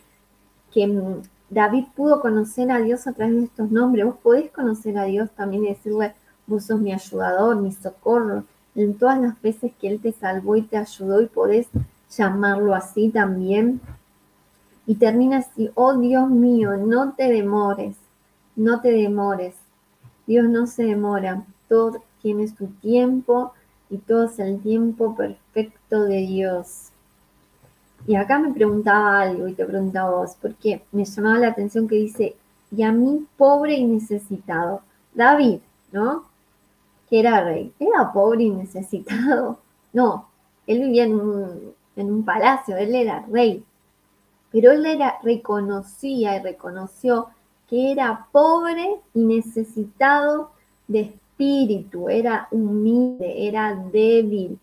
que 0.73 1.21
David 1.49 1.85
pudo 1.95 2.19
conocer 2.19 2.71
a 2.71 2.79
Dios 2.79 3.05
a 3.05 3.13
través 3.13 3.35
de 3.35 3.43
estos 3.43 3.71
nombres. 3.71 4.05
Vos 4.05 4.17
podés 4.21 4.51
conocer 4.51 4.97
a 4.97 5.03
Dios 5.03 5.29
también 5.31 5.65
y 5.65 5.69
decirle, 5.69 6.13
vos 6.47 6.65
sos 6.65 6.79
mi 6.79 6.91
ayudador, 6.91 7.57
mi 7.57 7.71
socorro. 7.71 8.43
En 8.75 8.97
todas 8.97 9.21
las 9.21 9.39
veces 9.41 9.71
que 9.79 9.87
Él 9.87 9.99
te 10.01 10.11
salvó 10.11 10.55
y 10.55 10.63
te 10.63 10.77
ayudó 10.77 11.21
y 11.21 11.27
podés 11.27 11.67
llamarlo 12.09 12.73
así 12.73 13.09
también. 13.09 13.81
Y 14.87 14.95
termina 14.95 15.37
así, 15.37 15.69
oh 15.75 15.97
Dios 15.97 16.29
mío, 16.29 16.75
no 16.75 17.13
te 17.13 17.29
demores, 17.29 17.95
no 18.55 18.81
te 18.81 18.91
demores. 18.91 19.55
Dios 20.25 20.49
no 20.49 20.67
se 20.67 20.83
demora, 20.83 21.45
todo 21.69 22.01
tiene 22.21 22.47
su 22.47 22.67
tiempo 22.67 23.53
y 23.89 23.97
todo 23.97 24.25
es 24.25 24.39
el 24.39 24.59
tiempo 24.61 25.15
perfecto 25.15 26.03
de 26.03 26.17
Dios. 26.17 26.92
Y 28.05 28.15
acá 28.15 28.39
me 28.39 28.53
preguntaba 28.53 29.21
algo 29.21 29.47
y 29.47 29.53
te 29.53 29.65
preguntaba 29.65 30.11
vos, 30.11 30.37
porque 30.41 30.83
me 30.91 31.05
llamaba 31.05 31.39
la 31.39 31.47
atención 31.49 31.87
que 31.87 31.95
dice, 31.95 32.35
y 32.75 32.83
a 32.83 32.91
mí 32.91 33.25
pobre 33.37 33.75
y 33.75 33.85
necesitado. 33.85 34.81
David, 35.13 35.59
¿no? 35.91 36.25
Que 37.09 37.19
era 37.19 37.43
rey. 37.43 37.71
¿Era 37.79 38.11
pobre 38.11 38.43
y 38.43 38.49
necesitado? 38.49 39.59
No, 39.93 40.27
él 40.65 40.79
vivía 40.79 41.03
en 41.03 41.13
un, 41.13 41.73
en 41.95 42.11
un 42.11 42.25
palacio, 42.25 42.75
él 42.77 42.95
era 42.95 43.23
rey 43.29 43.63
pero 44.53 44.71
él 44.71 44.85
era, 44.85 45.17
reconocía 45.23 46.37
y 46.37 46.39
reconoció 46.43 47.29
que 47.67 47.91
era 47.91 48.27
pobre 48.31 48.97
y 49.15 49.19
necesitado 49.23 50.51
de 50.87 51.01
espíritu, 51.01 52.07
era 52.07 52.47
humilde, 52.51 53.47
era 53.47 53.73
débil, 53.73 54.59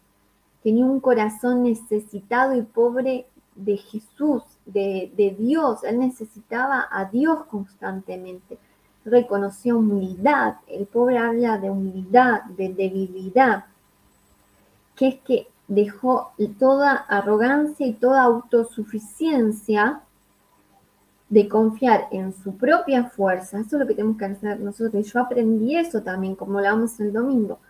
tenía 0.63 0.85
un 0.85 1.01
corazón 1.01 1.65
necesitado 1.65 2.55
y 2.55 2.63
pobre 2.63 3.27
de 3.65 3.77
Jesús, 3.77 4.43
de, 4.67 5.13
de 5.17 5.37
Dios, 5.39 5.85
él 5.85 5.99
necesitaba 5.99 6.89
a 6.91 7.05
Dios 7.07 7.45
constantemente, 7.47 8.59
reconoció 9.05 9.79
humildad, 9.79 10.57
el 10.67 10.87
pobre 10.87 11.19
habla 11.19 11.59
de 11.59 11.71
humildad, 11.71 12.43
de 12.57 12.69
debilidad, 12.71 13.65
que 14.95 15.09
es 15.09 15.15
que 15.21 15.49
dejó 15.69 16.33
toda 16.59 16.93
arrogancia 16.93 17.87
y 17.87 17.93
toda 17.93 18.23
autosuficiencia 18.23 20.03
de 21.29 21.49
confiar 21.49 22.09
en 22.11 22.35
su 22.35 22.57
propia 22.57 23.05
fuerza. 23.05 23.61
Eso 23.61 23.77
es 23.77 23.81
lo 23.81 23.87
que 23.87 23.95
tenemos 23.95 24.19
que 24.19 24.25
hacer 24.25 24.59
nosotros. 24.61 25.07
Yo 25.13 25.21
aprendí 25.21 25.77
eso 25.77 26.03
también, 26.03 26.35
como 26.35 26.59
hablamos 26.59 26.99
el 26.99 27.13
domingo, 27.13 27.61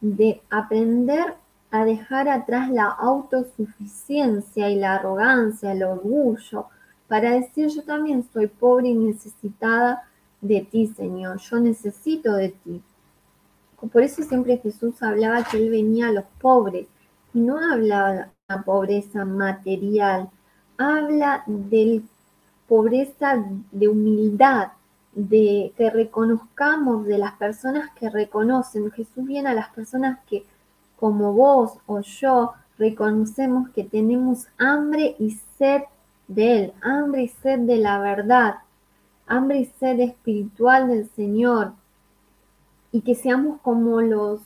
de 0.00 0.40
aprender 0.48 1.34
a 1.70 1.84
dejar 1.84 2.28
atrás 2.28 2.70
la 2.70 2.86
autosuficiencia 2.86 4.70
y 4.70 4.76
la 4.76 4.94
arrogancia, 4.94 5.72
el 5.72 5.82
orgullo, 5.82 6.66
para 7.08 7.32
decir 7.32 7.68
yo 7.68 7.82
también 7.82 8.26
soy 8.32 8.46
pobre 8.46 8.88
y 8.88 8.94
necesitada 8.94 10.02
de 10.40 10.60
ti, 10.62 10.86
Señor. 10.88 11.38
Yo 11.38 11.60
necesito 11.60 12.34
de 12.34 12.50
ti. 12.50 12.82
Por 13.92 14.02
eso 14.02 14.22
siempre 14.22 14.58
Jesús 14.58 15.02
hablaba 15.02 15.44
que 15.44 15.56
Él 15.56 15.70
venía 15.70 16.08
a 16.08 16.12
los 16.12 16.24
pobres 16.40 16.86
no 17.32 17.58
habla 17.58 18.12
de 18.12 18.26
la 18.48 18.62
pobreza 18.62 19.24
material, 19.24 20.30
habla 20.76 21.44
de 21.46 22.02
pobreza 22.66 23.44
de 23.70 23.88
humildad, 23.88 24.68
de 25.12 25.72
que 25.76 25.90
reconozcamos 25.90 27.06
de 27.06 27.18
las 27.18 27.32
personas 27.32 27.90
que 27.98 28.10
reconocen. 28.10 28.90
Jesús 28.90 29.26
viene 29.26 29.48
a 29.48 29.54
las 29.54 29.70
personas 29.70 30.20
que, 30.28 30.44
como 31.00 31.32
vos 31.32 31.78
o 31.86 32.00
yo, 32.00 32.52
reconocemos 32.78 33.70
que 33.70 33.84
tenemos 33.84 34.46
hambre 34.58 35.16
y 35.18 35.32
sed 35.58 35.82
de 36.28 36.56
Él, 36.58 36.72
hambre 36.82 37.22
y 37.24 37.28
sed 37.28 37.60
de 37.60 37.78
la 37.78 37.98
verdad, 37.98 38.56
hambre 39.26 39.58
y 39.58 39.64
sed 39.64 39.98
espiritual 40.00 40.88
del 40.88 41.08
Señor, 41.10 41.72
y 42.92 43.00
que 43.00 43.14
seamos 43.14 43.60
como 43.62 44.00
los 44.00 44.40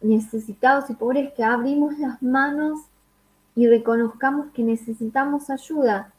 necesitados 0.00 0.88
y 0.90 0.94
pobres 0.94 1.32
que 1.34 1.44
abrimos 1.44 1.98
las 1.98 2.22
manos 2.22 2.80
y 3.54 3.66
reconozcamos 3.66 4.48
que 4.52 4.62
necesitamos 4.62 5.50
ayuda, 5.50 6.12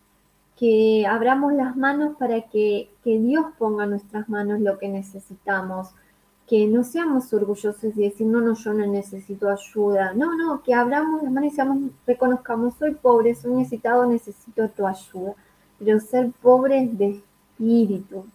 que 0.57 1.05
abramos 1.07 1.53
las 1.53 1.75
manos 1.77 2.17
para 2.17 2.41
que, 2.41 2.89
Dios 3.05 3.45
ponga 3.57 3.85
en 3.85 3.91
nuestras 3.91 4.27
manos 4.27 4.59
lo 4.59 4.77
que 4.79 4.89
necesitamos, 4.89 5.89
que 6.47 6.65
no 6.65 6.83
seamos 6.83 7.33
orgullosos 7.33 7.83
y 7.83 8.03
decir, 8.03 8.25
no, 8.25 8.39
no, 8.39 8.53
yo 8.53 8.73
no 8.73 8.87
necesito 8.87 9.49
ayuda. 9.49 10.13
No, 10.13 10.35
no, 10.35 10.63
que 10.63 10.73
abramos 10.73 11.21
las 11.21 11.31
manos 11.31 11.53
y 11.53 11.91
reconozcamos, 12.05 12.75
soy 12.79 12.95
pobre, 12.95 13.35
soy 13.35 13.51
necesitado, 13.51 14.05
necesito 14.05 14.69
tu 14.69 14.87
ayuda. 14.87 15.35
Pero 15.77 15.99
ser 15.99 16.31
pobre 16.41 16.87
de 16.89 17.21
espíritu. 17.57 18.25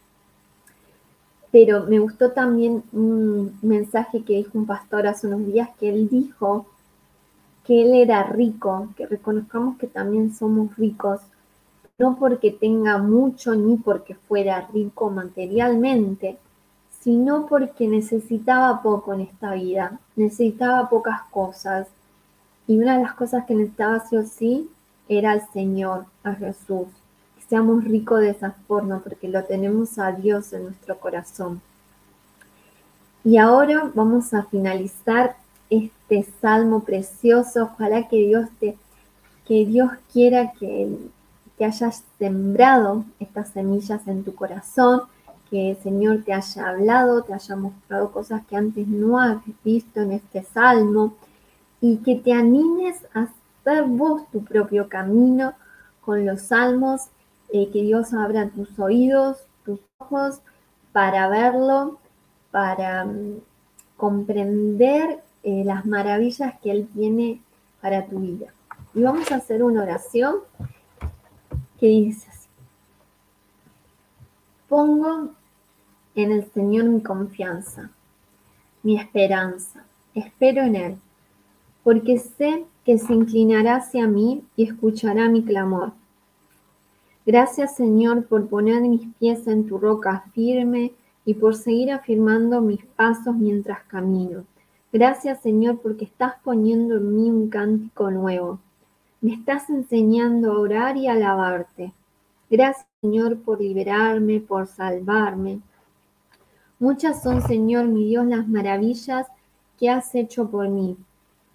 Pero 1.51 1.85
me 1.87 1.99
gustó 1.99 2.33
también 2.33 2.83
un 2.93 3.59
mensaje 3.63 4.23
que 4.23 4.37
dijo 4.37 4.59
un 4.59 4.67
pastor 4.67 5.07
hace 5.07 5.27
unos 5.27 5.47
días, 5.47 5.71
que 5.81 5.89
él 5.89 6.09
dijo 6.09 6.67
que 7.65 7.83
él 7.83 7.95
era 7.95 8.25
rico, 8.25 8.89
que 8.97 9.07
reconozcamos 9.07 9.79
que 9.79 9.87
también 9.87 10.35
somos 10.35 10.77
ricos, 10.77 11.21
no 11.99 12.17
porque 12.19 12.51
tenga 12.51 12.99
mucho 12.99 13.55
ni 13.55 13.77
porque 13.77 14.15
fuera 14.15 14.69
rico 14.73 15.11
materialmente, 15.11 16.39
sino 17.03 17.47
porque 17.47 17.89
necesitaba 17.89 18.81
poco 18.81 19.13
en 19.13 19.23
esta 19.23 19.55
vida, 19.55 19.99
necesitaba 20.15 20.89
pocas 20.89 21.23
cosas. 21.31 21.89
Y 22.67 22.79
una 22.79 22.97
de 22.97 23.03
las 23.03 23.15
cosas 23.15 23.45
que 23.45 23.55
necesitaba 23.55 24.01
sí 24.09 24.17
o 24.17 24.23
sí 24.23 24.71
era 25.09 25.33
al 25.33 25.43
Señor, 25.53 26.07
a 26.23 26.35
Jesús. 26.35 26.87
Que 27.37 27.43
seamos 27.49 27.85
ricos 27.85 28.21
de 28.21 28.31
esa 28.31 28.53
forma, 28.69 29.01
porque 29.01 29.29
lo 29.29 29.43
tenemos 29.45 29.99
a 29.99 30.13
Dios 30.13 30.53
en 30.53 30.65
nuestro 30.65 30.99
corazón. 30.99 31.61
Y 33.25 33.37
ahora 33.37 33.91
vamos 33.95 34.33
a 34.33 34.45
finalizar 34.45 35.37
este 35.71 36.25
salmo 36.41 36.85
precioso. 36.85 37.65
Ojalá 37.65 38.07
que 38.07 38.19
Dios 38.19 38.49
te, 38.61 38.77
que 39.47 39.67
Dios 39.67 39.91
quiera 40.13 40.53
que, 40.53 40.97
que 41.59 41.65
hayas 41.65 42.05
sembrado 42.19 43.05
estas 43.19 43.49
semillas 43.49 44.07
en 44.07 44.23
tu 44.23 44.35
corazón 44.37 45.03
que 45.53 45.73
el 45.73 45.77
Señor 45.77 46.23
te 46.25 46.33
haya 46.33 46.67
hablado, 46.67 47.25
te 47.25 47.35
haya 47.35 47.57
mostrado 47.57 48.11
cosas 48.11 48.41
que 48.47 48.57
antes 48.57 48.89
no 48.89 49.21
has 49.21 49.37
visto 49.63 50.01
en 50.01 50.13
este 50.13 50.43
salmo 50.43 51.15
y 51.79 51.99
que 51.99 52.17
te 52.17 52.33
animes 52.33 53.05
a 53.13 53.29
hacer 53.29 53.85
vos 53.85 54.23
tu 54.31 54.43
propio 54.43 54.89
camino 54.89 55.53
con 56.01 56.25
los 56.25 56.41
salmos, 56.41 57.03
eh, 57.53 57.69
que 57.71 57.83
Dios 57.83 58.15
abra 58.15 58.49
tus 58.49 58.79
oídos, 58.79 59.47
tus 59.63 59.79
ojos 59.99 60.41
para 60.91 61.29
verlo, 61.29 61.99
para 62.51 63.05
mm, 63.05 63.43
comprender 63.99 65.23
eh, 65.43 65.65
las 65.67 65.85
maravillas 65.85 66.59
que 66.63 66.71
Él 66.71 66.89
tiene 66.95 67.43
para 67.83 68.07
tu 68.07 68.21
vida. 68.21 68.55
Y 68.95 69.03
vamos 69.03 69.31
a 69.31 69.37
hacer 69.37 69.63
una 69.63 69.83
oración 69.83 70.37
que 71.79 71.89
dice 71.89 72.31
así. 72.31 72.49
Pongo 74.67 75.42
en 76.15 76.33
el 76.33 76.51
Señor 76.53 76.85
mi 76.85 77.01
confianza, 77.01 77.91
mi 78.83 78.99
esperanza. 78.99 79.85
Espero 80.15 80.63
en 80.63 80.77
Él, 80.77 80.97
porque 81.83 82.19
sé 82.19 82.65
que 82.85 82.99
se 82.99 83.15
inclinará 83.15 83.77
hacia 83.77 84.07
mí 84.07 84.43
y 84.57 84.65
escuchará 84.65 85.29
mi 85.29 85.45
clamor. 85.45 85.93
Gracias 87.25 87.77
Señor 87.77 88.27
por 88.27 88.49
poner 88.49 88.83
mis 88.83 89.07
pies 89.19 89.47
en 89.47 89.67
tu 89.69 89.79
roca 89.79 90.25
firme 90.35 90.93
y 91.25 91.35
por 91.35 91.55
seguir 91.55 91.93
afirmando 91.93 92.61
mis 92.61 92.85
pasos 92.85 93.37
mientras 93.37 93.85
camino. 93.85 94.45
Gracias 94.93 95.41
Señor 95.41 95.81
porque 95.81 96.05
estás 96.05 96.35
poniendo 96.43 96.97
en 96.97 97.17
mí 97.17 97.31
un 97.31 97.49
cántico 97.49 98.11
nuevo. 98.11 98.59
Me 99.21 99.35
estás 99.35 99.71
enseñando 99.71 100.53
a 100.53 100.59
orar 100.59 100.97
y 100.97 101.07
alabarte. 101.07 101.93
Gracias 102.51 102.87
Señor 103.01 103.39
por 103.39 103.61
liberarme, 103.61 104.41
por 104.41 104.67
salvarme, 104.67 105.61
Muchas 106.83 107.23
son, 107.23 107.43
Señor 107.43 107.87
mi 107.87 108.09
Dios, 108.09 108.27
las 108.27 108.49
maravillas 108.49 109.29
que 109.79 109.89
has 109.89 110.17
hecho 110.17 110.51
por 110.51 110.69
mí, 110.69 110.97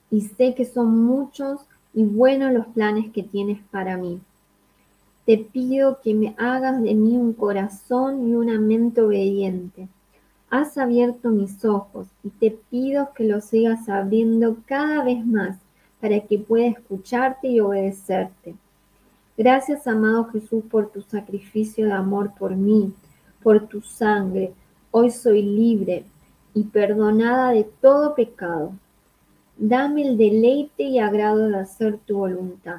y 0.10 0.22
sé 0.22 0.56
que 0.56 0.64
son 0.64 1.04
muchos 1.04 1.60
y 1.94 2.06
buenos 2.06 2.54
los 2.54 2.68
planes 2.68 3.12
que 3.12 3.24
tienes 3.24 3.60
para 3.70 3.98
mí. 3.98 4.22
Te 5.26 5.38
pido 5.38 6.00
que 6.02 6.14
me 6.14 6.34
hagas 6.38 6.82
de 6.82 6.96
mí 6.96 7.18
un 7.18 7.34
corazón 7.34 8.30
y 8.30 8.36
una 8.36 8.58
mente 8.58 9.02
obediente. 9.02 9.90
Has 10.50 10.78
abierto 10.78 11.30
mis 11.30 11.66
ojos 11.66 12.08
y 12.24 12.30
te 12.30 12.52
pido 12.72 13.10
que 13.14 13.26
los 13.26 13.44
sigas 13.44 13.90
abriendo 13.90 14.56
cada 14.66 15.04
vez 15.04 15.26
más 15.26 15.58
para 16.00 16.22
que 16.22 16.40
pueda 16.40 16.68
escucharte 16.68 17.50
y 17.50 17.60
obedecerte. 17.60 18.56
Gracias, 19.38 19.88
amado 19.88 20.30
Jesús, 20.32 20.64
por 20.72 20.90
tu 20.90 21.02
sacrificio 21.02 21.88
de 21.88 21.92
amor 21.92 22.32
por 22.40 22.56
mí, 22.56 22.94
por 23.44 23.68
tu 23.68 23.82
sangre, 23.82 24.54
Hoy 25.00 25.12
soy 25.12 25.44
libre 25.44 26.06
y 26.56 26.64
perdonada 26.64 27.52
de 27.52 27.66
todo 27.66 28.16
pecado. 28.16 28.72
Dame 29.56 30.02
el 30.02 30.18
deleite 30.18 30.86
y 30.86 30.98
agrado 30.98 31.50
de 31.50 31.60
hacer 31.60 32.00
tu 32.00 32.18
voluntad. 32.18 32.78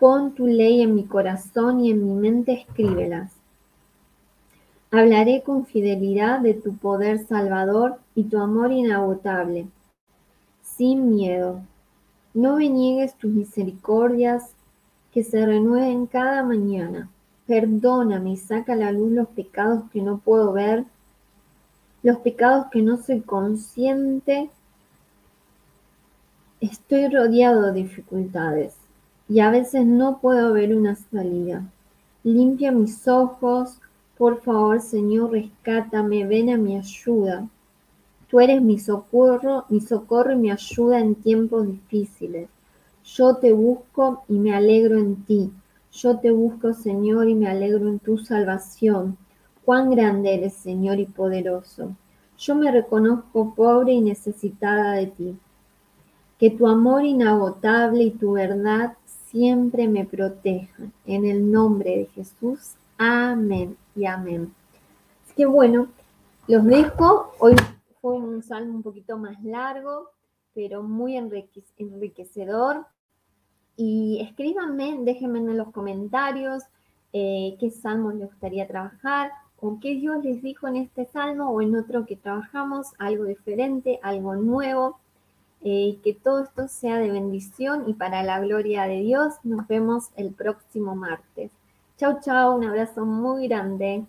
Pon 0.00 0.34
tu 0.34 0.48
ley 0.48 0.82
en 0.82 0.96
mi 0.96 1.04
corazón 1.04 1.78
y 1.78 1.92
en 1.92 2.04
mi 2.04 2.12
mente 2.12 2.54
escríbelas. 2.54 3.30
Hablaré 4.90 5.44
con 5.44 5.64
fidelidad 5.64 6.40
de 6.40 6.54
tu 6.54 6.74
poder 6.76 7.24
salvador 7.24 8.00
y 8.16 8.24
tu 8.24 8.40
amor 8.40 8.72
inagotable, 8.72 9.68
sin 10.60 11.08
miedo. 11.08 11.62
No 12.34 12.56
me 12.56 12.68
niegues 12.68 13.14
tus 13.14 13.30
misericordias 13.30 14.50
que 15.12 15.22
se 15.22 15.46
renueven 15.46 16.08
cada 16.08 16.42
mañana. 16.42 17.08
Perdóname 17.48 18.36
saca 18.36 18.74
a 18.74 18.76
la 18.76 18.92
luz 18.92 19.10
los 19.10 19.28
pecados 19.28 19.84
que 19.90 20.02
no 20.02 20.18
puedo 20.18 20.52
ver, 20.52 20.84
los 22.02 22.18
pecados 22.18 22.66
que 22.70 22.82
no 22.82 22.98
soy 22.98 23.22
consciente. 23.22 24.50
Estoy 26.60 27.08
rodeado 27.08 27.62
de 27.62 27.84
dificultades 27.84 28.76
y 29.30 29.40
a 29.40 29.50
veces 29.50 29.86
no 29.86 30.18
puedo 30.18 30.52
ver 30.52 30.76
una 30.76 30.94
salida. 30.94 31.64
Limpia 32.22 32.70
mis 32.70 33.08
ojos, 33.08 33.78
por 34.18 34.42
favor, 34.42 34.82
Señor, 34.82 35.30
rescátame, 35.30 36.26
ven 36.26 36.50
a 36.50 36.58
mi 36.58 36.76
ayuda. 36.76 37.48
Tú 38.28 38.40
eres 38.40 38.60
mi 38.60 38.78
socorro, 38.78 39.64
mi 39.70 39.80
socorro 39.80 40.32
y 40.32 40.36
mi 40.36 40.50
ayuda 40.50 41.00
en 41.00 41.14
tiempos 41.14 41.66
difíciles. 41.66 42.50
Yo 43.04 43.36
te 43.36 43.54
busco 43.54 44.24
y 44.28 44.34
me 44.34 44.54
alegro 44.54 44.98
en 44.98 45.16
ti. 45.24 45.50
Yo 45.92 46.18
te 46.18 46.30
busco, 46.30 46.74
Señor, 46.74 47.28
y 47.28 47.34
me 47.34 47.48
alegro 47.48 47.88
en 47.88 47.98
tu 47.98 48.18
salvación. 48.18 49.16
Cuán 49.64 49.90
grande 49.90 50.34
eres, 50.34 50.54
Señor, 50.54 50.98
y 50.98 51.06
poderoso. 51.06 51.94
Yo 52.38 52.54
me 52.54 52.70
reconozco 52.70 53.54
pobre 53.54 53.92
y 53.92 54.00
necesitada 54.00 54.92
de 54.92 55.06
ti. 55.08 55.38
Que 56.38 56.50
tu 56.50 56.68
amor 56.68 57.04
inagotable 57.04 58.04
y 58.04 58.10
tu 58.10 58.32
verdad 58.32 58.96
siempre 59.30 59.88
me 59.88 60.04
protejan. 60.04 60.92
En 61.04 61.24
el 61.24 61.50
nombre 61.50 61.96
de 61.98 62.06
Jesús. 62.06 62.74
Amén 62.96 63.76
y 63.96 64.06
amén. 64.06 64.54
Así 65.24 65.34
que 65.34 65.46
bueno, 65.46 65.88
los 66.46 66.64
dejo. 66.64 67.32
Hoy 67.38 67.54
fue 68.00 68.14
un 68.16 68.42
salmo 68.42 68.74
un 68.74 68.82
poquito 68.82 69.18
más 69.18 69.42
largo, 69.42 70.10
pero 70.54 70.82
muy 70.82 71.16
enriquecedor. 71.16 72.86
Y 73.80 74.18
escríbanme, 74.20 74.98
déjenme 75.02 75.38
en 75.38 75.56
los 75.56 75.70
comentarios 75.70 76.64
eh, 77.12 77.56
qué 77.60 77.70
salmos 77.70 78.16
les 78.16 78.26
gustaría 78.28 78.66
trabajar 78.66 79.30
o 79.60 79.78
qué 79.80 79.94
Dios 79.94 80.24
les 80.24 80.42
dijo 80.42 80.66
en 80.66 80.74
este 80.74 81.06
salmo 81.06 81.48
o 81.50 81.62
en 81.62 81.76
otro 81.76 82.04
que 82.04 82.16
trabajamos, 82.16 82.88
algo 82.98 83.24
diferente, 83.24 84.00
algo 84.02 84.34
nuevo. 84.34 84.98
Eh, 85.62 85.98
que 86.04 86.12
todo 86.12 86.44
esto 86.44 86.68
sea 86.68 86.98
de 86.98 87.10
bendición 87.10 87.88
y 87.88 87.94
para 87.94 88.24
la 88.24 88.40
gloria 88.40 88.84
de 88.84 89.00
Dios. 89.00 89.34
Nos 89.44 89.68
vemos 89.68 90.08
el 90.16 90.32
próximo 90.32 90.96
martes. 90.96 91.52
Chau, 91.98 92.18
chau, 92.20 92.56
un 92.56 92.64
abrazo 92.64 93.06
muy 93.06 93.46
grande. 93.46 94.04